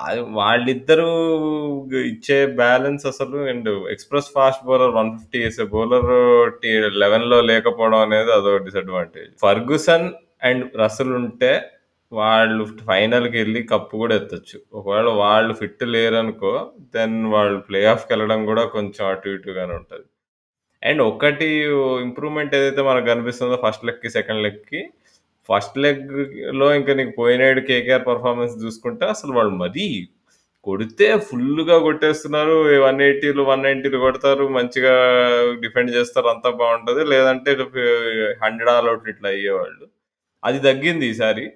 అది 0.00 0.20
వాళ్ళిద్దరూ 0.34 1.10
ఇచ్చే 2.06 2.38
బ్యాలెన్స్ 2.56 3.06
అసలు 3.06 3.38
అండ్ 3.48 3.70
ఎక్స్‌ప్రెస్ 3.90 4.30
ఫాస్ట్ 4.34 4.64
బౌలర్ 4.66 4.92
150 4.92 5.40
ఏసే 5.44 5.64
బౌలర్ 5.74 6.10
టీ 6.62 6.70
11లో 6.96 7.40
లేకపోవడం 7.50 8.00
అనేది 8.00 8.32
అదొక 8.32 8.62
డిసడ్వాంటేజ్. 8.64 9.30
ఫర్గుసన్ 9.42 10.08
అండ్ 10.42 10.64
రసల్ 10.78 11.14
ఉంటే 11.22 11.52
వాళ్ళు 12.12 12.64
ఫైనల్కి 12.82 13.36
వెళ్ళి 13.38 13.60
కప్పు 13.70 13.94
గూడా 14.00 14.14
ఎత్తొచ్చు. 14.16 14.58
ఒకవేళ 14.72 15.08
వాళ్ళు 15.20 15.52
ఫిట్ 15.60 15.82
లేరనుకో, 15.94 16.52
దెన్ 16.94 17.16
వాళ్ళు 17.32 17.58
ప్లే 17.68 17.80
ఆఫ్‌కెళ్ళడం 17.92 18.40
గూడా 18.48 18.64
కొంచెం 18.76 19.04
అటు 19.08 19.28
ఇటుగానే 19.30 19.74
ఉంటది. 19.80 20.06
అండ్ 20.82 21.02
ఒకటి 21.10 21.48
ఇంప్రూవ్‌మెంట్ 22.06 22.54
ఏదైతే 22.58 22.82
మనకు 22.88 23.08
కనిపిస్తుందో 23.12 23.58
ఫస్ట్ 23.64 23.86
లెగ్‌కి, 23.88 24.10
సెకండ్ 24.18 24.44
లెగ్‌కి 24.46 24.80
ఫస్ట్ 25.48 25.76
లెగ్‌లో 25.84 26.68
ఇంక 26.78 26.90
నీకు 26.98 27.14
పోయినేడు 27.20 27.60
కేకేఆర్ 27.68 28.06
పెర్ఫార్మన్స్ 28.08 28.56
చూసుకుంటే 28.64 29.04
అసలు 29.14 29.32
వాళ్ళు 29.38 29.54
మరీ 29.62 29.86
కొడితే 30.66 31.08
ఫుల్లుగా 31.28 31.76
కొట్టేస్తున్నారు. 31.84 32.54
180లు, 32.80 33.42
190లు 33.46 33.98
కొడతారు. 34.04 34.46
మంచిగా 34.58 34.94
డిఫెండ్ 35.64 35.92
చేస్తారు. 35.96 36.28
అంతా 36.34 36.50
బావుంటది. 36.62 37.02
లేదంటే 37.12 37.50
హండ్రెడ్ 37.56 37.82
100 38.44 38.72
ఆల్ 38.74 38.90
ఔట్లు 38.92 39.10
ఇట్లా 39.14 39.30
అయ్యేవాళ్ళు. 39.34 39.84
అది 40.42 40.60
తగ్గింది 40.68 41.06
ఈసారి. 41.12 41.46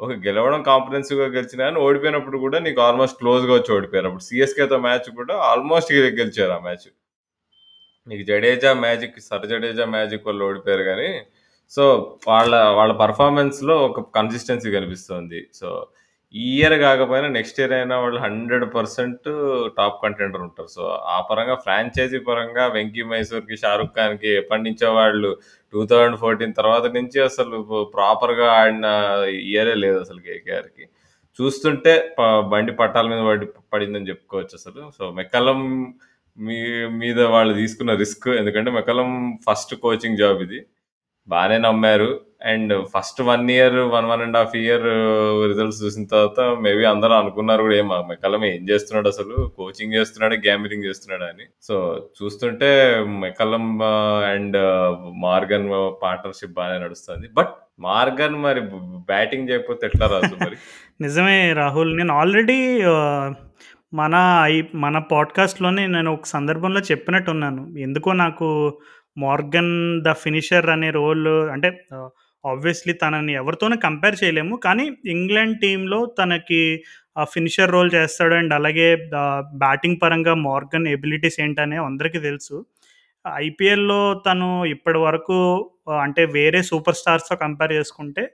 ఓకే. 0.00 0.14
గెలవడం 0.24 0.60
కాంప్రహెన్సివ్‌గా 0.68 1.26
గెలిచిన 1.34 1.60
కానీ 1.62 1.78
ఓడిపోయినప్పుడు 1.86 2.38
కూడా 2.44 2.58
నీకు 2.66 2.80
ఆల్మోస్ట్ 2.84 3.18
క్లోజ్‌గా 3.22 3.52
వచ్చి 3.56 3.70
ఓడిపోయారు. 3.76 4.08
అప్పుడు 4.10 4.26
సీఎస్‌కేతో 4.28 4.78
మ్యాచ్ 4.86 5.08
కూడా 5.18 5.36
ఆల్మోస్ట్ 5.50 5.90
గెలిచారు 6.20 6.52
ఆ 6.52 6.62
మ్యాచ్. 6.66 6.88
నీకు 8.06 8.24
Jadeja 8.28 8.70
magic, 8.82 9.16
sir 9.26 9.46
Jadeja 9.52 9.84
magic 9.94 10.26
వాళ్ళు 10.28 10.44
ఓడిపోయారు 10.48 10.84
కానీ 10.90 11.10
సో, 11.72 11.84
వాళ్ళ 12.28 12.50
వాళ్ళ 12.78 12.92
పర్ఫార్మెన్స్లో 13.00 13.74
ఒక 13.88 14.04
కన్సిస్టెన్సీ 14.14 14.68
కనిపిస్తుంది. 14.76 15.40
సో, 15.54 15.68
ఈ 16.34 16.46
ఇయర్ 16.54 16.76
కాకపోయినా 16.82 17.28
నెక్స్ట్ 17.36 17.58
ఇయర్ 17.60 17.74
అయినా 17.76 17.96
వాళ్ళు 17.98 18.18
100% 18.24 19.28
టాప్ 19.78 19.98
కంటెండర్ 20.02 20.42
ఉంటారు. 20.46 20.70
సో, 20.76 20.82
ఆ 21.08 21.18
పరంగా 21.28 21.56
ఫ్రాంచైజీ 21.64 22.18
పరంగా 22.28 22.64
'వెంకీ 22.74 23.02
మైసూర్‌కి', 23.12 23.58
'షారుఖ్ 23.62 23.94
ఖాన్‌కి' 23.98 24.32
ఎప్పటినుంచో 24.40 24.90
వాళ్ళు 24.98 25.30
2014 25.72 26.56
తర్వాత 26.58 26.86
నుంచి 26.96 27.18
అసలు 27.26 27.58
ప్రాపర్‌గా 27.94 28.46
ఆడిన 28.60 28.86
ఇయరే 29.48 29.74
లేదు 29.84 29.98
అసలు 30.04 30.20
కేకేఆర్‌కి. 30.28 30.84
చూస్తుంటే 31.38 31.92
ప 32.16 32.20
బండి 32.52 32.72
పట్టాల 32.80 33.06
మీద 33.12 33.22
పడి 33.28 33.46
పడిందని 33.72 34.10
చెప్పుకోవచ్చు 34.10 34.54
అసలు 34.60 34.82
సో, 34.96 35.04
మెక్కలం 35.18 35.60
మీ 36.38 36.58
మీద 37.00 37.20
వాళ్ళు 37.34 37.54
తీసుకున్న 37.60 37.92
రిస్క్ 38.02 38.28
ఎందుకంటే 38.40 38.70
మెక్కలం 38.76 39.10
ఫస్ట్ 39.46 39.74
కోచింగ్ 39.84 40.20
జాబ్ 40.22 40.40
ఇది. 40.46 40.60
బాగానే 41.28 41.58
నమ్మారు. 41.66 42.10
And 42.42 42.86
first 42.86 43.20
one 43.20 43.50
year, 43.50 43.76
1, 43.76 44.06
1 44.06 44.36
½ 44.36 44.56
year 44.56 44.82
uh, 44.82 45.46
results 45.48 45.84
చూసిన 45.84 46.04
తర్వాత 46.04 46.40
మేబీ 46.40 46.84
అందరూ 46.84 47.12
అనుకున్నారు 47.12 47.62
కూడా 47.62 47.76
ఏం 47.76 47.88
మెక్కల్లమ్ 48.08 48.44
ఏం 48.44 48.68
చేస్తున్నాడసలు? 48.68 49.52
కోచింగ్ 49.56 49.94
చేస్తున్నాడు 49.94 50.34
గ్యాంబ్లింగ్ 50.34 50.84
చేస్తున్నాడు 50.84 51.24
అని. 51.24 51.42
సో, 51.62 52.06
చూస్తుంటే 52.22 53.00
McCullum 53.04 53.78
uh, 53.78 54.24
and 54.24 54.56
uh, 54.56 54.96
Morgan 55.16 55.70
partnership 56.02 56.52
బాగానే 56.52 56.84
నడుస్తుంది. 56.84 57.28
బట్ 57.34 57.48
మార్గన్ 57.80 58.42
మరి 58.42 58.60
బ్యాటింగ్ 59.06 59.48
చేయకపోతే 59.48 59.86
ఎట్లా 59.86 60.06
రాదు 60.06 60.36
మరి? 60.40 60.56
నిజమే 61.00 61.52
రాహుల్. 61.52 61.96
నేను 61.96 62.14
ఆల్రెడీ 62.14 62.82
మన 63.94 64.40
ఐ 64.44 64.62
మన 64.74 64.98
పాడ్‌కాస్ట్‌లోనే 64.98 65.86
నేను 65.86 66.12
ఒక 66.12 66.26
సందర్భంలో 66.26 66.80
చెప్పినట్టున్నాను. 66.80 67.78
ఎందుకో 67.78 68.12
నాకు 68.12 68.78
మార్గన్ 69.18 70.02
ద 70.02 70.12
ఫినిషర్ 70.12 70.66
అనే 70.66 70.90
రోల్ 70.90 71.28
అంటే 71.28 71.68
ఆబ్వియస్‌లీ 72.44 72.92
తనని 72.94 73.32
ఎవరితోనూ 73.32 73.76
కంపేర్ 73.78 74.16
చేయలేము. 74.22 74.54
కానీ 74.58 74.84
ఇంగ్లాండ్ 75.06 75.56
టీంలో 75.60 75.98
తనకి 76.18 76.60
ఫినిషర్ 77.26 77.72
రోల్ 77.72 77.90
చేస్తాడు 77.94 78.34
అండ్ 78.34 78.52
అలాగే 78.54 78.88
బ్యాటింగ్ 79.62 80.00
పరంగా 80.02 80.34
మార్గన్ 80.44 80.86
ఎబిలిటీస్ 80.88 81.38
ఏంటనే 81.40 81.78
అందరికీ 81.84 82.18
తెలుసు. 82.20 82.56
ఐపీఎల్‌లో 83.42 84.00
తను 84.26 84.48
ఇప్పటి 84.74 84.98
వరకు 84.98 85.38
అంటే 86.02 86.22
వేరే 86.36 86.60
సూపర్ 86.62 86.98
స్టార్స్‌తో 87.00 87.36
కంపేర్ 87.36 87.72
చేసుకుంటే 87.72 88.24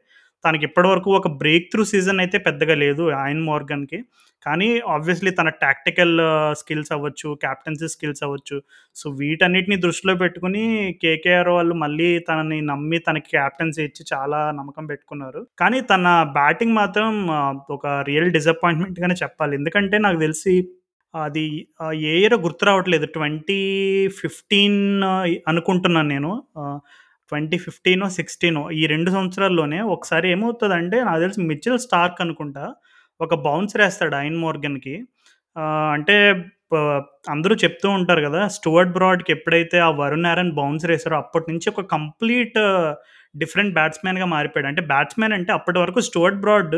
తనకి 0.44 0.64
ఇప్పటివరకు 0.64 1.10
ఒక 1.10 1.28
బ్రేక్ 1.28 1.70
త్రూ 1.72 1.84
సీజన్ 1.84 2.20
అయితే 2.20 2.38
పెద్దగా 2.38 2.74
లేదు 2.74 3.10
ఆయన్ 3.10 3.42
మోర్గన్‌కి. 3.42 3.98
కానీ 4.46 4.80
ఆబ్వియస్‌లీ 4.86 5.30
తన 5.30 5.48
టాక్టికల్ 5.48 6.14
స్కిల్స్ 6.52 6.90
uh, 6.90 6.96
అవ్వచ్చు, 6.96 7.34
క్యాప్టెన్సీ 7.34 7.88
స్కిల్స్ 7.88 8.22
అవ్వచ్చు. 8.22 8.56
సో, 8.96 9.10
వీటన్నిటిని 9.10 9.76
దృష్టిలో 9.76 10.14
పెట్టుకుని 10.14 10.92
కేకేఆర్ 11.02 11.48
వాళ్ళు 11.48 11.74
మళ్ళీ 11.74 12.18
తనని 12.18 12.60
నమ్మి 12.60 12.98
తనకి 12.98 13.30
కెప్టెన్సీ 13.30 13.82
ఇచ్చి 13.84 14.04
చాలా 14.14 14.50
నమ్మకం 14.50 14.86
పెట్టుకున్నారు. 14.86 15.46
కానీ 15.58 15.80
తన 15.80 16.06
బ్యాటింగ్ 16.32 16.74
మాత్రం 16.74 17.10
uh, 17.30 17.52
ఒక 17.70 17.86
రియల్ 17.86 18.32
డిసప్పాయింట్మెంట్గానే 18.32 19.14
చెప్పాలి. 19.14 19.56
ఎందుకంటే 19.56 19.98
నాకు 19.98 20.18
తెలిసి 20.18 20.54
అది 21.14 21.46
ఏ 21.92 22.14
ఇయరో 22.20 22.36
గుర్తు 22.38 22.64
రావట్లేదు. 22.64 23.06
2015 23.06 24.78
uh, 25.02 25.36
అనుకుంటున్నాను 25.48 26.08
నేను. 26.08 26.30
ట్వంటీ 27.32 27.58
ఫిఫ్టీనో 27.64 28.06
సిక్స్టీనో 28.16 28.62
ఈ 28.80 28.82
రెండు 28.86 29.10
సంవత్సరాల్లోనే 29.10 29.78
ఒకసారి 29.94 30.26
ఏమవుతుందంటే 30.34 30.98
నాకు 31.04 31.20
తెలిసి 31.24 31.40
మిచిల్ 31.50 31.78
స్టార్క్ 31.86 32.18
అనుకుంటా. 32.24 32.64
ఒక 33.20 33.34
బౌన్సర్ 33.46 33.82
వేస్తాడు 33.84 34.16
ఐన్ 34.24 34.38
మోర్గన్‌కి. 34.44 34.94
అంటే 35.96 36.16
అందరూ 37.28 37.54
చెప్తూ 37.54 37.88
ఉంటారు 37.98 38.20
కదా 38.26 38.40
స్టూవర్ట్ 38.48 38.92
బ్రాడ్‌కి 38.96 39.30
ఎప్పుడైతే 39.36 39.78
ఆ 39.78 39.90
వరుణ్ 40.00 40.28
ఆరన్ 40.32 40.52
బౌన్సర్ 40.58 40.92
ఏసారో 40.96 41.16
అప్పటి 41.16 41.46
నుంచి 41.52 41.66
ఒక 41.72 41.82
కంప్లీట్ 41.94 42.58
డిఫరెంట్ 43.34 43.74
బ్యాట్స్మెన్గా 43.74 44.26
మారిపోయాడు. 44.34 44.68
అంటే 44.72 44.82
బ్యాట్స్మెన్ 44.92 45.34
అంటే 45.38 45.52
అప్పటి 45.52 45.78
వరకు 45.78 46.00
స్టూవర్ట్ 46.08 46.40
బ్రాడ్ 46.44 46.76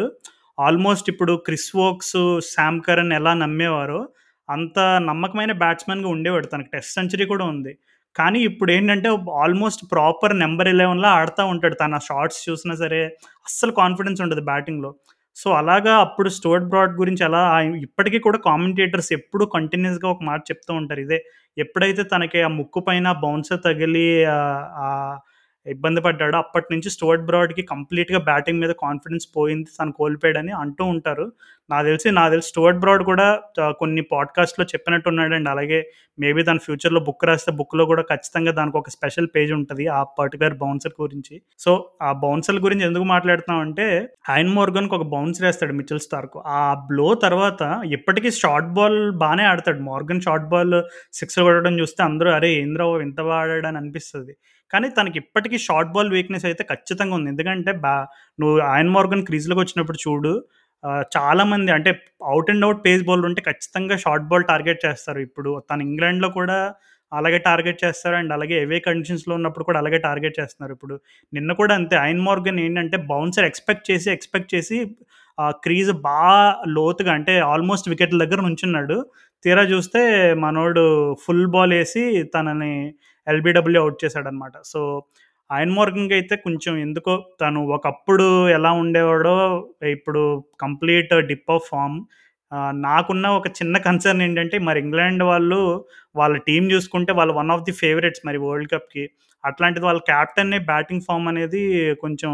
ఆల్మోస్ట్ 0.58 1.08
ఇప్పుడు 1.12 1.32
క్రిస్ 1.46 1.70
వోక్స్, 1.76 2.18
శామ్ 2.54 2.78
కరణ్ 2.86 3.12
ఎలా 3.12 3.32
నమ్మేవారో 3.42 4.00
అంత 4.48 4.78
నమ్మకమైన 5.08 5.52
బ్యాట్స్మెన్గా 5.62 6.08
ఉండేవాడు. 6.14 6.46
తనకి 6.46 6.70
టెస్ట్ 6.74 6.94
సెంచరీ 6.94 7.24
కూడా 7.32 7.44
ఉంది. 7.54 7.72
కానీ 8.16 8.38
ఇప్పుడేంటంటే 8.42 9.08
ఆల్మోస్ట్ 9.42 9.82
ప్రాపర్ 9.92 10.34
నెంబర్ 10.38 10.68
ఎలెవెన్లో 10.68 11.08
ఆడుతూ 11.14 11.42
ఉంటాడు. 11.46 11.76
తన 11.82 11.98
షార్ట్స్ 12.04 12.40
చూసినా 12.48 12.74
సరే 12.76 13.00
అస్సలు 13.46 13.72
కాన్ఫిడెన్స్ 13.76 14.22
ఉండదు 14.22 14.42
బ్యాటింగ్‌లో. 14.42 14.90
సో, 15.36 15.48
అలాగా 15.52 15.94
అప్పుడు 15.98 16.28
స్టోర్ట్ 16.30 16.68
బ్రాడ్ 16.68 16.92
గురించి 16.96 17.22
అలా 17.24 17.40
ఇప్పటికీ 17.82 18.18
కూడా 18.18 18.38
కామెంటేటర్స్ 18.46 19.10
ఎప్పుడు 19.12 19.44
కంటిన్యూస్గా 19.54 20.08
ఒక 20.10 20.22
మాట 20.24 20.40
చెప్తూ 20.50 20.72
ఉంటారు. 20.74 21.00
ఇదే 21.00 21.18
ఎప్పుడైతే 21.56 22.02
తనకి 22.12 22.40
ఆ 22.42 22.50
ముక్కు 22.56 22.80
పైన 22.80 23.06
బౌన్సర్ 23.24 23.60
తగిలి 23.66 24.06
ఇబ్బంది 25.66 26.00
పడ్డాడు 26.02 26.36
అప్పటి 26.36 26.68
నుంచి 26.72 26.88
స్టోర్ట్ 26.92 27.24
బ్రాడ్‌కి 27.24 27.62
కంప్లీట్‌గా 27.70 28.20
బ్యాటింగ్ 28.28 28.60
మీద 28.60 28.72
కాన్ఫిడెన్స్ 28.82 29.26
పోయింది. 29.36 29.68
తను 29.78 29.92
కోల్పోయాడని 29.98 30.52
అంటూ 30.60 30.84
ఉంటారు. 30.94 31.26
నాకు 31.70 31.84
తెలిసి 31.86 32.08
నాకు 32.16 32.30
తెలిసి 32.30 32.48
స్టోర్ట్ 32.48 32.78
బ్రాడ్ 32.78 33.02
కూడా 33.04 33.26
కొన్ని 33.80 34.02
పాడ్‌కాస్ట్‌లో 34.10 34.64
చెప్పినట్టు 34.72 35.08
ఉన్నాడండి 35.12 35.50
అలాగే 35.50 35.78
మేబీ 36.18 36.42
తన 36.42 36.58
ఫ్యూచర్‌లో 36.66 37.00
బుక్ 37.06 37.24
రాస్తే 37.24 37.52
బుక్‌లో 37.58 37.84
కూడా 37.86 38.02
ఖచ్చితంగా 38.10 38.52
దానికి 38.52 38.78
ఒక 38.78 38.90
స్పెషల్ 38.94 39.28
పేజ్ 39.34 39.52
ఉంటుంది 39.52 39.84
ఆ 39.92 40.00
పర్టికులర్ 40.18 40.56
బౌన్సర్ 40.60 40.94
గురించి. 41.00 41.34
సో, 41.60 41.72
ఆ 42.02 42.10
బౌన్సర్ 42.22 42.60
గురించి 42.62 42.86
ఎందుకు 42.86 43.06
మాట్లాడుతున్నామంటే 43.06 43.86
హైన్ 44.28 44.52
మోర్గన్‌కి 44.54 44.94
ఒక 44.94 45.06
బౌన్సర్ 45.12 45.46
వేస్తాడు 45.46 45.74
మిచెల్ 45.74 46.04
స్టార్క్. 46.06 46.38
ఆ 46.56 46.60
బ్లో 46.88 47.08
తర్వాత 47.24 47.62
ఇప్పటికీ 47.98 48.30
షార్ట్ 48.40 48.70
బాల్ 48.72 48.98
బాగానే 49.16 49.46
ఆడతాడు. 49.46 49.80
మోర్గన్ 49.86 50.20
షార్ట్ 50.20 50.48
బాల్ 50.48 50.76
సిక్స్ 51.14 51.38
కొట్టడం 51.40 51.76
చూస్తే 51.80 52.02
అందరూ 52.02 52.30
అరే! 52.32 52.50
ఏందిరా 52.60 52.86
ఇంత 53.06 53.20
బా 53.22 53.36
ఆడాడని 53.42 53.78
కానీ 54.70 54.88
తనకి 54.96 55.16
ఇప్పటికీ 55.22 55.56
షార్ట్ 55.66 55.92
బాల్ 55.92 56.10
వీక్‌నెస్ 56.12 56.46
అయితే 56.50 56.62
ఖచ్చితంగా 56.70 57.14
ఉంది. 57.18 57.28
ఎందుకంటే 57.34 57.72
బా 57.84 57.94
నువ్వు 58.38 58.56
ఐన్ 58.76 58.90
మార్గన్ 58.96 59.24
క్రీజ్‌లోకి 59.28 59.62
వచ్చినప్పుడు 59.64 59.98
చూడు 60.04 60.32
చాలామంది 61.12 61.70
అంటే 61.76 61.90
out 62.30 62.50
and 62.50 62.64
out 62.66 62.80
pace 62.84 63.02
bowler 63.06 63.26
ఉంటే 63.30 63.42
ఖచ్చితంగా 63.48 63.94
షార్ట్ 64.02 64.26
బాల్ 64.30 64.44
టార్గెట్ 64.50 64.80
చేస్తారు. 64.86 65.20
ఇప్పుడు 65.28 65.50
తను 65.70 65.82
ఇంగ్లాండ్‌లో 65.88 66.28
కూడా 66.36 66.58
అలాగే 67.12 67.38
టార్గెట్ 67.46 67.78
చేస్తారు. 67.84 68.16
అండ్ 68.20 68.32
అలాగే 68.36 68.56
ఎవే 68.64 68.78
కండిషన్స్‌లో 68.86 69.34
ఉన్నప్పుడు 69.38 69.64
కూడా 69.68 69.78
అలాగే 69.82 69.98
టార్గెట్ 70.06 70.38
చేస్తున్నారు. 70.40 70.72
ఇప్పుడు 70.76 70.94
నిన్న 71.32 71.50
కూడా 71.60 71.74
అంతే 71.80 71.96
ఐన్ 72.06 72.22
మార్గన్ 72.26 72.60
ఏంటంటే 72.64 72.98
బౌన్సర్ 73.10 73.46
ఎక్స్‌పెక్ట్ 73.50 73.84
చేసి, 73.90 74.08
ఎక్స్‌పెక్ట్ 74.16 74.50
చేసి 74.54 74.78
క్రీజ్ 75.64 75.92
బాగా 76.06 76.36
లోతుగా 76.76 77.12
అంటే 77.16 77.32
ఆల్మోస్ట్ 77.50 77.88
వికెట్ల 77.92 78.18
దగ్గర 78.24 78.40
నుంచున్నాడు. 78.46 78.96
తీరా 79.44 79.64
చూస్తే 79.72 80.00
మనోడు 80.44 80.84
ఫుల్ 81.24 81.46
బాల్ 81.48 81.74
వేసి 81.76 82.04
తనని 82.34 82.74
ఎల్బిడబ్ల్యూ 83.28 83.80
అవుట్ 83.80 84.04
చేశాడనమాట. 84.04 84.52
సో, 84.64 85.02
ఆయన్ 85.50 85.70
మార్గంకి 85.70 86.14
అయితే 86.14 86.36
కొంచెం 86.36 86.76
ఎందుకో 86.76 87.26
తను 87.40 87.66
ఒకప్పుడు 87.66 88.48
ఎలా 88.48 88.72
ఉండేవాడో 88.72 89.34
ఇప్పుడు 89.86 90.44
కంప్లీట్ 90.60 91.26
డిప్ 91.26 91.50
ఆఫ్ 91.50 91.68
ఫార్మ్. 91.68 92.00
నాకున్న 92.84 93.26
ఒక 93.36 93.48
చిన్న 93.58 93.76
కన్సర్న్ 93.86 94.20
ఏంటంటే 94.22 94.56
మరి 94.66 94.78
ఇంగ్లాండ్ 94.80 95.22
వాళ్ళు 95.24 95.60
వాళ్ళ 96.14 96.34
టీమ్ 96.46 96.66
చూసుకుంటే 96.72 97.12
వాళ్ళు 97.12 97.32
వన్ 97.34 97.50
ఆఫ్ 97.54 97.64
ది 97.64 97.72
ఫేవరెట్స్ 97.80 98.22
మరి 98.26 98.38
వరల్డ్ 98.44 98.70
కప్‌కి. 98.72 99.04
అట్లాంటిది 99.44 99.84
వాళ్ళ 99.86 100.00
కెప్టెన్‌ని 100.08 100.58
బ్యాటింగ్ 100.68 101.04
ఫార్మ్ 101.06 101.26
అనేది 101.28 101.60
కొంచెం 102.00 102.30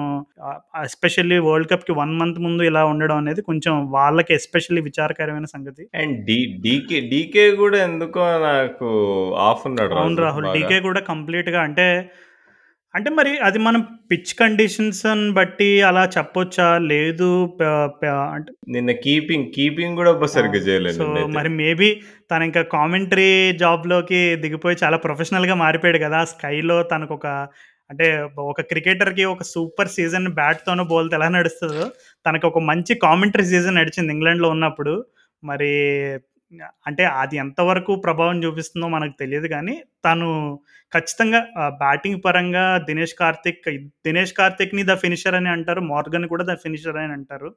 ఎస్పెషల్లీ 0.82 1.38
వరల్డ్ 1.46 1.70
కప్‌కి 1.72 1.92
1 1.96 2.14
మంత్ 2.20 2.38
ముందు 2.38 2.62
ఇలా 2.68 2.82
ఉండడం 2.92 3.16
అనేది 3.16 3.42
కొంచెం 3.48 3.74
వాళ్ళకి 3.92 4.32
ఎస్పెషల్లీ 4.38 4.82
విచారకరమైన 4.88 5.48
సంగతి. 5.54 5.84
అండ్ 6.02 6.16
డీ 6.28 6.38
డీకే 6.64 7.00
డీకే 7.12 7.46
గూడా 7.60 7.80
ఎందుకో 7.88 8.24
నాకు 8.46 8.90
ఆఫ్ 9.48 9.64
ఉన్నాడు 9.70 9.96
అవును 9.96 10.22
రాహుల్. 10.24 10.48
డీకే 10.56 10.80
కూడా 10.88 11.02
కంప్లీట్‌గా 11.10 11.62
అంటే, 11.68 11.88
అంటే 12.94 13.10
మరి 13.16 13.30
అది 13.42 13.58
మనం 13.60 13.80
పిచ్ 14.10 14.32
కండిషన్స్‌ని 14.38 15.30
బట్టి 15.32 15.68
అలా 15.82 16.02
చెప్పొచ్చా? 16.16 16.66
లేదు 16.90 17.28
ప 17.56 17.60
ప 17.94 18.02
అంటే 18.34 18.50
నిన్న 18.72 18.90
కీపింగ్, 19.04 19.46
కీపింగ్ 19.54 20.00
ఆ! 20.02 20.26
సరిగ్గా 20.34 20.60
చేయలేదు 20.66 20.96
సో. 20.96 21.06
మరి 21.30 21.50
మేబీ 21.60 21.88
తనింకా 22.30 22.62
కామెంటరీ 22.74 23.30
జాబ్‌లోకి 23.62 24.20
దిగిపోయి 24.42 24.76
చాలా 24.82 24.96
ప్రొఫెషనల్‌గా 25.04 25.54
మారిపోయాడు 25.62 26.00
గదా! 26.04 26.20
స్కైలో 26.32 26.78
తనకొక 26.92 27.26
అంటే 27.90 28.06
ఒక 28.44 28.60
క్రికెటర్‌కి 28.70 29.24
ఒక 29.26 29.42
సూపర్ 29.50 29.90
సీజన్ 29.96 30.28
బ్యాట్‌తోనో, 30.36 30.84
బాల్‌తో 30.92 31.16
ఎలా 31.18 31.28
నడుస్తదో 31.34 31.84
తనకొక 32.26 32.60
మంచి 32.70 32.92
కామెంటరీ 33.04 33.46
సీజన్ 33.52 33.78
నడిచింది 33.80 34.12
ఇంగ్లాండ్‌లో 34.16 34.50
ఉన్నప్పుడు. 34.50 34.94
మరి 35.42 35.70
అంటే 36.86 37.04
అది 37.20 37.36
ఎంతవరకు 37.36 37.92
ప్రభావం 38.04 38.38
చూపిస్తుందో 38.44 38.88
మనకు 38.88 39.14
తెలియదు 39.20 39.48
కానీ 39.48 39.74
తను 40.04 40.28
ఖచ్చితంగా 40.92 41.40
బ్యాటింగ్ 41.78 42.18
పరంగా 42.24 42.64
దినేష్ 42.78 43.14
కార్తిక్ 43.14 43.62
దినేష్ 44.04 44.32
కార్తిక్‌ని 44.32 44.82
ద 44.84 44.94
ఫినిషర్ 44.96 45.34
అని 45.34 45.48
అంటారు. 45.48 45.80
మార్గన్ 45.92 46.26
కూడా 46.28 46.44
ద 46.44 46.54
ఫినిషర్ 46.64 46.98
అని 47.02 47.12
అంటారు. 47.12 47.48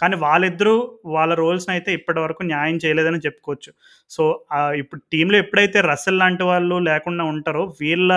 కానీ 0.00 0.16
వాళ్ళిద్దరూ 0.16 0.74
వాళ్ళ 1.06 1.32
రోల్స్ని 1.34 1.72
అయితే 1.74 1.90
ఇప్పటివరకు 1.92 2.42
న్యాయం 2.44 2.76
చేయలేదని 2.84 3.20
చెప్పుకోవచ్చు. 3.26 3.70
సో, 4.10 4.22
ఇప్పుడు 4.82 5.00
టీంలో 5.12 5.36
ఎప్పుడైతే 5.38 5.80
రసెల్ 5.88 6.18
లాంటి 6.18 6.44
వాళ్ళు 6.44 6.78
లేకుండా 6.88 7.24
ఉంటారో 7.32 7.64
వీళ్ళ 7.80 8.10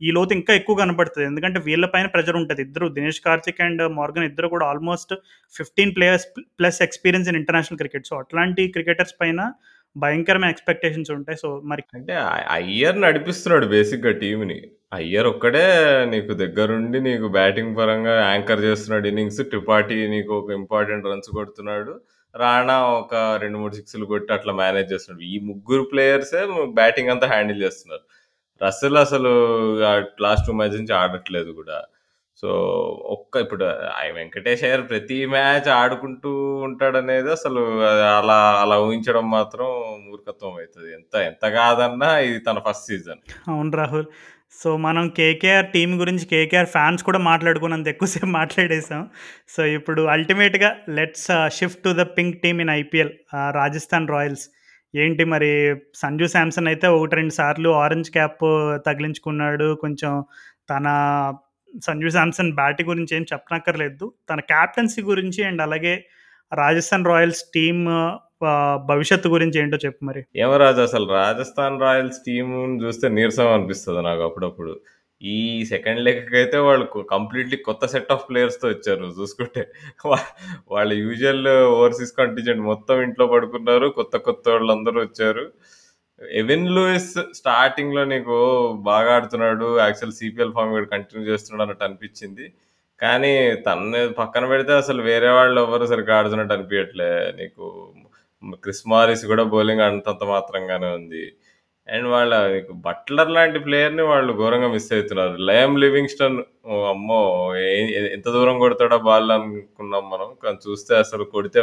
ఈ 0.00 0.08
లోతు 0.16 0.32
ఇంకా 0.38 0.52
ఎక్కువ 0.58 0.76
కనబడుతుంది 0.80 1.26
ఎందుకంటే 1.28 1.58
వీళ్ళ 1.66 1.84
పైన 1.92 2.06
ప్రెజర్ 2.14 2.36
ఉంటుంది 2.40 2.60
ఇద్దరు 2.66 2.86
దినేష్ 2.96 3.20
కార్తిక్ 3.26 3.62
అండ్ 3.66 3.82
మార్గన్ 3.98 4.26
ఇద్దరు 4.28 4.48
కూడా 4.54 4.66
almost 4.66 5.12
15 5.54 5.92
players 5.96 6.26
plus 6.58 6.80
experience 6.86 7.28
in 7.30 7.38
international 7.40 7.80
cricket. 7.82 8.08
So, 8.10 8.16
అట్లాంటి 8.22 8.64
క్రికెటర్స్ 8.74 9.16
పైన 9.20 9.40
భయంకరమైన 9.96 10.52
ఎక్స్‌పెక్టేషన్స్ 10.54 11.10
ఉంటాయి. 11.14 11.38
సో, 11.42 11.50
మరి 11.70 11.82
అంటే 11.98 12.14
అయ్యర్ 12.56 12.98
నడిపిస్తున్నాడు 13.04 13.66
బేసిక్‌గా 13.72 14.12
టీంని 14.20 14.58
అయ్యర్ 14.92 15.28
ఒక్కడే 15.30 15.64
నీకు 16.12 16.32
దగ్గరుండి 16.42 16.98
నీకు 17.06 17.26
బ్యాటింగ్ 17.36 17.72
పరంగా 17.78 18.14
యాంకర్ 18.26 18.64
చేస్తున్నాడు 18.66 19.06
ఇన్నింగ్స్. 19.10 19.40
త్రిపాఠి 19.52 19.98
నీకు 20.12 20.32
ఒక 20.40 20.50
ఇంపార్టెంట్ 20.60 21.08
రన్స్ 21.10 21.30
కొడుతున్నాడు. 21.38 21.94
రాణా 22.34 22.76
ఒక 22.96 23.12
2, 23.42 23.58
3 23.60 23.76
సిక్స్‌లు 23.78 24.06
కొట్టి 24.08 24.30
అట్లా 24.36 24.52
మేనేజ్ 24.58 24.90
చేస్తున్నాడు. 24.92 25.22
ఈ 25.30 25.36
ముగ్గురు 25.48 25.84
ప్లేయర్సే 25.92 26.42
బ్యాటింగ్ 26.78 27.12
అంతా 27.14 27.26
హ్యాండిల్ 27.32 27.62
చేస్తున్నారు. 27.64 28.04
రసెల్ 28.62 28.96
అసలు 28.96 29.32
లాస్ట్ 30.20 30.46
టూ 30.46 30.52
మ్యాచ్ 30.52 30.70
నుంచి 30.70 30.94
ఆడట్లేదు 30.94 31.50
కూడా 31.50 31.78
సో, 32.42 32.48
ఒక్క 33.06 33.36
ఇప్పుడు 33.36 33.64
ఐ 34.04 34.10
వెంకటేష్ 34.10 34.64
అయ్యర్ 34.64 34.88
ప్రతి 34.88 35.26
మ్యాచ్ 35.26 35.68
ఆడుకుంటూ 35.68 36.56
ఉంటాడనేది 36.56 37.30
అసలు 37.30 37.60
అలా 38.18 38.58
అలా 38.62 38.80
ఊహించడం 38.80 39.30
మాత్రం 39.30 39.66
మూర్ఖత్వం 40.06 40.50
అవుతుంది 40.50 40.92
ఎంత 40.92 41.16
ఎంత 41.16 41.48
కాదన్నా 41.48 42.18
ఇది 42.18 42.38
తన 42.38 42.58
ఫస్ట్ 42.68 42.86
సీజన్. 42.86 43.20
అవును 43.48 43.76
రాహుల్. 43.76 44.04
సో, 44.62 44.76
మనం 44.76 45.08
కేకేఆర్ 45.08 45.66
టీం 45.66 46.00
గురించి 46.00 46.24
కేకేఆర్ 46.24 46.66
ఫ్యాన్స్ 46.66 47.02
కూడా 47.02 47.18
మాట్లాడుకున్నంత 47.18 47.88
ఎక్కువసేపు 47.88 48.26
మాట్లాడేసాం. 48.26 49.08
సో, 49.48 49.64
ఇప్పుడు 49.64 50.02
అల్టిమేట్‌గా 50.02 50.76
let's 50.88 51.28
shift 51.48 51.82
to 51.84 51.88
the 51.88 52.00
pink 52.18 52.42
team 52.42 52.60
in 52.60 52.70
IPL 52.70 53.10
Rajasthan 53.50 54.08
Royals. 54.08 54.46
ఏంటి 55.02 55.22
మరి 55.32 55.48
సంజు 56.00 56.26
శాంసన్ 56.34 56.68
అయితే 56.70 56.86
1, 56.96 57.16
2 57.16 57.32
సార్లు 57.38 57.70
ఆరెంజ్ 57.82 58.08
క్యాప్ 58.10 58.44
తగిలించుకున్నాడు. 58.86 59.66
కొంచెం 59.82 60.12
తన 60.70 60.86
సంజు 61.86 62.10
శాంసన్ 62.16 62.52
బ్యాట్ 62.58 62.82
గురించి 62.90 63.12
ఏం 63.16 63.24
చెప్పనక్కర్లేదు. 63.32 64.06
తన 64.30 64.40
కెప్టెన్సీ 64.52 65.00
గురించి 65.10 65.40
అండ్ 65.44 65.62
అలాగే 65.66 65.94
రాజస్థాన్ 66.52 67.08
రాయల్స్ 67.12 67.42
టీమ్ 67.54 67.82
భవిష్యత్తు 68.90 69.28
గురించి 69.28 69.56
ఏంటో 69.60 69.78
చెప్పు 69.84 70.00
మరి? 70.04 70.22
ఏమో 70.36 70.56
రాజు 70.64 70.80
అసలు 70.80 71.06
రాజస్థాన్ 71.12 71.80
రాయల్స్ 71.84 72.20
టీమ్ 72.26 72.54
చూస్తే 72.82 73.06
నీరసం 73.08 73.48
అనిపిస్తుంది 73.54 74.02
నాకు 74.02 74.22
అప్పుడప్పుడు. 74.22 74.72
ఈ 75.22 75.36
సెకండ్ 75.70 76.00
లెగ్‌కైతే 76.06 76.58
వాళ్ళు 76.66 76.84
కొ 76.86 76.98
కంప్లీట్‌లీ 77.12 77.56
కొత్త 77.68 77.84
సెట్ 77.92 78.10
ఆఫ్ 78.14 78.24
ప్లేయర్స్‌తో 78.28 78.66
వచ్చారు 78.72 78.98
నువ్వు 79.02 79.16
చూసుకుంటే. 79.20 79.62
వా 80.04 80.18
వాళ్ళ 80.74 80.90
యూజువల్ 81.02 81.46
ఓవర్సీస్ 81.72 82.12
కంటింజెంట్ 82.20 82.62
మొత్తం 82.70 82.96
ఇంట్లో 83.06 83.26
పడుకున్నారు. 83.34 83.88
కొత్త 83.98 84.16
కొత్తోళ్ళందరూ 84.26 84.98
వచ్చారు. 85.06 85.44
ఎవిన్ 86.36 86.68
లూయిస్ 86.76 87.10
స్టార్టింగ్‌లో 87.38 88.02
నీకు 88.12 88.36
బాగా 88.88 89.10
ఆడుతున్నాడు. 89.16 89.68
యాక్చువల్ 89.82 90.14
సీపీఎల్ 90.20 90.54
ఫార్మ్ 90.56 90.74
కూడా 90.76 90.88
కంటిన్యూ 90.94 91.24
చేస్తున్నాడు 91.30 91.64
అన్నట్టు 91.66 91.86
అనిపించింది. 91.88 92.46
కానీ 93.00 93.32
తనని 93.66 94.00
పక్కన 94.20 94.44
పెడితే 94.52 94.72
అసలు 94.82 95.00
వేరే 95.10 95.30
వాళ్ళు 95.38 95.58
ఎవ్వరు 95.64 95.86
సరిగ్గా 95.92 96.14
ఆడుతున్నట్టు 96.20 96.54
అనిపియట్లే. 96.56 97.10
నీకు 97.40 97.64
క్రిస్ 98.64 98.84
మారిస్ 98.88 99.24
కూడా 99.30 99.44
బౌలింగ్ 99.52 99.84
అంతంత 99.88 100.24
మాత్రంగానే 100.32 100.88
ఉంది. 100.98 101.24
అండ్ 101.88 102.06
వాళ్ళ 102.08 102.32
బట్లర్ 102.86 103.30
లాంటి 103.36 103.58
ప్లేయర్‌ని 103.66 104.04
వాళ్ళు 104.08 104.32
ఘోరంగా 104.40 104.68
మిస్ 104.72 104.88
అవుతున్నారు 104.92 105.36
లయమ్ 105.48 105.76
లివింగ్‌స్టన్ 105.82 106.38
అమ్మో! 106.88 107.20
ఎ 107.60 107.66
ఎంత 108.16 108.28
దూరం 108.36 108.56
కొడతాడో 108.60 108.98
బాల్ 109.06 109.30
అనుకున్నాం 109.36 110.04
మనం. 110.12 110.28
కానీ 110.42 110.58
చూస్తే 110.66 110.92
అసలు 111.04 111.24
కొడితే 111.34 111.60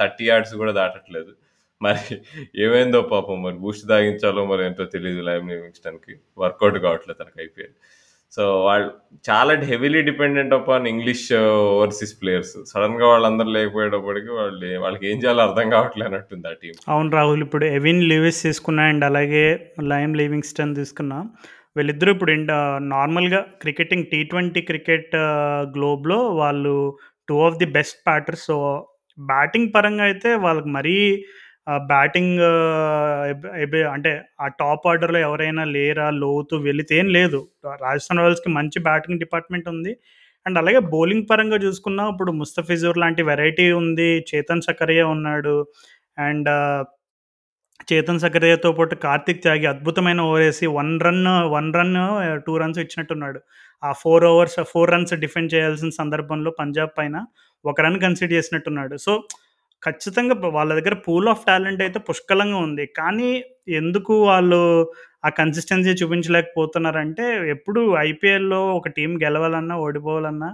థర్టీ 0.00 0.26
యార్డ్స్ 0.30 0.54
కూడా 0.62 0.72
దాటట్లేదు. 0.80 1.32
మరి 1.80 2.02
ఏమైందో 2.64 2.98
పాపం 3.12 3.38
మరి 3.44 3.56
బూస్ట్ 3.62 3.86
తాగించాలో 3.90 4.42
మరి 4.50 4.62
ఏంటో 4.66 4.84
తెలియదు 4.94 5.22
లయమ్ 5.28 5.50
లివింగ్‌స్టన్‌కి. 5.52 6.14
వర్కౌట్ 6.38 6.78
కావట్లేదు 6.86 7.18
తనకి 7.22 7.40
ఐపీఎల్. 7.46 7.74
సో, 8.32 8.42
వాళ్ళు 8.66 8.86
చాలా 9.24 9.52
heavily 9.70 10.00
dependent 10.02 10.54
upon 10.56 10.86
English 10.92 11.24
overseas 11.38 12.14
players. 12.20 12.54
సడెన్‌గా 12.70 13.06
వాళ్ళందరూ 13.10 13.50
లేకపోయేటప్పటికి 13.56 14.30
వాళ్ళు 14.38 14.68
వాళ్ళకి 14.84 15.04
ఏం 15.10 15.16
చేయాలో 15.22 15.42
అర్థం 15.48 15.66
కావట్లే 15.74 16.04
అన్నట్టుంది 16.08 16.48
ఆ 16.48 16.54
టీం 16.62 16.74
అవును 16.92 17.10
రాహుల్. 17.16 17.42
ఇప్పుడు 17.46 17.66
ఎవిన్ 17.78 18.02
లివిస్ 18.12 18.40
తీసుకున్నా 18.42 18.84
అండ్ 18.92 19.04
అలాగే 19.04 19.44
లైమ్ 19.92 20.14
లివింగ్స్టన్ 20.22 20.74
తీసుకున్నా. 20.80 21.18
వీళ్ళిద్దరూ 21.76 22.10
ఇప్పుడు 22.14 22.32
నార్మల్‌గా 22.94 23.42
క్రికెటింగ్ 23.62 24.08
టీ 24.10 24.20
ట్వంటీ 24.30 24.62
క్రికెట్ 24.70 25.12
గ్లోబ్‌లో 25.76 26.18
వాళ్ళు 26.40 26.74
two 27.28 27.36
of 27.46 27.58
the 27.58 27.68
best 27.76 28.00
batters. 28.08 28.46
So, 28.48 28.56
batting 29.18 29.70
పరంగా 29.74 30.04
అయితే 30.04 30.30
వాళ్ళకి 30.44 30.70
మరీ 30.70 30.96
బ్యాటింగ్ 31.88 32.40
అంటే 33.92 34.12
ఆ 34.40 34.46
టాప్ 34.60 34.86
ఆర్డర్‌లో 34.86 35.18
ఎవరైనా 35.20 35.64
లేరా, 35.74 36.06
లోతు 36.22 36.56
వెళితే 36.66 36.94
ఏం 36.98 37.08
లేదు. 37.16 37.40
రాజస్థాన్ 37.84 38.20
రాయల్స్‌కి 38.20 38.50
మంచి 38.52 38.78
బ్యాటింగ్ 38.88 39.20
డిపార్ట్‌మెంట్ 39.20 39.68
ఉంది. 39.74 39.92
అండ్ 40.46 40.58
అలాగే 40.58 40.80
బౌలింగ్ 40.94 41.26
పరంగా 41.30 41.58
చూసుకున్నా 41.64 42.04
ఇప్పుడు 42.12 42.32
ముస్తఫిజుర్ 42.40 42.98
లాంటి 42.98 43.22
వెరైటీ 43.24 43.66
ఉంది. 43.80 44.10
చేతన్ 44.30 44.66
సకరియా 44.70 45.06
ఉన్నాడు. 45.14 45.56
అండ్ 46.22 46.50
చేతన్ 47.88 48.20
సకరియతో 48.24 48.70
పాటు 48.72 48.94
కార్తిక్ 49.04 49.42
త్యాగి 49.42 49.66
అద్భుతమైన 49.66 50.20
ఓవేసి 50.28 50.66
1 50.74 50.92
రన్ 51.06 51.22
1 51.52 51.70
రన్ 51.76 51.94
2 52.38 52.54
రన్స్ 52.62 52.78
ఇచ్చినట్టున్నాడు. 52.78 53.40
ఆ 53.82 53.90
4 54.02 54.26
ఓవర్స్ 54.30 54.58
4 54.64 54.86
రన్స్ 54.94 55.14
డిఫెండ్ 55.24 55.52
చేయాల్సిన 55.54 55.90
సందర్భంలో 55.98 56.52
పంజాబ్ 56.60 56.92
పైన 56.98 57.16
ఒక 57.64 57.78
రన్ 57.80 57.98
కన్సిడర్ 58.00 58.34
చేసినట్టున్నాడు. 58.34 58.96
సో, 58.98 59.12
ఖచ్చితంగా 59.82 60.34
వాళ్ళ 60.56 60.70
దగ్గర 60.78 60.94
పూల్ 61.06 61.28
ఆఫ్ 61.32 61.44
టాలెంట్ 61.46 61.82
అయితే 61.82 61.98
పుష్కలంగా 62.08 62.58
ఉంది. 62.66 62.84
కానీ 62.98 63.30
ఎందుకు 63.76 64.14
వాళ్ళు 64.24 64.60
ఆ 65.24 65.28
కన్సిస్టెన్సీ 65.38 65.92
చూపించలేకపోతున్నారంటే 66.00 67.24
ఎప్పుడు 67.54 67.80
ఐపీఎల్‌లో 68.02 68.60
ఒక 68.78 68.88
టీం 68.96 69.10
గెలవాలన్నా, 69.24 69.74
ఓడిపోవాలన్నా 69.84 70.50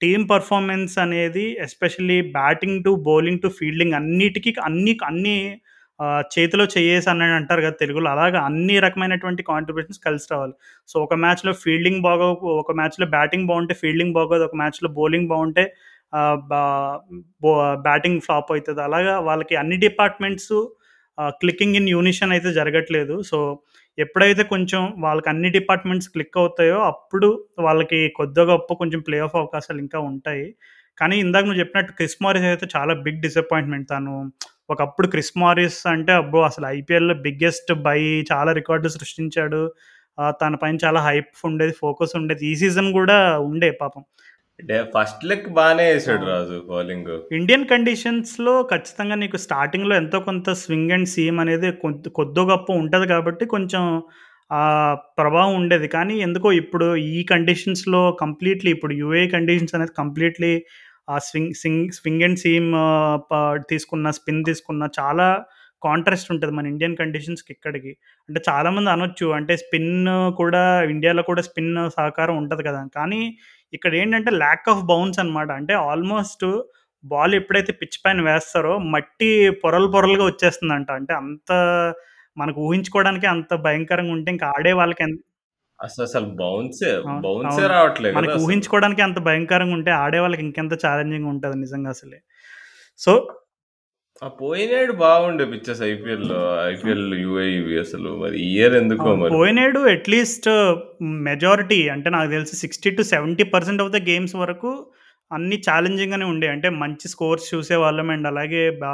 టీం 0.00 0.20
పర్ఫార్మెన్స్ 0.30 0.94
అనేది 0.98 1.44
especially 1.66 2.18
batting 2.34 2.80
too, 2.84 2.92
bowling 3.06 3.42
too, 3.42 3.48
fielding 3.58 3.96
అన్నిటికి 4.00 4.50
అన్ని 4.66 4.94
అన్ని 5.04 5.36
చేతిలో 6.34 6.64
చేయేసి 6.72 7.08
అని 7.12 7.26
అంటారు 7.36 7.62
కదా 7.62 7.76
తెలుగులో. 7.80 8.08
అలాగా 8.10 8.40
అన్ని 8.48 8.74
రకమైనటువంటి 8.84 9.42
కాంట్రిబ్యూషన్స్ 9.50 10.00
కలిసి 10.06 10.26
రావాలి. 10.32 10.54
సో, 10.88 10.96
ఒక 11.02 11.14
మ్యాచ్‌లో 11.22 11.52
ఫీల్డింగ్ 11.62 12.02
బాగో 12.02 12.28
ఒక 12.62 12.72
మ్యాచ్‌లో 12.80 13.06
బ్యాటింగ్ 13.14 13.46
బాగుంటే 13.50 13.74
ఫీల్డింగ్ 13.82 14.14
బాగోదు. 14.14 14.44
ఒక 14.44 14.56
మ్యాచ్‌లో 14.56 14.90
బౌలింగ్ 14.98 15.28
బాగుంటే 15.28 15.64
బ్యాటింగ్ 17.86 18.20
ఫ్లాప్ 18.20 18.50
అవుతుంది 18.52 18.80
అలాగా 18.82 19.14
వాళ్ళకి 19.20 19.54
అన్ని 19.56 19.76
డిపార్ట్మెంట్స్ 19.84 20.52
క్లికింగ్ 21.40 21.76
ఇన్ 21.76 21.88
యూనిషన్ 21.88 22.32
అయితే 22.32 22.50
జరగట్లేదు. 22.52 23.14
సో, 23.22 23.38
ఎప్పుడైతే 23.98 24.42
కొంచెం 24.46 24.82
వాళ్ళకి 24.98 25.28
అన్ని 25.28 25.50
డిపార్ట్మెంట్స్ 25.50 26.08
క్లిక్ 26.08 26.38
అవుతాయో 26.38 26.78
అప్పుడు 26.86 27.28
వాళ్ళకి 27.60 28.00
కొద్దిగా 28.16 28.44
గొప్ప 28.50 28.74
కొంచెం 28.74 29.00
ప్లే 29.06 29.18
ఆఫ్ 29.20 29.36
అవకాశాలు 29.36 29.80
ఇంకా 29.80 29.98
ఉంటాయి. 30.10 30.46
కానీ 30.98 31.16
ఇందాక 31.18 31.44
నువ్వు 31.44 31.60
చెప్పినట్టు 31.60 31.92
క్రిస్ 31.92 32.18
మారిస్ 32.22 32.46
అయితే 32.46 32.66
చాలా 32.76 32.92
బిగ్ 33.06 33.22
డిసప్పాయింట్‌మెంట్. 33.22 33.88
తను 33.90 34.12
ఒకప్పుడు 34.70 35.08
క్రిస్ 35.08 35.32
మారిస్ 35.38 35.80
అంటే 35.88 36.12
అబ్బో! 36.14 36.40
అసలు 36.48 36.66
ఐపీఎల్‌లో 36.76 37.14
బిగ్గెస్ట్ 37.26 37.72
బై 37.84 37.98
చాలా 38.32 38.52
రికార్డు 38.60 38.88
సృష్టించాడు. 38.96 39.62
తన 40.40 40.54
పైన 40.62 40.76
చాలా 40.84 41.00
హైప్ 41.02 41.32
ఉండేది. 41.44 41.74
ఫోకస్ 41.80 42.14
ఉండేది. 42.18 42.42
ఈ 42.50 42.54
సీజన్ 42.60 42.88
కూడా 42.94 43.16
ఉండే 43.48 43.70
పాపం. 43.80 44.02
అంటే 44.60 44.76
ఫస్ట్ 44.92 45.24
బానే 45.56 45.84
ఏసాడు 45.90 46.16
అవును. 46.18 46.30
రాజు 46.32 46.56
బౌలింగ్. 46.68 47.10
ఇండియన్ 47.30 47.64
కండిషన్స్‌లో 47.72 48.54
ఖచ్చితంగా 48.70 49.16
నీకు 49.22 49.38
స్టార్టింగ్‌లో 49.44 49.94
ఎంతో 50.00 50.18
కొంత 50.26 50.50
స్వింగ్ 50.62 50.92
అండ్ 50.96 51.08
సీమ్ 51.14 51.38
అనేది 51.42 51.68
కొద్ 51.82 52.08
కొద్దో 52.18 52.42
గొప్పో 52.50 52.74
ఉంటది 52.82 53.06
కాబట్టి 53.12 53.44
కొంచెం 53.54 53.82
ఆహ్, 54.50 54.96
ప్రభావం 55.18 55.52
ఉండేది. 55.58 55.86
కానీ 55.94 56.14
ఎందుకో 56.26 56.48
ఇప్పుడు 56.60 56.86
ఈ 57.10 57.20
కండిషన్స్‌లో 57.30 58.02
కంప్లీట్‌లీ 58.20 58.70
ఇప్పుడు 58.76 58.94
యూఏఈ 59.00 59.26
కండిషన్స్ 59.32 59.74
అనేది 59.76 59.94
కంప్లీట్‌లీ 59.96 60.52
ఆ 61.08 61.16
swing 61.26 61.54
swing 61.60 61.90
swing 61.96 62.24
and 62.26 62.40
seam 62.44 62.68
తీసుకున్న, 63.70 64.06
స్పిన్ 64.18 64.40
తీసుకున్న 64.48 64.88
చాలా 64.98 65.26
కాంట్రాస్ట్ 65.82 66.30
ఉంటది 66.32 66.52
మన 66.52 66.66
ఇండియన్ 66.72 66.96
కండిషన్స్‌కి 67.00 67.50
ఇక్కడికి. 67.54 67.92
అంటే 68.28 68.40
చాలామంది 68.48 68.90
అనొచ్చు 68.92 69.26
అంటే 69.36 69.54
స్పిన్ 69.62 69.90
కూడా 70.40 70.62
ఇండియాలో 70.92 71.22
కూడా 71.28 71.42
స్పిన్ 71.48 71.68
సహకారం 71.96 72.36
ఉంటది 72.42 72.62
కదా! 72.68 72.80
కానీ 72.96 73.20
ఇక్కడేంటంటే 73.76 74.30
ల్యాక్ 74.42 74.68
ఆఫ్ 74.72 74.82
బౌన్స్ 74.84 75.18
అనమాట. 75.18 75.50
అంటే 75.60 75.74
ఆల్మోస్ట్ 75.90 76.44
బాల్ 77.04 77.34
ఎప్పుడైతే 77.34 77.72
పిచ్ 77.80 77.98
పైన 78.04 78.20
వేస్తారో 78.28 78.74
మట్టి 78.94 79.30
పొరలు 79.62 79.88
పొరలుగా 79.94 80.24
వచ్చేస్తుందంట. 80.26 80.90
అంటే 81.00 81.14
అంత 81.22 81.50
మనకు 82.36 82.58
ఊహించుకోవడానికే 82.66 83.28
అంత 83.34 83.52
భయంకరంగా 83.66 84.14
ఉంటే 84.16 84.30
ఇంకా 84.32 84.46
ఆడే 84.56 84.72
వాళ్ళకి 84.80 85.02
బౌన్సే. 86.40 86.90
బౌన్సే 87.24 87.64
మనకి 88.16 88.30
అసలు. 88.30 88.44
ఊహించుకోవడానికే 88.46 89.02
అంత 89.02 89.18
భయంకరంగా 89.28 89.74
ఉంటే 89.78 89.90
ఆడేవాళ్ళకి 90.04 90.42
ఇంకెంత 90.46 90.74
ఛాలెంజింగ్‌గా 90.84 91.30
ఉంటది 91.34 91.56
నిజంగా 91.64 91.90
అసలే. 91.90 92.18
సో 93.00 93.12
ఆ 94.22 94.28
పోయినేడు 94.38 94.92
బాగుండే 95.00 95.44
పిచెస్ 95.50 95.80
ఐపీఎల్‌లో. 95.88 96.38
ఐపీఎల్ 96.68 97.02
యూఏఈవి 97.22 97.74
అసలు. 97.82 98.10
మరి 98.22 98.36
ఇయర్ 98.48 98.74
ఎందుకో. 98.78 99.08
మరి. 99.14 99.32
పోయినేడు 99.34 99.80
అట్‌లీస్ట్ 99.92 100.48
మెజారిటీ 101.26 101.80
అంటే 101.94 102.08
నాకు 102.14 102.30
తెలిసి 102.32 102.54
60-70% 102.62 103.82
ఆఫ్ 103.84 103.92
ద 103.96 104.08
గేమ్స్ 104.08 104.34
వరకు 104.42 104.70
అన్నీ 105.30 105.56
ఛాలెంజింగ్‌గానే 105.66 106.26
ఉండేయి. 106.32 106.52
అంటే 106.54 106.68
మంచి 106.82 107.06
స్కోర్స్ 107.14 107.46
చూసేవాళ్ళం 107.52 108.10
అండ్ 108.14 108.28
అలాగే 108.32 108.62
బా 108.82 108.92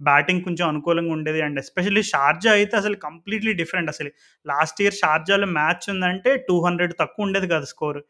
బ్యాటింగ్ 0.00 0.44
కొంచెం 0.46 0.64
అనుకూలంగా 0.70 1.12
ఉండేది. 1.16 1.40
అండ్ 1.46 1.58
ఎస్పెషల్లీ 1.62 2.02
షార్జా 2.10 2.52
అయితే 2.58 2.74
అసలు 2.76 2.96
కంప్లీట్‌లీ 3.06 3.52
డిఫరెంట్ 3.60 3.90
అసలు. 3.94 4.10
లాస్ట్ 4.46 4.80
ఇయర్ 4.84 4.98
షార్జాలో 5.02 5.48
మ్యాచ్ 5.58 5.86
ఉందంటే 5.94 6.30
200 6.42 6.94
తక్కువ 7.02 7.26
ఉండేది 7.26 7.48
కాదు 7.54 7.68
స్కోర్. 7.72 8.00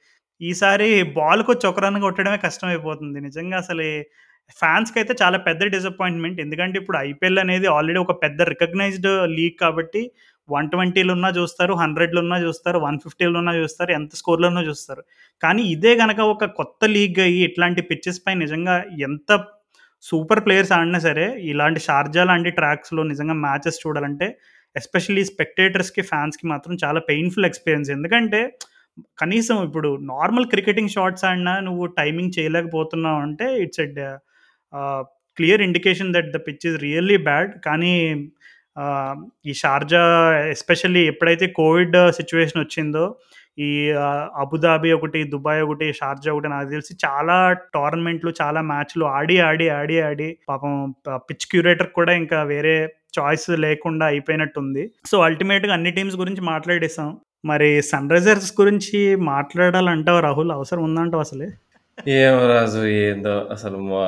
ఈసారి 0.40 0.88
బాల్‌కొచ్చి 1.18 1.66
ఒక 1.68 1.80
రన్ 1.84 2.00
కొట్టడమే 2.02 2.38
కష్టమైపోతుంది. 2.46 3.18
నిజంగా 3.20 3.56
అసలు 3.64 3.86
ఫ్యాన్స్కి 4.57 4.99
అయితే 5.01 5.12
చాలా 5.20 5.38
పెద్ద 5.47 5.64
డిసప్పాయింట్‌మెంట్. 5.74 6.38
ఎందుకంటే 6.40 6.76
ఇప్పుడు 6.80 6.99
ఐపీఎల్ 7.09 7.40
అనేది 7.45 7.66
ఆల్రెడీ 7.74 8.01
ఒక 8.05 8.14
పెద్ద 8.24 8.42
రికగ్నైజ్డ్ 8.53 9.09
లీగ్ 9.36 9.57
కాబట్టి 9.61 10.03
120లున్నా 10.49 11.28
చూస్తారు, 11.36 11.72
100లున్నా 11.76 12.36
చూస్తారు, 12.42 12.78
150లున్నా 12.80 13.53
చూస్తారు, 13.61 13.90
ఎంత 13.92 14.12
స్కోర్‌లున్నా 14.14 14.62
చూస్తారు. 14.66 15.03
కానీ 15.42 15.62
ఇదే 15.74 15.92
గనక 16.03 16.20
ఒక 16.32 16.45
కొత్త 16.59 16.84
లీగ్ 16.97 17.20
అయ్యి 17.26 17.40
ఇట్లాంటి 17.49 17.82
పిచెస్ 17.90 18.20
పై 18.26 18.34
నిజంగా 18.42 18.74
ఎంత 19.09 19.30
సూపర్ 20.05 20.42
ప్లేయర్స్ 20.47 20.72
ఆడినా 20.72 21.01
సరే, 21.01 21.26
ఇలాంటి 21.53 21.80
షార్జా 21.80 22.24
లాంటి 22.24 22.51
ట్రాక్స్‌లో 22.59 23.03
నిజంగా 23.12 23.36
మ్యాచెస్ 23.45 23.78
చూడాలంటే 23.84 24.26
ఎస్పెషల్లీ 24.76 25.24
స్పెక్టేటర్స్‌కి, 25.30 26.03
ఫ్యాన్స్‌కి 26.11 26.47
మాత్రం 26.53 26.74
చాలా 26.84 27.01
పెయిన్‌ఫుల్ 27.11 27.49
ఎక్స్‌పీరియన్స్. 27.51 27.90
ఎందుకంటే 27.90 28.40
కనీసం 29.18 29.57
ఇప్పుడు 29.68 29.88
నార్మల్ 30.11 30.47
క్రికెటింగ్ 30.49 30.92
షాట్స్ 30.97 31.24
ఆడినా 31.28 31.55
నువ్వు 31.61 31.84
టైమింగ్ 31.99 32.34
చేయలేకపోతున్నావు 32.36 33.20
అంటే 33.26 33.47
it's 33.64 33.80
a 33.80 33.88
the 33.97 34.01
clear 35.38 35.62
indication 35.62 36.14
that 36.14 36.30
the 36.30 36.40
pitch 36.46 36.66
is 36.66 36.78
really 36.82 37.16
bad. 37.22 37.52
కానీ 37.64 37.94
ఈ 39.46 39.52
షార్జా 39.54 40.02
ఎస్పెషల్లీ 40.50 41.06
ఎప్పుడైతే 41.06 41.46
కోవిడ్ 41.56 41.96
సిచ్యువేషన్ 42.10 42.62
వచ్చిందో, 42.62 43.04
ఈ 43.58 43.68
అబుదాబి 44.36 44.92
ఒకటి, 44.92 45.24
దుబాయ్ 45.24 45.62
ఒకటి, 45.62 45.92
షార్జా 45.92 46.32
ఒకటి 46.32 46.48
నాకు 46.48 46.68
తెలిసి 46.70 46.94
చాలా 47.04 47.36
టోర్నమెంట్‌లు, 47.74 48.32
చాలా 48.42 48.60
మ్యాచ్‌లు 48.62 49.04
ఆడి, 49.12 49.40
ఆడి, 49.40 49.68
ఆడి, 49.70 50.00
ఆడి 50.00 50.28
పాపం 50.48 50.72
పిచ్ 51.28 51.46
క్యూరేటర్ 51.46 51.90
కూడా 51.90 52.12
ఇంకా 52.12 52.42
వేరే 52.44 52.76
చాయిస్ 53.18 53.50
లేకుండా 53.58 54.06
అయిపోయినట్టుంది. 54.06 54.84
సో, 55.06 55.20
అల్టిమేట్‌గా 55.20 55.72
అన్ని 55.72 55.90
టీమ్స్ 55.90 56.16
గురించి 56.16 56.40
మాట్లాడేసాం. 56.44 57.10
మరి 57.44 57.82
సన్‌రైజర్స్ 57.82 58.52
గురించి 58.60 58.98
మాట్లాడాలంటావు 59.26 60.20
రాహుల్? 60.20 60.50
అవసరం 60.50 60.82
ఉందంటావు 60.84 61.20
అసలే? 61.20 61.48
ఏమో 62.16 62.40
రాజు 62.47 62.80
ఏందో 63.03 63.34
అసలు 63.51 63.76
మా 63.84 64.01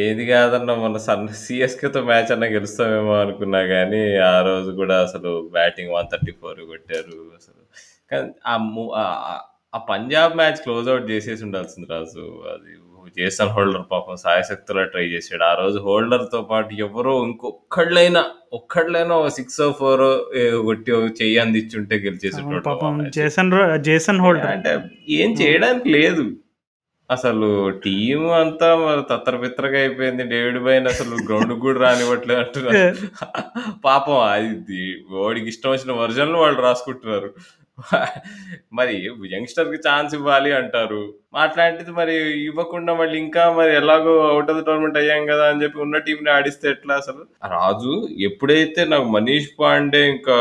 ఏది 0.00 0.24
కాదన్నా 0.26 0.74
మొన్న 0.74 0.98
సన్ 1.06 1.26
సీఎస్‌కేతో 1.42 2.00
మ్యాచ్ 2.02 2.32
అన్నా 2.32 2.46
గెలుస్తామేమో 2.46 3.14
అనుకున్నా 3.20 3.60
గానీ, 3.72 4.00
ఆ 4.26 4.36
రోజు 4.40 4.70
కూడా 4.72 4.96
అసలు 5.02 5.30
బ్యాటింగ్ 5.52 5.92
134 5.92 6.34
కొట్టారు 6.72 7.16
అసలు. 7.38 7.62
కానీ 8.10 8.28
ఆ 8.46 8.54
ము 8.68 8.84
ఆ 9.72 9.78
పంజాబ్ 9.88 10.36
మ్యాచ్ 10.36 10.60
క్లోజ్ 10.62 10.88
ఔట్ 10.90 11.06
చేసేసి 11.10 11.42
ఉండాల్సింది 11.44 11.88
రాజు. 11.92 12.24
అది 12.52 12.72
జేసన్ 13.16 13.52
హోల్డర్ 13.54 13.84
పాపం 13.92 14.16
శాయశక్తులా 14.16 14.82
ట్రై 14.92 15.04
చేసాడు. 15.06 15.44
ఆ 15.44 15.54
రోజు 15.54 15.78
హోల్డర్‌తో 15.78 16.40
పాటు 16.50 16.72
ఎవరో 16.80 17.14
ఇంకొక్కళ్ళైనా, 17.24 18.22
ఒక్కళ్ళైనా 18.52 19.14
ఓ 19.16 19.28
సిక్సో, 19.30 19.68
ఫోరో 19.72 20.10
ఏ 20.36 20.44
కొట్టి 20.62 20.92
ఒక 20.92 21.08
చెయ్యి 21.20 21.38
అందించుంటే 21.38 21.96
అవును. 22.02 22.58
ఆ 22.58 22.66
పాపం 22.70 22.92
match. 22.98 23.14
Jason 23.18 23.52
Roy 23.52 23.62
Jason 23.88 24.20
Holder. 24.20 24.48
అంటే 24.54 24.72
ఏం 25.18 25.32
చేయడానికి 25.40 25.88
లేదు. 25.98 26.24
అసలు 27.10 27.46
టీమ్ 27.84 28.26
అంతా 28.40 28.66
మరి 28.80 29.02
తత్తరబిత్తరగా 29.10 29.78
అయిపోయింది. 29.80 30.24
డేవిడ్ 30.32 30.58
బైన్ 30.66 30.86
అసలు 30.90 31.14
గ్రౌండ్‌కి 31.26 31.60
కూడా 31.64 31.78
రానివ్వట్లేదు 31.84 32.40
అంటున్నారు. 32.42 32.82
పాపం 33.84 34.18
అది 34.28 34.82
వాడికి 35.16 35.48
ఇష్టం 35.52 35.72
వచ్చిన 35.72 35.96
వెర్షన్‌లో 36.00 36.38
వాళ్ళు 36.42 36.60
రాసుకుంటున్నారు. 36.66 37.30
మరి 38.78 38.94
యంగ్‌స్టర్‌కి 39.32 39.78
ఛాన్స్ 39.86 40.12
ఇవ్వాలి 40.16 40.50
అంటారు. 40.58 41.00
అట్లాంటిది 41.38 41.92
మరి 41.98 42.14
ఇవ్వకుండా 42.44 42.92
మళ్ళీ 42.94 43.16
ఇంకా 43.20 43.44
మరి 43.58 43.72
ఎలాగో 43.76 44.14
ఔట్ 44.34 44.50
ఆఫ్ 44.52 44.58
ది 44.58 44.64
టోర్నమెంట్ 44.66 44.98
అయ్యాం 45.02 45.22
గదా! 45.30 45.44
అని 45.50 45.62
జెప్పి 45.62 45.80
ఉన్న 45.84 45.98
టీమ్‌ని 46.06 46.30
ఆడిస్తే 46.36 46.66
ఎట్లా 46.74 46.94
అసలు? 47.02 47.22
రాజు 47.54 47.94
ఎప్పుడైతే 48.28 48.84
నాకు 48.92 49.08
మనీష్ 49.16 49.50
పాండే 49.60 50.02
ఇంకా 50.14 50.36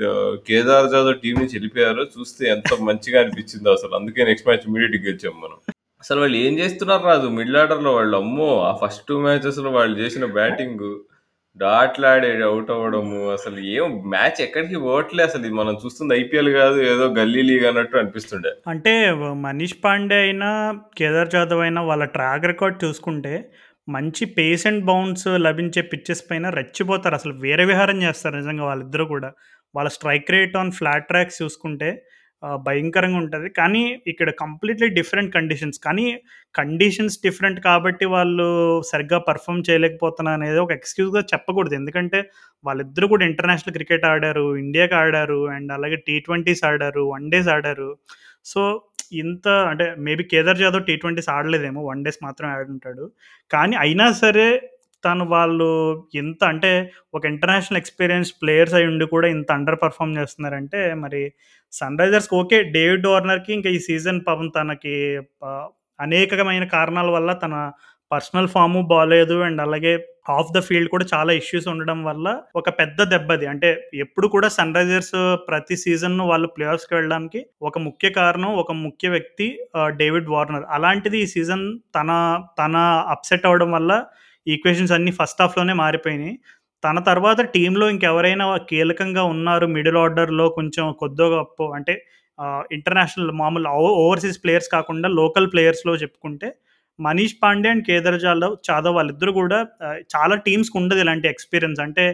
ద 0.00 0.06
కేదార్ 0.48 0.90
జాదవ్ 0.94 1.20
టీమ్ 1.24 1.40
నుంచి 1.42 1.58
ఎళ్ళిపోయారో 1.60 2.04
చూస్తే 2.16 2.44
ఎంత 2.56 2.80
మంచిగా 2.88 3.20
అనిపించిందో 3.24 3.72
అసలు. 3.78 3.94
అందుకే 4.00 4.26
నెక్స్ట్ 4.30 4.48
మ్యాచ్ 4.50 4.66
ఇమ్మీడియేట్‌గా 4.68 5.06
గెలిచాం 5.08 5.36
మనం. 5.44 5.58
అసలు 6.02 6.18
వాళ్ళు 6.20 6.36
ఏం 6.38 6.52
చేస్తున్నారు 6.58 7.04
రాదు 7.06 7.26
మిడిల్ 7.34 7.56
ఆర్డర్‌లో 7.58 7.90
వాళ్ళు 7.94 8.14
అమ్మో! 8.18 8.48
ఆ 8.62 8.72
ఫస్ట్ 8.80 9.02
2 9.04 9.18
మ్యాచెస్‌లో 9.24 9.70
వాళ్ళు 9.76 9.94
చేసిన 10.00 10.24
బ్యాటింగు 10.36 10.90
డాట్లాడే 11.56 12.30
ఔట్ 12.48 12.70
అవ్వడము 12.74 13.18
అసలు 13.34 13.58
ఏం 13.74 13.90
మ్యాచ్ 14.12 14.38
ఎక్కడికి 14.44 14.76
పోవట్లే 14.84 15.22
అసలు 15.28 15.42
ఇది 15.42 15.56
మనం 15.58 15.74
చూస్తుంది 15.82 16.12
ఐపీఎల్ 16.20 16.50
కాదు 16.54 16.78
ఏదో 16.92 17.06
గల్లీ 17.18 17.42
లీగ్ 17.48 17.66
అన్నట్టు 17.70 17.98
అనిపిస్తుండే. 18.02 18.52
అంటే 18.72 18.94
మనీష్ 19.44 19.76
పాండే 19.84 20.18
అయినా, 20.24 20.50
కేదార్ 20.98 21.32
జాదవ్ 21.34 21.62
అయినా 21.66 21.82
వాళ్ళ 21.90 22.06
ట్రాక్ 22.16 22.48
రికార్డ్ 22.52 22.78
చూసుకుంటే 22.84 23.34
మంచి 23.88 24.24
పేస్ 24.36 24.64
అండ్ 24.70 24.82
బౌన్స్ 24.84 25.28
లభించే 25.46 25.82
పిచ్చెస్ 25.92 26.24
పైన 26.28 26.48
రెచ్చిపోతారు. 26.58 27.16
అసలు 27.20 27.34
వేరే 27.44 27.66
విహారం 27.70 28.00
చేస్తారు 28.06 28.36
నిజంగా 28.40 28.64
వాళ్ళిద్దరూ 28.70 29.06
కూడా. 29.14 29.30
వాళ్ళ 29.74 29.88
strike 29.96 30.32
rate 30.36 30.56
on 30.56 30.72
flat 30.78 31.08
tracks 31.10 31.40
చూసుకుంటే 31.42 31.90
భయంకరంగా 32.66 33.18
ఉంటుంది 33.18 33.48
కానీ 33.58 33.82
ఇక్కడ 34.06 34.30
కంప్లీట్‌లీ 34.40 34.88
డిఫరెంట్ 34.96 35.32
కండిషన్స్. 35.34 35.78
కానీ 35.80 36.06
కండిషన్స్ 36.54 37.18
డిఫరెంట్ 37.20 37.60
కాబట్టి 37.62 38.06
వాళ్ళు 38.14 38.46
సరిగ్గా 38.90 39.18
పర్ఫామ్ 39.28 39.64
చేయలేకపోతున్నా 39.68 40.32
అనేది 40.34 40.58
ఒక 40.58 40.72
ఎక్స్‌క్యూజ్‌గా 40.72 41.22
చెప్పకూడదు. 41.32 41.74
ఎందుకంటే 41.74 42.20
వాళ్ళిద్దరూ 42.64 43.08
కూడా 43.12 43.26
ఇంటర్నేషనల్ 43.30 43.76
క్రికెట్ 43.78 44.06
ఆడారు. 44.12 44.46
ఇండియాకి 44.58 44.96
ఆడారు. 45.02 45.40
అండ్ 45.54 45.72
అలాగే 45.72 45.98
టీ20స్ 46.08 46.64
ఆడారు. 46.70 47.04
వన్ 47.14 47.28
డేస్ 47.30 47.50
ఆడారు. 47.56 47.90
సో, 48.46 48.62
ఇంత 49.18 49.46
అంటే 49.70 49.86
maybe 50.04 50.24
Kedar 50.28 50.60
Jadhav 50.60 50.84
T twenties 50.88 51.30
ఆడలేదేమో. 51.34 51.80
One 51.88 52.04
days 52.04 52.20
మాత్రమే 52.24 52.52
ఆడుంటాడు. 52.58 53.04
కానీ 53.50 53.76
అయినా 53.82 54.06
సరే 54.20 54.46
తను 55.04 55.24
వాళ్ళు 55.28 55.68
ఎంత 56.16 56.42
అంటే 56.44 56.72
ఒక 57.14 57.22
ఇంటర్నేషనల్ 57.26 57.80
ఎక్స్‌పీరియన్స్ 57.80 58.30
ప్లేయర్స్ 58.42 58.74
అయ్యుండి 58.74 59.06
కూడా 59.14 59.28
ఇంత 59.28 59.50
అండర్ 59.52 59.78
పెర్ఫార్మ్ 59.82 60.16
చేస్తున్నారంటే 60.18 60.80
మరి 60.96 61.22
సన్ 61.72 61.98
రైజర్స్కి 62.00 62.34
ఓకే. 62.36 62.58
డేవిడ్ 62.76 63.06
వార్నర్‌కి 63.06 63.52
ఇంకా 63.54 63.70
ఈ 63.70 63.80
సీజన్ 63.88 64.20
పాపం 64.26 64.48
తనకి 64.56 64.94
అనేకమైన 65.98 66.64
కారణాల 66.76 67.10
వల్ల 67.16 67.32
తన 67.42 67.54
పర్సనల్ 68.10 68.48
ఫాము 68.54 68.80
బాగాలేదు 68.90 69.36
అండ్ 69.46 69.60
అలాగే 69.64 69.92
ఆఫ్ 70.32 70.50
ద 70.54 70.60
ఫీల్డ్ 70.66 70.90
కూడా 70.90 71.04
చాలా 71.12 71.32
ఇష్యూస్ 71.38 71.66
ఉండడం 71.72 71.98
వల్ల 72.04 72.26
ఒక 72.56 72.68
పెద్ద 72.80 73.02
దెబ్బది. 73.12 73.46
అంటే 73.52 73.68
ఎప్పుడు 74.02 74.26
కూడా 74.34 74.48
సన్ 74.56 74.74
రైజర్స్ 74.76 75.14
ప్రతి 75.48 75.76
సీజన్ 75.84 76.18
వాళ్ళు 76.30 76.48
ప్లే 76.54 76.66
ఆఫ్స్‌కి 76.72 76.94
వెళ్ళడానికి 76.94 77.40
ఒక 77.62 77.78
ముఖ్య 77.86 78.08
కారణం, 78.18 78.50
ఒక 78.62 78.72
ముఖ్య 78.84 79.08
వ్యక్తి 79.08 79.46
డేవిడ్ 80.00 80.30
వార్నర్. 80.34 80.66
అలాంటిది 80.76 81.18
ఈ 81.24 81.28
సీజన్ 81.34 81.64
తన 81.96 82.10
తన 82.60 82.76
అప్‌సెట్ 83.14 83.46
అవ్వడం 83.50 83.70
వల్ల 83.72 83.92
ఈక్వేషన్స్ 84.46 84.92
అన్నీ 84.92 85.10
ఫస్ట్ 85.10 85.42
హాఫ్‌లోనే 85.42 85.74
మారిపోయినాయి. 85.74 86.34
తన 86.82 86.98
తర్వాత 87.00 87.40
టీంలో 87.54 87.86
ఇంకెవరైనా 87.90 88.46
కీలకంగా 88.70 89.22
ఉన్నారు 89.24 89.66
మిడిల్ 89.66 89.96
ఆర్డర్‌లో 89.96 90.46
కొంచెం 90.48 90.86
కొద్దో 90.98 91.26
అంటే 91.74 91.94
ఇంటర్నేషనల్ 92.70 93.32
మామూలు 93.32 93.68
ఓ 93.78 93.88
ఓవర్‌సీస్ 94.04 94.38
ప్లేయర్స్ 94.44 94.70
కాకుండా 94.72 95.08
లోకల్ 95.20 95.48
ప్లేయర్స్‌లో 95.52 95.94
చెప్పుకుంటే 95.96 96.48
మనీష్ 96.98 97.36
పాండే 97.42 97.68
అండ్ 97.68 97.84
కేదార్ 97.86 98.18
జాదవ్ 98.20 98.54
జాదవ్ 98.64 98.94
వాళ్ళిద్దరు 98.94 99.32
కూడా 99.32 99.58
చాలా 100.14 100.34
టీమ్స్‌కి 100.46 100.76
ఉండదు 100.78 101.00
ఇలాంటి 101.00 101.26
ఎక్స్‌పీరియన్స్. 101.28 101.80
అంటే 101.80 102.04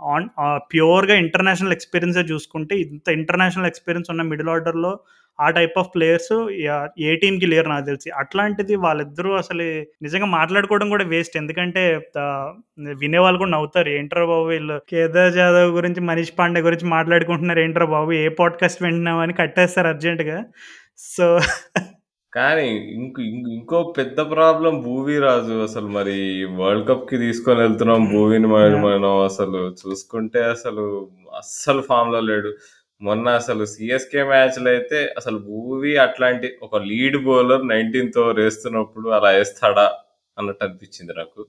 ఆన్ 0.00 0.26
ప్యూర్‌గా 0.72 1.14
ఇంటర్నేషనల్ 1.14 1.72
ఎక్స్‌పీరియన్సే 1.72 2.24
చూసుకుంటే 2.32 2.74
ఇంత 2.84 3.08
ఇంటర్నేషనల్ 3.18 3.66
ఎక్స్‌పీరియన్స్ 3.66 4.10
ఉన్న 4.10 4.22
మిడిల్ 4.32 4.48
ఆర్డర్‌లో 4.48 4.92
ఆ 5.38 5.48
టైప్ 5.56 5.76
ఆఫ్ 5.78 5.90
ప్లేయర్స్ 5.94 6.32
ఏ 7.04 7.12
టీమ్‌కి 7.22 7.46
లేరు 7.52 7.68
నాకు 7.70 7.86
తెలిసి. 7.88 8.08
అట్లాంటిది 8.20 8.74
వాళ్ళిద్దరూ 8.84 9.30
అసలు 9.40 9.64
నిజంగా 10.04 10.28
మాట్లాడుకోవడం 10.34 10.88
కూడా 10.92 11.06
వేస్ట్. 11.12 11.36
ఎందుకంటే 11.42 11.82
ఆహ్, 12.24 12.50
వినేవాళ్ళు 13.02 13.40
కూడా 13.42 13.52
నవ్వుతారు. 13.54 13.90
ఏంట్రా 13.96 14.24
బాబు 14.26 14.46
వీళ్ళు 14.50 14.76
కేదార్ 14.92 15.34
జాదవ్ 15.38 15.70
గురించి, 15.78 16.02
మనీష్ 16.10 16.34
పాండే 16.38 16.62
గురించి 16.66 16.88
మాట్లాడుకుంటున్నారు 16.94 17.62
ఏంట్రా 17.64 17.88
బాబు! 17.94 18.12
ఏ 18.22 18.36
పాడ్‌కాస్ట్ 18.40 18.84
వింటున్నావు 18.86 19.22
అని 19.24 19.36
కట్టేస్తారు 19.42 19.90
అర్జెంట్‌గా. 19.94 20.38
సో 21.10 21.26
కానీ 22.32 22.66
ఇంక్ 22.96 23.18
ఇంక్ 23.52 23.72
పెద్ద 23.98 24.18
ప్రాబ్లమ్ 24.32 24.78
భువీ 24.86 25.16
రాజు. 25.24 25.56
అసలు 25.66 25.88
మరి 25.96 26.16
వరల్డ్ 26.58 26.86
కప్‌కి 26.88 27.16
తీసుకొని 27.22 27.60
వెళ్తున్నాం 27.62 28.02
భువీని! 28.12 28.48
మనం 28.86 29.12
అసలు 29.28 29.60
చూసుకుంటే 29.82 30.42
అసలు 30.54 30.84
అస్సలు 31.40 31.82
ఫామ్‌లో 31.88 32.20
లేడు. 32.26 32.50
మొన్న 33.04 33.26
అసలు 33.40 33.64
సీఎస్‌కే 33.72 34.22
మ్యాచ్‌లో 34.24 34.68
అయితే 34.70 35.00
అసలు 35.16 35.38
భువీ 35.48 35.92
అట్లాంటి 36.04 36.48
ఒక 36.62 36.76
లీడ్ 36.90 37.18
బౌలర్ 37.26 37.64
19థ్ 37.66 38.18
ఓవర్ 38.22 38.40
ఏస్తున్నప్పుడు 38.46 39.08
అలా 39.18 39.30
ఏస్తాడా 39.40 39.86
అన్నట్టు 40.36 40.64
అనిపించింది 40.66 41.12
నాకు. 41.20 41.40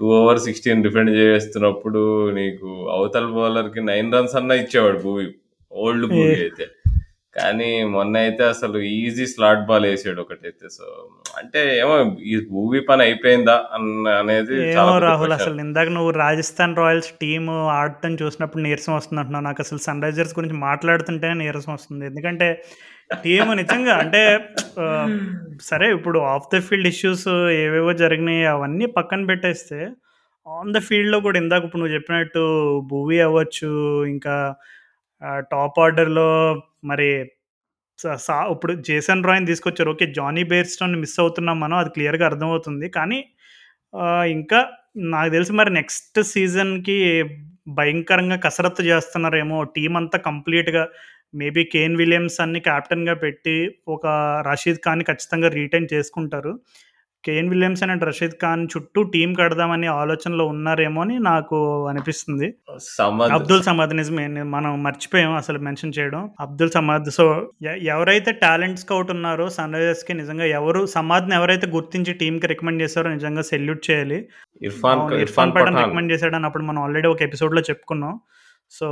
2 0.00 0.10
ఓవర్ 0.18 0.40
16 0.46 0.84
డిఫెండ్ 0.86 1.12
చేస్తున్నప్పుడు 1.20 2.02
నీకు 2.38 2.68
అవతల 2.96 3.26
బౌలర్‌కి 3.36 3.82
9 3.84 4.14
రన్స్ 4.16 4.36
అన్నా 4.40 4.56
ఇచ్చేవాడు 4.62 5.00
భువీ. 5.06 5.28
ఓల్డ్ 5.72 6.06
భువీ 6.14 6.36
అయితే. 6.44 6.66
కానీ 7.36 7.68
మొన్నైతే 7.92 8.42
అసలు 8.44 8.78
ఈజీ 8.96 9.24
స్లాట్ 9.30 9.62
బాల్ 9.68 9.86
ఏసాడు 9.90 10.20
ఒకటైతే. 10.24 10.66
సో, 10.74 10.86
అంటే 11.38 11.60
ఏమో 11.78 11.94
ఈ 12.30 12.34
భువీ 12.50 12.80
పని 12.88 13.02
అయిపోయిందా 13.06 13.56
అన్న 13.76 14.14
అనేది 14.22 14.56
ఏమో 14.72 14.96
రాహుల్. 15.04 15.34
అసలు 15.38 15.58
ఇందాక 15.66 15.88
నువ్వు 15.96 16.12
రాజస్థాన్ 16.22 16.78
రాయల్స్ 16.80 17.10
టీము 17.22 17.54
ఆడటం 17.76 18.14
చూసినప్పుడు 18.22 18.62
నీరసం 18.66 18.94
వస్తుందంటున్నావు. 18.96 19.46
నాకసలు 19.48 19.82
సన్‌రైజర్స్ 19.86 20.36
గురించి 20.38 20.58
మాట్లాడుతుంటేనే 20.68 21.36
నీరసం 21.42 21.72
వస్తుంది. 21.72 22.04
ఎందుకంటే 22.06 22.48
టీము 23.24 23.52
నిజంగా 23.60 23.94
అంటే 24.02 24.20
సరే 25.70 25.86
ఇప్పుడు 25.96 26.18
ఆఫ్ 26.34 26.50
ద 26.52 26.60
ఫీల్డ్ 26.68 26.90
ఇష్యూస్ 26.92 27.26
ఏవేవో 27.62 27.92
జరిగినాయి 28.02 28.44
అవన్నీ 28.52 28.86
పక్కన 28.98 29.26
పెట్టేస్తే 29.30 29.80
ఆన్ 30.46 30.72
ద 30.76 30.80
ఫీల్డ్‌లో 30.86 31.18
కూడా 31.26 31.38
ఇందాక 31.38 31.64
ఇప్పుడు 31.66 31.80
నువ్వు 31.82 31.96
చెప్పినట్టు 31.96 32.44
భువీ 32.92 33.18
అవ్వచ్చు, 33.26 33.72
ఇంకా 34.06 34.36
టాప్ 35.52 35.78
ఆర్డర్‌లో 35.80 36.28
మరి 36.84 37.08
స 37.98 38.14
సా 38.22 38.36
ఇప్పుడు 38.52 38.74
జేసన్ 38.84 39.24
రాయ్‌ని 39.24 39.46
తీసుకొచ్చారు. 39.46 39.90
ఓకే. 39.90 40.06
జానీ 40.14 40.44
బెయిర్‌స్టోని 40.50 40.98
మిస్ 40.98 41.18
అవుతున్నాం 41.20 41.58
మనం. 41.60 41.78
అది 41.78 41.90
క్లియర్‌గా 41.90 42.26
అర్థమవుతుంది. 42.30 42.88
కానీ 42.90 43.20
ఆహ్, 43.94 44.26
ఇంకా 44.36 44.60
నాకు 45.08 45.30
తెలిసి 45.30 45.52
మరి 45.54 45.70
నెక్స్ట్ 45.72 46.20
సీజన్‌కి 46.32 46.98
భయంకరంగా 47.72 48.36
కసరత్తు 48.38 48.82
చేస్తున్నారేమో 48.82 49.58
టీమ్ 49.76 49.96
అంతా 49.96 50.18
కంప్లీట్‌గా 50.26 50.84
మేబీ 51.34 51.64
కేన్ 51.66 51.96
విలియమ్సన్‌ని 51.96 52.60
కెప్టెన్‌గా 52.62 53.14
పెట్టి 53.24 53.56
ఒక 53.88 54.06
రషీద్ 54.48 54.80
ఖాన్‌ని 54.84 55.04
ఖచ్చితంగా 55.04 55.48
రిటైన్ 55.56 55.88
చేసుకుంటారు. 55.94 56.52
Kane 57.24 57.48
Williamson 57.48 57.90
and 57.90 58.04
Rashid 58.04 58.36
Khan 58.42 58.62
చుట్టూ 58.72 59.02
టీమ్ 59.12 59.32
కడదామనే 59.36 59.86
ఆలోచనలో 59.94 60.44
ఉన్నారేమో 60.46 61.00
అని 61.02 61.18
నాకు 61.22 61.58
అనిపిస్తుంది. 61.88 62.48
అబ్దుల్ 63.32 63.62
సమద్ 63.62 63.96
నిజమే. 63.96 64.24
మనం 64.52 64.82
మర్చిపోయాం 64.82 65.32
అసలు 65.32 65.58
మెన్షన్ 65.58 65.94
చేయడం. 65.98 66.22
అబ్దుల్ 66.40 66.70
సమద్. 66.70 67.08
సో, 67.10 67.26
ఎవరైతే 67.88 68.32
టాలెంట్ 68.42 68.78
స్కౌట్ 68.78 69.10
ఉన్నారో 69.10 69.48
సన్‌రైజర్స్‌కి 69.50 70.14
నిజంగా 70.14 70.44
ఎవరు 70.52 70.86
సమాద్‌ని 70.86 71.34
ఎవరైతే 71.34 71.66
గుర్తించి 71.68 72.14
టీమ్‌కి 72.14 72.46
రికమెండ్ 72.46 72.82
చేసారో 72.82 73.10
నిజంగా 73.12 73.42
సెల్యూట్ 73.42 73.90
చేయాలి. 73.90 74.18
ఇర్ఫాన్. 74.60 75.02
క 75.10 75.20
ఇర్ఫాన్ 75.20 75.52
పఠాన్. 75.56 75.78
రికమెండ్ 75.82 76.12
చేసాడని 76.12 76.46
అప్పుడు 76.46 76.64
మనం 76.64 76.82
ఆల్రెడీ 76.82 77.08
ఒక 77.08 77.22
ఎపిసోడ్‌లో 77.22 77.62
చెప్పుకున్నాం. 77.70 78.14
సో, 78.72 78.86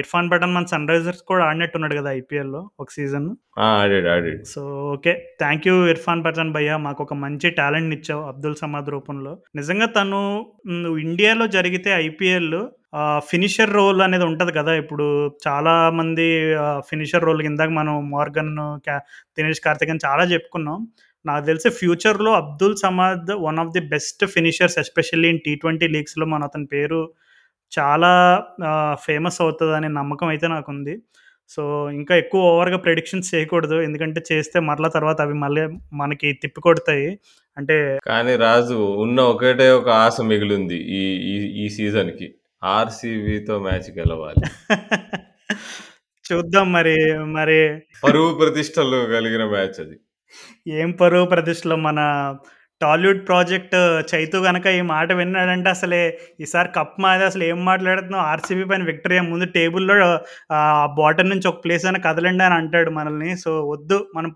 ఇర్ఫాన్ 0.00 0.26
పఠాన్ 0.30 0.54
మన 0.54 0.66
సన్‌రైజర్స్ 0.72 1.22
కూడా 1.28 1.42
ఆడినట్టున్నాడు 1.44 1.94
కదా! 1.98 2.10
ఐపీఎల్‌లో 2.18 2.60
ఒక 2.78 2.88
సీజన్. 2.96 3.28
ఆ! 3.58 3.68
ఆడాడు. 3.78 4.08
ఆడాడు. 4.08 4.42
So, 4.50 4.60
okay. 4.94 5.12
Thank 5.40 5.66
you 5.68 5.76
Irfan 5.88 6.22
Pathan 6.24 6.52
భయ్యా. 6.52 6.76
మాకొక 6.86 7.14
మంచి 7.22 7.48
టాలెంట్‌నిచ్చావు 7.58 8.22
అబ్దుల్ 8.30 8.56
సమాద్ 8.62 8.88
రూపంలో. 8.94 9.32
నిజంగా 9.56 9.88
తను 9.96 10.20
ఇండియాలో 11.04 11.46
జరిగితే 11.56 11.90
ఐపీఎల్ 12.04 12.58
ఫినిషర్ 13.28 13.72
రోల్ 13.72 14.00
అనేది 14.04 14.24
ఉంటది 14.28 14.52
కదా! 14.52 14.74
ఇప్పుడు 14.82 15.06
చాలా 15.46 15.74
మంది 15.94 16.26
ఫినిషర్ 16.88 17.26
రోల్ 17.26 17.42
ఇందాక 17.48 17.72
మనం 17.78 17.96
మోర్గన్, 18.10 18.54
దినేష్ 19.38 19.60
కార్తిక్ 19.60 19.94
చాలా 20.06 20.24
చెప్పుకున్నాం. 20.32 20.78
నాకు 21.24 21.44
తెలిసి 21.46 21.68
ఫ్యూచర్‌లో 21.78 22.30
Abdul 22.34 22.76
Samad 22.78 23.30
one 23.44 23.58
of 23.60 23.72
the 23.72 23.82
best 23.88 24.22
finishers 24.34 24.78
especially 24.78 25.30
in 25.30 25.42
T20 25.46 25.88
లీగ్స్‌లో 25.94 26.26
మన 26.26 26.42
అతని 26.44 26.66
పేరు 26.68 27.00
చాలా 27.72 28.10
ఫేమస్ 29.04 29.38
అవుతదనే 29.40 29.88
నమ్మకం 29.96 30.28
అయితే 30.28 30.46
నాకుంది. 30.48 30.94
సో, 31.50 31.62
ఇంకా 31.98 32.14
ఎక్కువ 32.16 32.40
ఓవర్‌గా 32.50 32.78
ప్రెడిక్షన్స్ 32.84 33.28
చేయకూడదు. 33.34 33.76
ఎందుకంటే 33.86 34.20
చేస్తే 34.30 34.58
మరలా 34.68 34.88
తర్వాత 34.96 35.18
అవి 35.20 35.36
మళ్ళీ 35.44 35.64
మనకి 35.94 36.28
తిప్పికొడతాయి. 36.42 37.08
అంటే 37.56 37.76
కానీ 38.08 38.34
రాజు 38.42 38.74
ఉన్న 39.04 39.18
ఒకటే 39.32 39.68
ఒక 39.78 39.88
ఆశ 40.04 40.16
మిగిలుంది 40.30 40.78
ఈ 40.96 41.02
ఈ 41.30 41.34
ఈ 41.62 41.66
సీజన్‌కి. 41.76 42.28
ఆర్‌సీబీతో 42.62 43.54
మ్యాచ్ 43.64 43.90
గెలవాలి. 43.98 44.42
చూద్దాం 46.24 46.66
మరి, 46.72 46.94
మరి 47.34 47.58
పరువు 48.02 48.30
ప్రతిష్టలు 48.40 48.98
కలిగిన 49.12 49.44
మ్యాచ్ 49.52 49.78
అది. 49.84 49.96
ఏం 50.78 50.90
పరువు 51.00 51.26
ప్రతిష్టలో 51.32 51.76
మన 51.86 52.00
టాలీవుడ్ 52.82 53.26
ప్రాజెక్ట్ 53.28 53.74
చైతు 54.10 54.36
గనక 54.38 54.66
ఈ 54.66 54.80
మాట 54.90 55.12
విన్నాడంటే 55.12 55.68
అసలే 55.70 56.00
ఈసారి 56.40 56.68
కప్ 56.76 57.00
మాది 57.00 57.24
అసలు 57.24 57.44
ఏం 57.44 57.64
మాట్లాడుతున్నావు? 57.64 58.24
ఆర్సీబీ 58.24 58.64
పైన 58.64 58.82
విక్టరీ 58.82 59.20
ముందు 59.20 59.46
టేబుల్లో 59.56 59.94
ఆ 60.54 60.60
బాటమ్ 60.98 61.30
నుంచి 61.30 61.48
ఒక 61.48 61.60
ప్లేస్ 61.64 61.86
అయినా 61.86 62.00
కదలండి 62.06 62.44
అని 62.44 62.54
అంటాడు 62.54 62.90
మనల్ని. 62.90 63.30
సో 63.36 63.52
వద్దు 63.70 63.98
మనం 64.16 64.30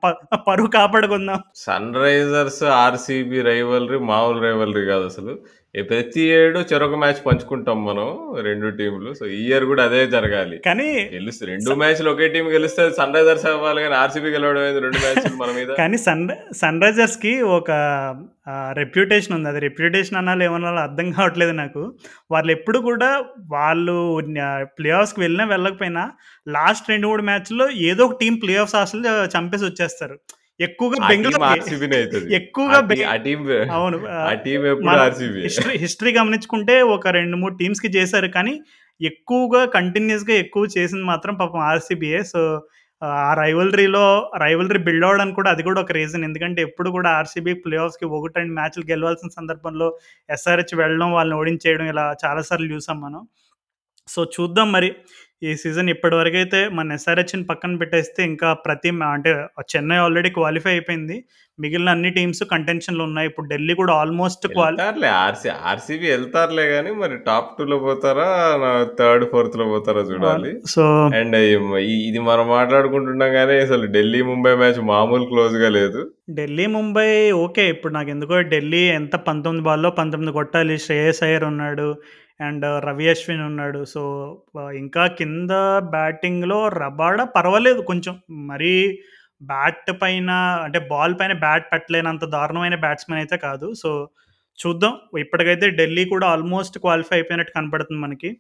పరువు 0.49 0.71
కాపాడుకుందాం. 0.79 1.41
సన్ 1.55 1.95
రైజర్స్ 1.95 2.63
ఆర్సీబీ 2.83 3.41
రైవల్రీ 3.43 3.99
మామూలు 4.13 4.41
రైవల్రీ 4.43 4.85
కాదు 4.87 5.05
అసలు. 5.05 5.35
ప్రతి 5.75 6.23
ఏడు 6.39 6.59
చెరొక 6.71 6.97
మ్యాచ్ 7.03 7.21
పంచుకుంటాం 7.27 7.79
మనం 7.85 8.09
రెండు 8.47 8.69
టీంలు 8.79 9.11
సో 9.19 9.25
ఈ 9.37 9.39
ఇయర్ 9.45 9.65
కూడా 9.71 9.83
అదే 9.89 10.01
జరగాలి. 10.15 10.57
కానీ 10.67 10.89
గెలుస్తే 11.15 11.47
రెండు 11.51 11.77
మ్యాచ్లు 11.83 12.11
ఒకే 12.11 12.27
టీం 12.35 12.47
గెలిస్తే 12.55 12.85
సన్ 12.99 13.15
రైజర్స్ 13.17 13.47
అవ్వాలి 13.51 13.83
కానీ 13.85 13.97
ఆర్సీబీ 14.01 14.33
గెలవడం 14.35 14.79
రెండు 14.87 15.01
మ్యాచ్లు 15.05 15.33
మన 15.43 15.53
మీద. 15.59 15.71
కానీ 15.81 16.01
సన్ 16.07 16.25
సన్ 16.61 16.83
రైజర్స్కి 16.85 17.33
ఒక 17.57 17.71
రెప్యుటేషన్ 18.81 19.37
ఉంది. 19.37 19.49
అది 19.53 19.63
రెప్యుటేషన్ 19.67 20.21
అనాలి 20.21 20.45
ఏమన్నా 20.49 20.75
అర్థం 20.89 21.09
కావట్లేదు 21.17 21.57
నాకు. 21.63 21.85
వాళ్ళు 22.35 22.53
ఎప్పుడు 22.57 22.81
కూడా 22.91 23.11
వాళ్ళు 23.57 23.97
ప్లే 24.79 24.93
ఆఫ్స్కి 25.01 25.23
వెళ్ళినా 25.27 25.47
వెళ్ళకపోయినా 25.55 26.05
లాస్ట్ 26.59 26.93
రెండు 26.95 27.09
మూడు 27.13 27.25
మ్యాచ్లో 27.31 27.67
ఏదో 27.91 28.05
ఒక 28.11 28.19
టీం 28.23 28.37
ప్లే 28.45 28.57
ఆఫ్స్ 28.65 28.79
అసలు 28.85 29.03
చంపేసి 29.37 29.67
వచ్చేస్తారు. 29.71 30.19
ఎక్కువగా 30.61 30.97
బెంగళూరు 31.09 31.45
ఎక్కువగా 32.35 32.79
అవును 33.73 33.99
హిస్టరీ 35.45 35.77
హిస్టరీ 35.79 36.13
గమనించుకుంటే 36.13 36.83
ఒక 36.83 37.09
రెండు 37.09 37.37
మూడు 37.37 37.55
టీమ్స్కి 37.55 37.89
చేశారు 37.89 38.29
కానీ 38.29 38.61
ఎక్కువగా 39.01 39.65
కంటిన్యూస్గా 39.67 40.35
ఎక్కువ 40.35 40.69
చేసింది 40.79 41.03
మాత్రం 41.03 41.35
పాపం 41.35 41.61
ఆర్సీబీఏ 41.61 42.23
సో 42.23 42.63
ఆ 43.03 43.35
రైవలరీలో 43.35 44.31
రైవలరీ 44.37 44.79
బిల్డ్ 44.79 45.05
అవ్వడానికి 45.05 45.35
కూడా 45.35 45.51
అది 45.51 45.63
కూడా 45.63 45.81
ఒక 45.81 45.93
రీజన్ 45.93 46.25
ఎందుకంటే 46.25 46.63
ఎప్పుడు 46.63 46.91
కూడా 46.91 47.11
ఆర్సీబీ 47.11 47.55
ప్లే 47.55 47.77
ఆఫ్స్కి 47.77 48.05
ఒకటి 48.05 48.39
రెండు 48.39 48.53
మ్యాచ్లు 48.53 48.85
గెలవాల్సిన 48.91 49.29
సందర్భంలో 49.29 49.89
ఎస్ఆర్హెచ్ 50.29 50.75
వెళ్ళడం 50.75 51.13
వాళ్ళని 51.13 51.37
ఓడించేయడం 51.37 51.87
ఇలా 51.87 52.15
చాలాసార్లు 52.25 52.75
చూసాం 52.75 53.01
మనం. 53.01 53.23
సో 54.09 54.25
చూద్దాం 54.25 54.73
మరి. 54.73 54.91
ఈ 55.43 55.53
సీజన్ 55.61 55.89
ఇప్పటివరకు 55.89 56.37
అయితే 56.37 56.59
మన 56.79 56.97
ఎస్ఆర్హెచ్ని 56.99 57.45
పక్కన 57.45 57.77
పెట్టేస్తే 57.77 58.21
ఇంకా 58.25 58.49
ప్రతి 58.67 58.91
అంటే 59.15 59.31
చెన్నై 59.73 59.97
ఆల్రెడీ 59.97 60.31
క్వాలిఫై 60.31 60.71
అయిపోయింది. 60.71 61.17
మిగిలిన 61.59 61.91
అన్ని 61.95 62.11
టీమ్స్ 62.11 62.43
కంటెన్షన్లో 62.53 63.03
ఉన్నాయి. 63.05 63.29
ఇప్పుడు 63.29 63.47
ఢిల్లీ 63.49 63.75
కూడా 63.81 63.93
ఆల్మోస్ట్ 64.03 64.47
క్వాలి 64.55 65.09
ఆర్సీ 65.25 65.49
ఆర్సీబీ 65.71 66.07
వెళ్తారులే 66.11 66.65
కానీ 66.71 66.91
మరి 67.03 67.17
టాప్ 67.27 67.51
టూ 67.59 67.65
లో 67.65 67.79
పోతారా 67.79 68.29
థర్డ్ 69.01 69.25
ఫోర్త్లో 69.33 69.65
పోతారా 69.65 70.01
చూడాలి. 70.01 70.53
సో 70.67 70.85
అండ్ 71.19 71.37
ఇది 72.09 72.23
మనం 72.31 72.49
మాట్లాడుకుంటున్నాం 72.49 73.33
కానీ 73.33 73.59
అసలు 73.67 73.87
ఢిల్లీ 73.97 74.23
ముంబై 74.23 74.55
మ్యాచ్ 74.63 74.81
మామూలు 74.93 75.25
క్లోజ్గా 75.25 75.69
లేదు. 75.79 76.03
ఢిల్లీ 76.31 76.67
ముంబై 76.79 77.09
ఓకే. 77.45 77.69
ఇప్పుడు 77.69 77.93
నాకు 77.93 78.11
ఎందుకో 78.11 78.41
ఢిల్లీ 78.55 78.83
ఎంత 79.01 79.15
పంతొమ్మిది 79.29 79.65
బాల్లో 79.65 79.91
పంతొమ్మిది 80.01 80.33
కొట్టాలి. 80.33 80.77
శ్రేయస్ 80.79 81.23
అయ్యర్ 81.23 81.45
ఉన్నాడు. 81.45 81.89
అండ్ 82.41 82.67
రవి 82.87 83.07
అశ్విన్ 83.13 83.43
ఉన్నాడు. 83.49 83.81
సో 83.95 84.03
ఇంకా 84.83 85.05
కింద 85.19 85.51
బ్యాటింగ్లో 85.97 86.61
రబాడా 86.83 87.25
పర్వాలేదు 87.37 87.83
కొంచెం. 87.91 88.15
మరీ 88.51 88.75
బ్యాట్ 89.43 89.91
పైన 90.03 90.31
అంటే 90.65 90.79
బాల్ 90.91 91.15
పైన 91.21 91.33
బ్యాట్ 91.45 91.67
పెట్టలేనంత 91.73 92.25
దారుణమైన 92.35 92.77
బ్యాట్స్మెన్ 92.85 93.21
అయితే 93.21 93.37
కాదు. 93.47 93.69
సో 93.83 93.91
చూద్దాం. 94.59 94.95
ఇప్పటికైతే 95.25 95.67
ఢిల్లీ 95.79 96.05
కూడా 96.15 96.27
ఆల్మోస్ట్ 96.35 96.77
క్వాలిఫై 96.85 97.17
అయిపోయినట్టు 97.19 97.53
కనపడుతుంది 97.57 98.01
మనకి. 98.07 98.31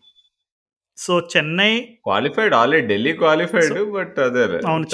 So 0.98 1.12
Chennai 1.32 1.72
qualified 2.06 2.54
already 2.54 2.84
Delhi 2.90 3.12
qualified 3.20 3.78
but 3.94 4.18
అదే 4.26 4.42
అవును, 4.70 4.86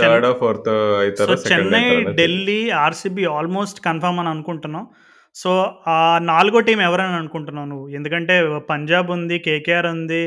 so 1.29 1.35
Chennai 1.51 1.89
Delhi 2.21 2.61
RCB 2.85 3.25
almost 3.37 3.81
confirm 3.87 4.21
అని 4.23 4.31
అనుకుంటున్నాం. 4.35 4.85
సో 5.43 5.51
ఆ 5.89 6.19
నాలుగో 6.23 6.61
టీం 6.61 6.81
ఎవరని 6.81 7.17
అనుకుంటున్నావు 7.17 7.69
నువ్వు? 7.69 7.89
ఎందుకంటే 7.89 8.35
పంజాబ్ 8.71 9.11
ఉంది 9.11 9.39
కేకేఆర్ 9.39 9.87
ఉంది 9.87 10.23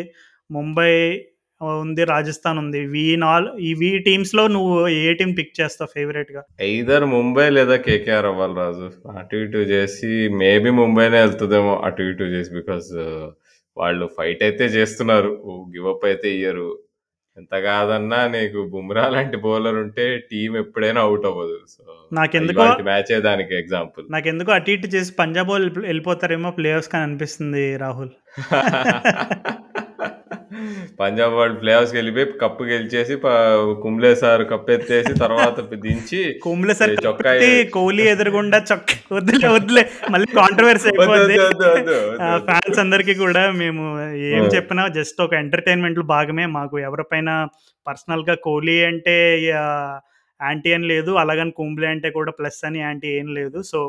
ముంబై 0.51 0.93
ఉంది 1.79 2.03
రాజస్థాన్ 2.03 2.57
ఉంది. 2.57 2.79
వీ 2.85 3.15
నాల్ 3.15 3.47
ఈ 3.59 3.71
టీమ్స్ 3.73 4.05
టీమ్స్లో 4.05 4.43
నువ్వు 4.47 4.75
ఏ 4.87 5.13
టీం 5.13 5.31
పిక్ 5.33 5.51
చేస్తావు 5.61 5.91
ఫేవరెట్గా? 5.95 6.41
ఐదర్ 6.61 7.05
ముంబై 7.05 7.49
లేదా 7.49 7.75
కేకేఆర్ 7.87 8.25
అవ్వాలి 8.25 8.55
రాజు. 8.55 8.87
అటు 9.17 9.35
ఇటు 9.35 9.57
చేసి 9.73 10.29
మేబీ 10.41 10.69
ముంబైనే 10.69 11.19
వెళ్తుందేమో 11.21 11.73
అటు 11.87 12.01
ఇటు 12.03 12.23
చేసి 12.35 12.53
బికాస్ 12.53 12.89
వాళ్ళు 13.77 14.07
ఫైట్ 14.17 14.43
అయితే 14.43 14.65
చేస్తున్నారు. 14.77 15.31
గివప్ 15.75 16.05
అయితే 16.05 16.29
ఇయ్యరు. 16.35 16.69
ఎంత 17.41 17.59
కాదన్నా 17.59 18.27
నీకు 18.27 18.69
బుమ్రా 18.71 19.07
లాంటి 19.07 19.37
బౌలర్ 19.37 19.75
ఉంటే 19.75 20.17
టీం 20.31 20.57
ఎప్పుడైనా 20.57 21.01
అవుట్ 21.01 21.25
అవ్వదు. 21.25 21.57
సో 21.69 21.83
నాకెందుకో 22.13 22.63
మ్యాచే 22.83 23.19
దానికి 23.19 23.55
ఎగ్జాంపుల్ 23.55 24.05
నాకెందుకో 24.09 24.51
అటు 24.51 24.71
ఇటు 24.71 24.87
చేసి 24.87 25.13
పంజాబ్ 25.19 25.49
వాళ్ళు 25.49 25.67
వెళ్ళి- 25.67 25.85
వెళ్ళిపోతారేమో 25.85 26.51
ప్లేయర్స్ 26.51 26.89
కానీ 26.89 27.03
అనిపిస్తుంది 27.03 27.77
రాహుల్. 27.77 28.13
పంజాబ్ 31.01 31.33
వాళ్ళు 31.35 31.55
ప్లే 31.61 31.71
ఆఫ్స్కి 31.75 31.97
వెళ్ళిపోయి 31.99 32.27
కప్పు 32.41 32.63
గెలిచేసి 32.69 33.13
కుంబ్లే 33.83 34.11
సార్ 34.21 34.43
కప్పు 34.51 34.71
ఎత్తేసి 34.75 35.13
తర్వాత 35.21 35.55
దించి 35.83 36.21
కుంబ్లే 36.43 36.73
సార్ 36.79 36.93
చొక్కా 37.05 37.31
కోహ్లీ 37.75 38.05
ఎదురుగుండా 38.11 38.59
చొక్క 38.69 38.89
వద్దులే 39.17 39.47
వద్దులే 39.55 39.83
మళ్ళీ 40.11 40.27
కాంట్రవర్సీ 40.35 40.91
వద్దు. 41.03 41.97
ఫ్యాన్స్ 42.47 42.79
అందరికీ 42.83 43.13
కూడా 43.21 43.43
మేము 43.61 43.83
ఏం. 44.29 44.43
చెప్పినా 44.55 44.83
జస్ట్ 44.97 45.19
ఒక 45.25 45.33
ఎంటర్టైన్మెంట్ 45.41 45.99
భాగమే 46.13 46.45
మాకు 46.55 46.75
ఎవరిపైన 46.87 47.29
పర్సనల్గా 47.87 48.35
కోహ్లీ 48.45 48.77
అంటే 48.89 49.15
యాంటీ 50.41 50.73
అని 50.73 50.87
లేదు 50.87 51.11
అలాగని 51.21 51.51
కుంబ్లే 51.51 51.87
అంటే 51.87 52.09
కూడా 52.09 52.31
ప్లస్ 52.31 52.59
అని 52.65 52.79
యాంటీ 52.79 53.09
ఏం 53.19 53.27
లేదు. 53.33 53.61
సో 53.71 53.79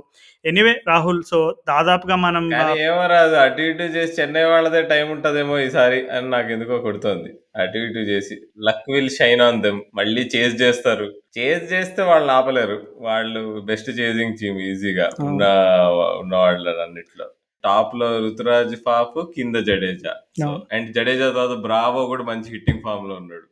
ఎనీవే 0.44 0.74
రాహుల్ 0.88 1.22
సో 1.30 1.38
దాదాపుగా 1.68 2.16
మనం 2.26 2.44
ఏమో 2.86 3.03
రాదు 3.07 3.34
అటు 3.34 3.62
ఇటు 3.62 3.82
చేసి 3.96 4.20
చెన్నై 4.20 4.44
వాళ్ళదే 4.44 4.82
టైం 4.82 5.11
ఉంటదేమో 5.11 5.59
ఈసారి 5.59 6.00
అని 6.11 6.30
నాకు 6.30 6.50
ఎందుకో 6.53 6.78
కొడుతోంది. 6.78 7.30
అటు 7.62 7.78
ఇటు 7.78 8.03
చేసి 8.12 8.36
luck 8.68 8.90
will 8.92 9.11
shine 9.11 9.40
on 9.40 9.62
them 9.62 9.80
మళ్ళీ 9.94 10.22
చేజ్ 10.36 10.57
చేస్తారు. 10.62 11.07
చేజ్ 11.38 11.72
చేస్తే 11.72 12.03
వాళ్ళని 12.03 12.32
ఆపలేరు. 12.38 12.78
వాళ్ళు 13.09 13.61
బెస్ట్ 13.70 13.90
చేజింగ్ 14.00 14.36
టీమ్ 14.40 14.59
ఈజీగా 14.70 15.09
ఉన్న 15.28 15.42
ఉన్న 16.22 16.34
వాళ్ళ 16.36 16.68
అన్నిట్లో. 16.86 17.28
టాప్లో 17.64 18.07
రుతురాజ్ 18.18 18.74
ఫాఫ్ 18.86 19.18
కింద 19.36 19.57
జడేజా. 19.57 20.12
అండ్ 20.72 20.88
జడేజా 20.94 21.26
తర్వాత 21.30 21.57
బ్రావో 21.66 22.07
కూడా 22.07 22.24
మంచి 22.30 22.48
హిట్టింగ్ 22.55 22.82
ఫామ్లో 22.86 23.14
ఉన్నాడు. 23.14 23.46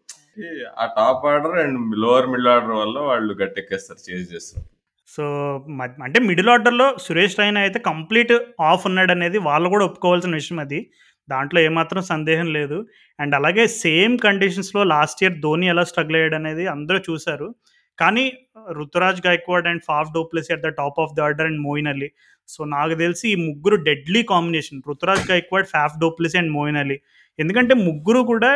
ఆ 0.78 0.86
top 0.86 1.26
order 1.26 1.58
and 1.58 1.96
lower 1.96 2.26
middle 2.26 2.48
order 2.48 2.70
వల్ల 2.70 2.98
వాళ్ళు 2.98 3.34
గట్టెక్కేస్తారు 3.34 4.12
చేజ్ 4.12 4.34
చేస్తారు. 4.34 4.66
సో 5.08 5.22
మ- 5.68 6.02
అంటే 6.02 6.20
మిడిల్ 6.20 6.48
ఆర్డర్లో 6.48 6.96
సురేష్ 7.00 7.38
రైనా 7.38 7.60
అయితే 7.60 7.78
కంప్లీట్ 7.78 8.32
ఆఫ్ 8.60 8.86
ఉన్నాడు 8.86 9.10
అనేది 9.10 9.38
వాళ్ళు 9.38 9.68
కూడా 9.68 9.84
ఒప్పుకోవాల్సిన 9.84 10.34
విషయం 10.34 10.58
అది. 10.58 10.90
దాంట్లో 11.30 11.60
ఏమాత్రం 11.60 12.02
సందేహం 12.02 12.52
లేదు. 12.52 12.86
అండ్ 13.20 13.34
అలాగే 13.34 13.66
సేమ్ 13.66 14.18
కండిషన్స్లో 14.18 14.84
లాస్ట్ 14.84 15.24
ఇయర్ 15.24 15.40
ధోని 15.40 15.66
ఎలా 15.66 15.84
స్ట్రగుల్ 15.84 16.14
అయ్యాడు 16.14 16.34
అనేది 16.34 16.66
అందరూ 16.66 16.98
చూశారు. 16.98 17.54
కానీ 17.98 18.32
Ruturaj 18.70 19.26
Gaikwad 19.26 19.66
and 19.66 19.82
Faf 19.88 20.08
du Plessis 20.14 20.52
at 20.52 20.60
the 20.60 20.68
top 20.68 21.00
of 21.00 21.14
the 21.16 21.20
order 21.20 21.46
and 21.46 21.60
Moeen 21.60 21.88
Ali. 21.88 22.10
So 22.48 22.64
నాకు 22.64 22.94
తెలిసి 22.94 23.28
ఈ 23.28 23.34
ముగ్గురు 23.34 23.76
deadly 23.76 24.22
combination 24.22 24.82
Ruturaj 24.88 25.30
Gaikwad 25.30 25.66
Faf 25.66 26.00
du Plessis 26.00 26.36
and 26.36 26.52
Moeen 26.52 26.78
Ali. 26.78 27.00
ఎందుకంటే 27.38 27.74
ముగ్గురు 27.80 28.20
కూడా 28.22 28.50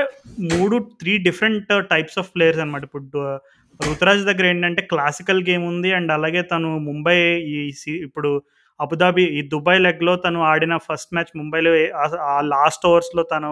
మూడు 0.52 0.78
three 1.00 1.18
different 1.18 1.68
types 1.90 2.18
of 2.18 2.30
players 2.34 2.60
అనమాట 2.60 2.82
ఇప్పుడు 2.82 3.04
రుతురాజ్ 3.80 4.24
దగ్గర 4.24 4.46
ఏంటంటే 4.46 4.82
క్లాసికల్ 4.82 5.42
గేమ్ 5.48 5.66
ఉంది. 5.66 5.92
అండ్ 5.92 6.12
అలాగే 6.12 6.42
తను 6.42 6.78
ముంబై 6.80 7.16
ఈ 7.50 7.56
ఇప్పుడు 8.00 8.30
అబుదాబి 8.80 9.24
ఈ 9.38 9.42
దుబాయ్ 9.48 9.80
లెగ్లో 9.80 10.16
తను 10.16 10.42
ఆడిన 10.44 10.76
ఫస్ట్ 10.86 11.14
మ్యాచ్ 11.14 11.36
ముంబైలో 11.36 11.72
ఆ- 12.28 12.40
లాస్ట్ 12.46 12.86
ఓవర్స్లో 12.86 13.22
తను 13.22 13.50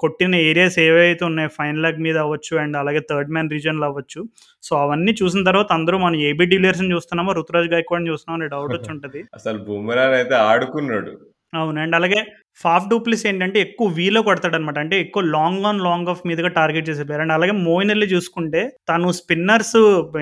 కొట్టిన 0.00 0.34
ఏరియాస్ 0.48 0.78
ఏవైతే 0.78 1.24
ఉన్నాయో 1.24 1.48
ఫైన్ 1.48 1.82
లెగ్ 1.82 1.98
మీద 1.98 2.16
అవ్వచ్చు 2.16 2.58
అండ్ 2.58 2.76
అలాగే 2.76 3.00
థర్డ్ 3.10 3.30
మ్యాన్ 3.30 3.50
రీజన్లో 3.50 3.86
అవ్వచ్చు. 3.86 4.20
సో 4.62 4.76
అవన్నీ 4.76 5.12
చూసిన 5.22 5.44
తర్వాత 5.44 5.72
అందరూ 5.72 5.98
మనం 5.98 6.16
ఏబీ 6.20 6.44
డీలర్స్ని 6.46 6.92
చూస్తున్నామో 6.92 7.32
రుతురాజ్ 7.32 7.68
గైక్వాడ్ని 7.68 8.10
చూస్తున్నామో 8.10 8.38
అనే 8.40 8.48
డౌట్ 8.48 8.72
వచ్చి 8.78 8.92
ఉంటుంది. 8.92 9.22
అసలు 9.34 9.58
బుమ్రాన్ 9.58 10.14
అయితే 10.14 10.34
ఆడుకున్నాడు. 10.44 11.12
అవును. 11.52 11.78
అండ్ 11.80 11.94
అలాగే 11.98 12.18
ఫాఫ్ 12.62 12.86
డూప్లిస్ 12.88 13.22
ఏంటంటే 13.26 13.58
ఎక్కువ 13.60 13.86
వీలో 13.98 14.20
కొడతాడు 14.22 14.56
అనమాట 14.56 14.78
అంటే 14.78 14.96
ఎక్కువ 15.00 15.22
లాంగ్ 15.34 15.64
ఆన్ 15.66 15.80
లాంగ్ 15.80 16.08
ఆఫ్ 16.08 16.22
మీదుగా 16.28 16.50
టార్గెట్ 16.58 16.88
చేసే 16.88 17.02
ప్లేయర్ 17.04 17.22
అండ్ 17.24 17.34
అలాగే 17.36 17.54
మోయిన్ 17.66 17.90
అల్లీ 17.90 18.06
చూసుకుంటే 18.06 18.60
తను 18.88 19.10
స్పిన్నర్స్ 19.20 19.76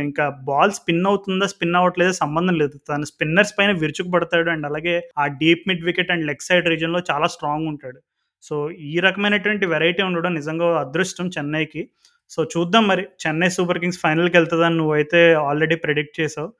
ఇంకా 0.05 0.26
బాల్ 0.43 0.72
స్పిన్ 0.72 1.07
అవుతుందా 1.07 1.47
స్పిన్ 1.47 1.76
అవ్వట్లేదో 1.81 2.12
సంబంధం 2.22 2.57
లేదు. 2.62 2.76
తను 2.91 3.05
స్పిన్నర్స్ 3.05 3.55
పైన 3.59 3.72
విరుచుకు 3.83 4.11
పడతాడు 4.11 4.51
అండ్ 4.51 4.66
అలాగే 4.66 4.95
ఆ 5.18 5.26
deep 5.43 5.64
mid 5.68 5.85
wicket 5.85 6.12
and 6.14 6.26
leg 6.26 6.47
side 6.49 6.68
రీజన్లో 6.68 7.03
చాలా 7.11 7.26
స్ట్రాంగ్ 7.26 7.68
ఉంటాడు. 7.72 7.99
సో 8.45 8.57
ఈ 8.91 8.99
రకమైనటువంటి 8.99 9.66
వెరైటీ 9.66 10.03
ఉండడం 10.03 10.35
నిజంగా 10.35 10.81
అదృష్టం 10.81 11.29
చెన్నైకి. 11.39 11.83
సో 12.31 12.41
చూద్దాం 12.55 12.85
మరి. 12.89 13.05
చెన్నై 13.22 13.49
సూపర్ 13.51 13.79
కింగ్స్ 13.79 14.01
ఫైనల్కి 14.03 14.37
వెళ్తుందని 14.37 14.76
నువ్వైతే 14.76 15.20
ఆల్రెడీ 15.49 15.76
ప్రెడిక్ట్ 15.76 16.20
చేసావు. 16.20 16.51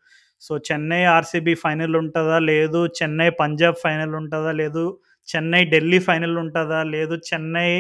సో 0.43 0.53
చెన్నై 0.69 1.03
ఆర్సీబీ 1.13 1.55
ఫైనల్ 1.63 1.95
ఉంటుందా? 2.01 2.39
లేదు. 2.51 2.81
చెన్నై 2.99 3.29
పంజాబ్ 3.41 3.79
ఫైనల్ 3.85 4.13
ఉంటుందా? 4.21 4.53
లేదు. 4.61 4.85
చెన్నై 5.29 5.63
ఢిల్లీ 5.73 5.99
ఫైనల్ 6.01 6.37
ఉంటుందా? 6.43 6.81
లేదు. 6.93 7.15
చెన్నై 7.29 7.71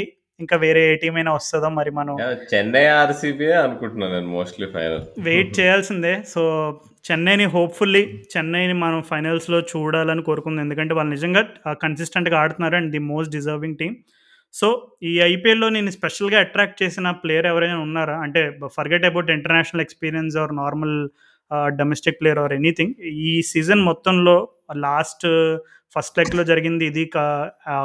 ఇంకా 0.41 0.57
వేరే 0.63 0.81
ఏ 0.89 0.97
టీం 0.97 1.15
అయినా 1.15 1.31
వస్తుందా 1.37 1.69
మరి 1.77 1.91
మనం? 1.91 2.17
చెన్నై 2.51 2.83
ఆర్సీబీ 2.99 3.47
అనుకుంటున్నాను 3.63 4.13
నేను 4.15 4.31
మోస్ట్లీ 4.35 4.67
ఫైనల్ 4.75 5.01
వెయిట్ 5.27 5.51
చేయాల్సిందే. 5.59 6.13
సో 6.27 6.43
చెన్నైని 7.05 7.47
హోప్‌ఫుల్లీ 7.55 8.03
చెన్నైని 8.35 8.77
మనం 8.83 9.01
ఫైనల్స్‌లో 9.11 9.59
చూడాలని 9.73 10.23
కోరుకుందాం. 10.23 10.65
ఎందుకంటే 10.67 10.95
వాళ్ళు 10.95 11.13
నిజంగా 11.17 11.43
కన్సిస్టెంట్‌గా 11.83 12.39
ఆడుతున్నారు 12.43 12.77
and 12.81 12.93
the 12.95 13.03
most 13.11 13.33
deserving 13.37 13.79
team. 13.81 13.97
So, 14.55 14.69
ఈ 15.03 15.15
ఐపీఎల్‌లో 15.25 15.69
నేను 15.71 15.91
స్పెషల్‌గా 15.97 16.39
అట్రాక్ట్ 16.45 16.79
చేసిన 16.83 17.09
ప్లేయర్ 17.23 17.47
ఎవరైనా 17.47 17.79
ఉన్నారా? 17.87 18.17
అంటే 18.25 18.43
forget 18.77 19.09
about 19.11 19.33
international 19.37 19.85
experience 19.87 20.37
or 20.43 20.55
normal 20.57 20.97
domestic 21.80 22.20
player 22.20 22.38
or 22.38 22.53
anything. 22.53 22.94
ఈ 23.28 23.42
సీజన్ 23.42 23.82
మొత్తంలో 23.82 24.36
లాస్ట్ 24.76 25.26
ఫస్ట్ 25.96 26.18
లెగ్‌లో 26.18 26.44
జరిగింది 26.44 26.84
ఇది 26.86 27.05
కా 27.07 27.24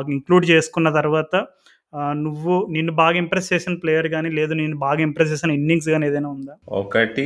ఇంక్లూడ్ 0.10 0.46
చేసుకున్న 0.46 0.90
తర్వాత 0.90 1.36
నువ్వు 2.24 2.54
నిన్ను 2.76 2.94
బాగా 3.00 3.18
ఇంప్రెస్ 3.22 3.50
చేసిన 3.54 3.74
ప్లేయర్ 3.82 4.08
గాని, 4.14 4.30
లేదు 4.38 4.54
నిన్ను 4.60 4.78
బాగా 4.84 5.02
ఇంప్రెస్ 5.08 5.32
చేసిన 5.34 5.58
ఇన్నింగ్స్ 5.60 5.90
గాని 5.94 6.06
ఏదైనా 6.10 6.30
ఉందా? 6.36 6.54
ఒకటి 6.82 7.26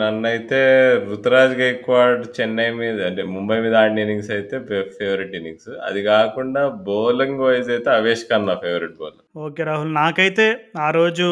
నన్నైతే 0.00 0.60
'రుతురాజ్ 1.08 1.54
గైక్వాడ్' 1.60 2.24
చెన్నై 2.38 2.68
మీద 2.80 2.98
అంటే 3.08 3.24
ముంబై 3.34 3.58
మీద 3.64 3.74
ఆడిన 3.82 4.04
ఇన్నింగ్స్ 4.04 4.32
అయితే 4.36 4.58
ఫేవరెట్ 4.98 5.36
ఇన్నింగ్స్. 5.40 5.70
అది 5.88 6.02
గాకుండా 6.08 6.62
బౌలింగ్ 6.88 7.44
వైస్ 7.46 7.70
అయితే 7.76 7.90
'అవేష్ 7.96 8.26
ఖాన్' 8.30 8.48
నా 8.50 8.56
ఫేవరెట్ 8.64 8.98
బౌలర్. 9.00 9.22
ఓకే 9.46 9.62
రాహుల్. 9.70 9.94
నాకైతే 10.02 10.46
ఆ 10.86 10.90
రోజు 10.98 11.28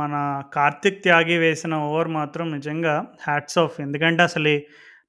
మన 0.00 0.14
కార్తిక్ 0.56 1.02
త్యాగి 1.02 1.38
వేసిన 1.44 1.74
ఓవర్ 1.88 2.10
మాత్రం 2.18 2.46
నిజంగా 2.56 2.96
హ్యాట్స్ 3.28 3.58
ఆఫ్. 3.64 3.76
ఎందుకంటే 3.86 4.22
అసలు 4.22 4.54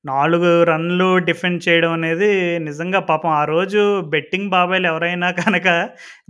నాలుగు 0.08 0.49
రన్‌లు 0.70 1.08
డిఫెండ్ 1.28 1.62
చేయడం 1.66 1.91
అనేది 1.97 2.30
నిజంగా 2.68 2.99
పాపం 3.08 3.32
ఆ 3.34 3.43
రోజు 3.51 3.82
బెట్టింగ్ 4.14 4.49
బాబాయిలు 4.49 4.88
ఎవరైనా 4.91 5.30
కనుక 5.41 5.68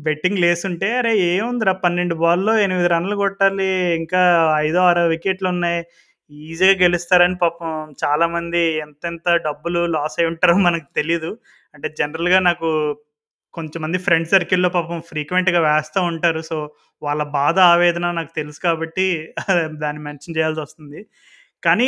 బెట్టింగ్ 0.07 0.41
లేసుంటే 0.43 0.89
అరే 0.99 1.11
ఏముందిరా 1.29 1.73
12 1.79 2.15
బాల్‌లో 2.21 2.53
ఎనిమిది 2.65 2.89
రన్‌లు 2.93 3.15
కొట్టాలి. 3.23 3.69
ఇంకా 3.99 4.21
ఐదో, 4.61 4.81
ఆరో 4.89 5.03
వికెట్లున్నాయి. 5.13 5.81
ఈజీగా 6.31 6.75
గెలుస్తారని 6.81 7.37
పాపం 7.43 7.69
చాలామంది 8.01 8.61
ఎంతెంత 8.85 9.27
డబ్బులు 9.45 9.81
లాస్ 9.93 10.17
అయ్యి 10.19 10.29
ఉంటారో 10.31 10.55
మనకు 10.67 10.87
తెలీదు. 10.97 11.31
అంటే 11.73 11.87
జనరల్‌గా 11.99 12.39
నాకు 12.49 12.69
కొంచెంమంది 13.53 13.97
ఫ్రెండ్ 14.05 14.29
సర్కిల్‌లో 14.31 14.69
పాపం 14.75 14.99
ఫ్రీక్వెంట్‌గా 15.09 15.59
వేస్తూ 15.67 15.99
ఉంటారు. 16.11 16.41
సో, 16.49 16.57
వాళ్ళ 17.01 17.23
బాధ, 17.37 17.57
ఆవేదన 17.71 18.07
నాకు 18.19 18.31
తెలుసు 18.37 18.59
కాబట్టి 18.65 19.07
దాన్ని 19.83 20.01
మెన్షన్ 20.07 20.37
చేయాల్సి 20.37 20.61
వస్తుంది 20.63 21.01
కానీ 21.63 21.87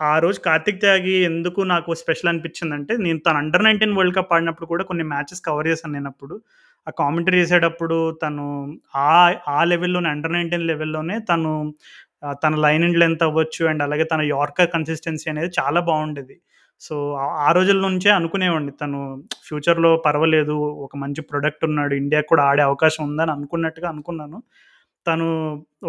ఆ 0.00 0.18
రోజు 0.18 0.38
కార్తిక్ 0.40 0.80
త్యాగి 0.80 1.14
ఎందుకు 1.28 1.60
నాకు 1.70 1.90
స్పెషల్ 2.00 2.30
అనిపించిందంటే, 2.32 2.92
నేను 2.98 3.20
తను 3.26 3.38
అండర్ 3.40 3.62
19 3.62 3.96
వరల్డ్ 3.98 4.16
కప్ 4.18 4.32
ఆడినప్పుడు 4.34 4.68
కూడా 4.72 4.84
కొన్ని 4.84 5.04
మ్యాచెస్ 5.08 5.42
కవర్ 5.44 5.68
చేశాను 5.70 5.94
నేనప్పుడు. 5.96 6.34
ఆ 6.86 6.92
కామెంటరీ 7.00 7.38
చేసేటప్పుడు 7.42 7.96
తను 8.22 8.44
ఆ 9.02 9.08
ఆ 9.54 9.60
లెవెల్‌లోనే 9.72 10.08
అండర్ 10.14 10.32
19 10.32 10.68
లెవెల్‌లోనే 10.70 11.16
తను 11.30 11.52
తన 12.42 12.54
లైన్ 12.64 12.84
అండ్ 12.84 12.98
లెంత్ 12.98 13.24
అవ్వచ్చు 13.26 13.62
అండ్ 13.70 13.82
అలాగే 13.84 14.04
తన 14.12 14.22
యార్కర్ 14.30 14.70
కన్సిస్టెన్సీ 14.72 15.26
అనేది 15.32 15.50
చాలా 15.58 15.80
బాగుండేది 15.88 16.36
సో, 16.82 16.94
ఆ 17.18 17.36
ఆ 17.46 17.50
రోజుల 17.52 17.78
నుంచే 17.86 18.10
అనుకునేవాడిని 18.16 18.72
తను 18.80 18.98
ఫ్యూచర్‌లో 19.46 19.90
పర్వాలేదు. 20.04 20.56
ఒక 20.84 20.96
మంచి 21.02 21.20
ప్రొడక్ట్ 21.30 21.64
ఉన్నాడు. 21.68 21.94
ఇండియాకి 22.02 22.28
కూడా 22.28 22.42
ఆడే 22.50 22.62
అవకాశం 22.68 23.02
ఉందని 23.08 23.32
అనుకున్నట్టుగా 23.36 23.88
అనుకున్నాను. 23.92 24.38
తను 25.06 25.26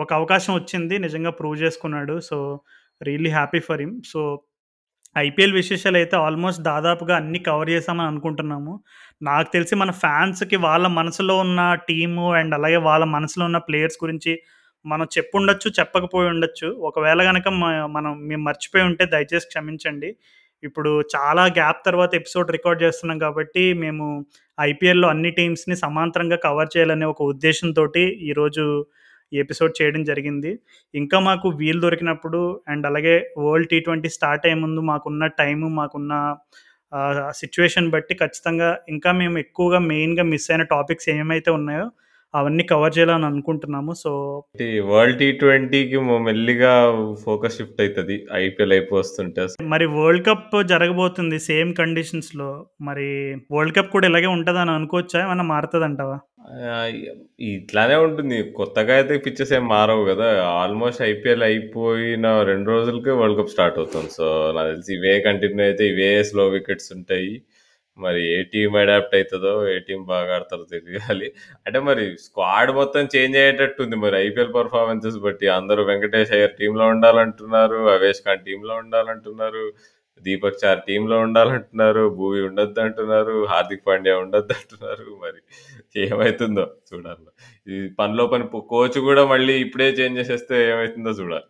ఒక 0.04 0.12
అవకాశం 0.14 0.54
వచ్చింది. 0.56 0.96
నిజంగా 1.06 1.32
ప్రూవ్ 1.40 1.58
చేసుకున్నాడు. 1.64 2.16
So, 2.30 2.38
really 3.02 3.32
happy 3.32 3.60
for 3.68 3.82
him. 3.82 3.96
So, 4.06 4.22
IPL 5.16 5.56
విశేషాలు 5.56 5.98
అయితే 5.98 6.16
ఆల్మోస్ట్ 6.18 6.62
దాదాపుగా 6.66 7.14
అన్ని 7.16 7.40
కవర్ 7.48 7.70
చేశామని 7.70 8.08
అనుకుంటున్నాము. 8.08 8.74
నాకు 9.24 9.50
తెలిసి 9.54 9.76
మన 9.76 9.92
ఫ్యాన్స్‌కి 10.02 10.58
వాళ్ళ 10.66 10.88
మనసులో 10.98 11.36
ఉన్న 11.40 11.62
టీము 11.88 12.26
అండ్ 12.40 12.54
అలాగే 12.56 12.80
వాళ్ళ 12.88 13.06
మనసులో 13.16 13.46
ఉన్న 13.46 13.60
ప్లేయర్స్ 13.68 14.00
గురించి 14.04 14.34
మనం 14.86 15.08
చెప్పుండొచ్చు, 15.16 15.68
చెప్పకపోయి 15.80 16.30
ఉండొచ్చు. 16.30 16.68
ఒకవేళ 16.90 17.22
కనుక 17.24 17.48
మనం 17.90 18.12
మేము 18.28 18.44
మర్చిపోయి 18.44 18.86
ఉంటే 18.90 19.06
దయచేసి 19.08 19.50
క్షమించండి. 19.50 20.10
ఇప్పుడు 20.64 20.92
చాలా 21.16 21.44
గ్యాప్ 21.58 21.82
తర్వాత 21.86 22.12
ఎపిసోడ్ 22.16 22.50
రికార్డ్ 22.52 22.82
చేస్తున్నాం 22.84 23.20
కాబట్టి 23.20 23.64
మేము 23.80 24.06
ఐపీఎల్‌లో 24.58 25.08
అన్ని 25.10 25.32
టీమ్స్‌ని 25.32 25.76
సమాంతరంగా 25.84 26.38
కవర్ 26.46 26.72
చేయాలనే 26.76 27.06
ఒక 27.06 27.22
ఉద్దేశంతోటి 27.34 28.04
ఈరోజు 28.30 28.66
ఎపిసోడ్ 29.38 29.74
చేయడం 29.80 30.04
జరిగింది. 30.04 30.52
ఇంకా 30.94 31.20
మాకు 31.22 31.50
వీలు 31.58 31.82
దొరికినప్పుడు 31.82 32.42
అండ్ 32.68 32.88
అలాగే 32.88 33.16
వరల్డ్ 33.40 33.72
టీ20 33.74 34.12
స్టార్ట్ 34.16 34.46
అయ్యే 34.46 34.60
ముందు 34.60 34.82
మాకున్న 34.90 35.28
టైము, 35.40 35.70
మాకున్న 35.76 36.14
ఆహ్, 36.94 37.32
సిట్యుయేషన్ 37.34 37.92
బట్టి 37.92 38.14
ఖచ్చితంగా 38.16 38.80
ఇంకా 38.90 39.12
మేము 39.14 39.38
ఎక్కువగా 39.40 39.80
మెయిన్‌గా 39.90 40.24
మిస్ 40.30 40.52
అయిన 40.52 40.64
టాపిక్స్ 40.72 41.10
ఏమైతే 41.16 41.52
ఉన్నాయో 41.52 41.88
అవన్నీ 42.34 42.64
కవర్ 42.64 42.94
చేయాలని 42.96 43.26
అనుకుంటున్నాము. 43.26 43.94
సో 43.96 44.12
వరల్డ్ 44.90 45.20
టీ20కి 45.22 45.98
మొ 46.00 46.16
మెల్లిగా 46.20 46.72
ఫోకస్ 47.24 47.58
షిఫ్ట్ 47.58 47.82
అయితది. 47.82 48.16
ఐపీఎల్ 48.38 48.74
అయిపోతుంటే. 48.74 49.44
మరి 49.68 49.86
వరల్డ్ 49.96 50.26
కప్ 50.26 50.44
జరగబోతుంది 50.72 51.40
సేమ్ 51.48 51.72
కండిషన్స్‌లో. 51.74 52.50
మరి 52.82 53.08
వరల్డ్ 53.52 53.76
కప్ 53.76 53.92
కూడా 53.92 54.08
ఇలాగే 54.08 54.30
ఉంటదని 54.36 54.72
అనుకోవచ్చా? 54.72 55.20
ఏమన్నా 55.26 55.46
మారుతదంటావా? 55.46 56.18
ఆహ్, 56.18 56.29
ఇట్లానే 57.50 57.96
ఉంటుంది. 58.06 58.38
కొత్తగా 58.58 58.94
అయితే 58.96 59.16
పిచెస్ 59.26 59.54
ఏం 59.54 59.66
మారవు 59.72 60.04
గదా! 60.10 60.30
ఆల్మోస్ట్ 60.60 61.02
ఐపీఎల్ 61.08 61.44
అయిపోయిన 61.50 62.28
2 62.44 62.70
రోజులకే 62.74 63.14
వరల్డ్ 63.20 63.40
కప్ 63.40 63.54
స్టార్ట్ 63.56 63.78
అవుతుంది. 63.82 64.12
సో, 64.18 64.26
నాకు 64.56 64.70
తెలిసి 64.72 64.92
ఇవే 64.98 65.14
కంటిన్యూ 65.28 65.64
అయితే 65.68 65.86
ఇవే 65.92 66.10
స్లో 66.30 66.46
వికెట్స్ 66.56 66.90
ఉంటాయి. 66.98 67.32
మరి 67.98 68.22
ఏ 68.34 68.40
టీమ్ 68.52 68.76
అడాప్ట్ 68.82 69.16
అయితదో, 69.18 69.54
ఏ 69.72 69.78
టీమ్ 69.88 70.04
బాగా 70.12 70.32
ఆడతారో 70.36 70.66
తెలియాలి. 70.74 71.28
అంటే 71.66 71.80
మరి 71.88 72.06
స్క్వాడ్ 72.26 72.72
మొత్తం 72.78 73.04
చేంజ్ 73.16 73.38
అయ్యేటట్టుంది 73.40 73.96
మరి 74.04 74.18
ఐపీఎల్ 74.26 74.54
పెర్ఫార్మన్సెస్ 74.58 75.18
బట్టి. 75.26 75.48
అందరూ 75.58 75.84
వెంకటేష్ 75.92 76.34
అయ్యర్ 76.38 76.56
టీమ్‌లో 76.60 76.88
ఉండాలంటున్నారు. 76.96 77.80
అవేష్ 77.96 78.24
ఖాన్ 78.28 78.46
టీమ్‌లో 78.48 78.76
ఉండాలంటున్నారు. 78.84 79.66
దీపక్ 80.22 80.60
చాహర్ 80.62 80.84
టీమ్‌లో 80.88 81.18
ఉండాలంటున్నారు. 81.26 82.04
భువి 82.18 82.42
ఉండొద్దంటున్నారు. 82.48 83.36
హార్దిక్ 83.52 83.86
పాండ్యా 83.88 84.16
ఉండొద్దంటున్నారు. 84.20 85.08
మరి 85.24 85.40
ఏమైతుందో 86.06 86.66
చూడాలి. 86.90 87.28
ఈ 87.68 87.80
పనిలో 88.00 88.26
పని 88.28 88.46
కోచ్ 88.72 89.00
గూడా 89.06 89.26
మళ్ళీ 89.28 89.56
ఇప్పుడే 89.66 89.90
చేంజ్ 90.00 90.20
చేసేస్తే 90.22 90.58
ఏమైతుందో 90.72 91.14
చూడాలి. 91.22 91.48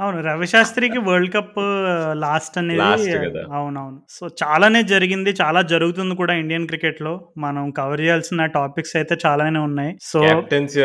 అవును. 0.00 0.20
రవిశాస్త్రికి 0.26 0.98
వరల్డ్ 1.06 1.32
కప్ 1.34 1.58
లాస్ట్ 2.22 2.56
అనేది! 2.60 3.10
అవునవును. 3.52 3.98
సో, 4.10 4.24
చాలానే 4.40 4.80
జరిగింది. 4.92 5.30
చాలా 5.40 5.60
జరుగుతుంది 5.72 6.14
కూడా 6.20 6.34
ఇండియన్ 6.40 6.66
క్రికెట్‌లో. 6.70 7.12
మనం 7.38 7.64
కవర్ 7.78 8.02
చేయాల్సిన 8.02 8.46
టాపిక్స్ 8.56 8.94
అయితే 9.00 9.16
చాలానే 9.24 9.60
ఉన్నాయి. 9.68 9.92
సో 10.04 10.22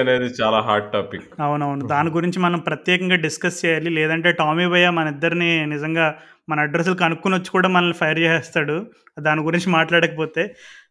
అనేది 0.04 0.30
చాలా 0.42 0.60
హాట్ 0.68 0.90
టాపిక్. 0.94 1.28
అవునవును. 1.46 1.84
దాని 1.88 2.12
గురించి 2.12 2.40
మనం 2.40 2.60
ప్రత్యేకంగా 2.62 3.20
డిస్కస్ 3.26 3.60
చేయాలి. 3.64 3.92
లేదంటే 3.98 4.32
టామీ 4.42 4.68
భయ్య 4.68 4.90
మనిద్దరిని 5.00 5.52
నిజంగా 5.68 6.08
మన 6.48 6.60
అడ్రస్లు 6.60 6.96
కనుక్కొని 6.96 7.36
వచ్చి 7.36 7.50
కూడా 7.50 7.70
మనల్ని 7.70 7.98
ఫైర్ 7.98 8.20
చేసేస్తాడు. 8.20 8.76
దాని 9.20 9.42
గురించి 9.42 9.70
మాట్లాడకపోతే. 9.70 10.44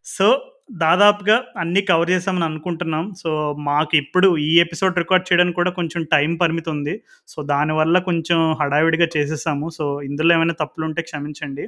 సో, 0.09 0.26
దాదాపుగా 0.78 1.34
అన్నీ 1.57 1.80
కవర్ 1.82 2.11
చేసామని 2.11 2.44
అనుకుంటున్నాం. 2.44 3.04
సో, 3.14 3.30
మాకు 3.66 3.92
ఇప్పుడు 3.96 4.28
ఈ 4.46 4.61
ఎపిసోడ్ 4.61 4.98
రికార్డ్ 4.98 5.26
చేయడానికి 5.28 5.57
కూడా 5.57 5.70
కొంచెం 5.72 6.02
టైం 6.12 6.30
పరిమితి 6.36 6.70
ఉంది. 6.70 6.94
సో, 7.28 7.38
దానివల్ల 7.52 7.98
కొంచెం 8.09 8.40
హడావిడిగా 8.61 9.09
చేసేసాము. 9.16 9.68
సో, 9.78 9.84
ఇందులో 10.09 10.32
ఏమైనా 10.34 10.57
తప్పులు 10.62 10.86
ఉంటే 10.88 11.02
క్షమించండి. 11.02 11.66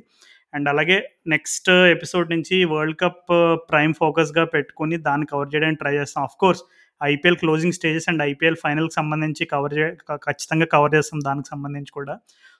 అండ్ 0.55 0.69
అలాగే 0.69 0.97
నెక్స్ట్ 1.29 1.71
ఎపిసోడ్ 1.95 2.29
నుంచి 2.35 2.57
వరల్డ్ 2.71 2.99
కప్ 3.01 3.19
uh, 3.35 3.55
ప్రైమ్ 3.71 3.95
ఫోకస్‌గా 3.99 4.45
పెట్టుకుని 4.53 4.97
దాన్ని 5.07 5.27
కవర్ 5.33 5.51
చేయడానికి 5.53 5.81
ట్రై 5.83 5.93
చేస్తాం. 5.99 6.23
Of course 6.25 6.63
IPL 7.01 7.39
closing 7.43 7.77
stages 7.77 8.09
and 8.11 8.23
IPL 8.25 8.59
ఫైనల్‌కి 8.63 8.95
సంబంధించి 8.95 9.45
కవర్ 9.53 9.75
చే 9.77 9.87
ఖచ్చితంగా 10.27 10.67
కవర్ 10.73 10.95
చేస్తాం 10.97 11.21
దానికి 11.27 11.49
సంబంధించి 11.49 11.93
కూడా. 11.99 12.15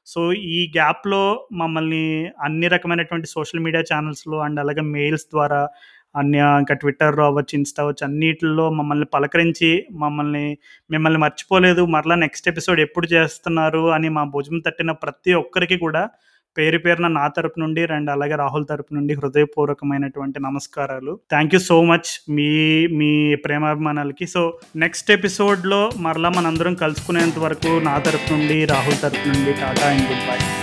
సో, 0.07 0.21
ఈ 0.51 0.73
గ్యాప్‌లో 0.77 1.23
మమ్మల్ని 1.53 2.05
అన్ని 2.41 2.69
రకమైనటువంటి 2.69 3.27
సోషల్ 3.27 3.61
మీడియా 3.61 3.83
ఛానల్స్లో 3.91 4.39
అండ్ 4.39 4.61
అలాగే 4.61 4.81
మెయిల్స్ 4.91 5.27
ద్వారా 5.31 5.61
అన్య 6.15 6.39
ఇంకా 6.61 6.75
ట్విట్టర్‌లో 6.75 7.25
అవ్వచ్చు, 7.27 7.55
ఇన్‌స్టా 7.55 7.83
అవ్వచ్చు 7.83 8.05
అన్నిటిలో 8.05 8.71
మమ్మల్ని 8.71 9.07
పలకరించి 9.07 9.71
మమ్మల్ని 9.97 10.45
మిమ్మల్ని 10.91 11.19
మర్చిపోలేదు. 11.19 11.83
మరలా 11.87 12.15
నెక్స్ట్ 12.17 12.49
ఎపిసోడ్ 12.49 12.81
ఎప్పుడు 12.81 13.07
చేస్తున్నారు 13.07 13.85
అని 13.91 14.09
మా 14.09 14.25
భుజం 14.35 14.59
తట్టిన 14.67 14.91
ప్రతి 15.03 15.33
ఒక్కరికి 15.35 15.77
కూడా 15.79 16.03
పేరు 16.59 16.79
పేరున 16.79 17.09
నా 17.09 17.29
తరపు 17.29 17.61
నుండి 17.61 17.85
అండ్ 17.85 18.11
అలాగే 18.11 18.35
రాహుల్ 18.35 18.67
తరపు 18.71 18.95
నుండి 18.95 19.15
హృదయపూర్వకమైనటువంటి 19.15 20.41
నమస్కారాలు. 20.41 21.19
థ్యాంక్ 21.31 21.55
యూ 21.55 21.61
సో 21.61 21.85
మచ్ 21.85 22.31
మీ 22.31 22.87
మీ 22.87 23.35
ప్రేమాభిమానాలకి. 23.35 24.27
సో, 24.27 24.59
నెక్స్ట్ 24.77 25.11
ఎపిసోడ్‌లో 25.11 25.91
మరలా 25.97 26.29
మనందరం 26.29 26.75
కలుసుకునేంత 26.75 27.39
వరకు 27.39 27.81
నా 27.85 27.99
తరపు 27.99 28.33
నుండి, 28.33 28.65
రాహుల్ 28.65 29.03
తరపు 29.03 29.29
నుండి 29.29 29.53
టాటా 29.53 29.91
అండ్ 29.91 30.03
గుడ్ 30.03 30.29
బై. 30.31 30.58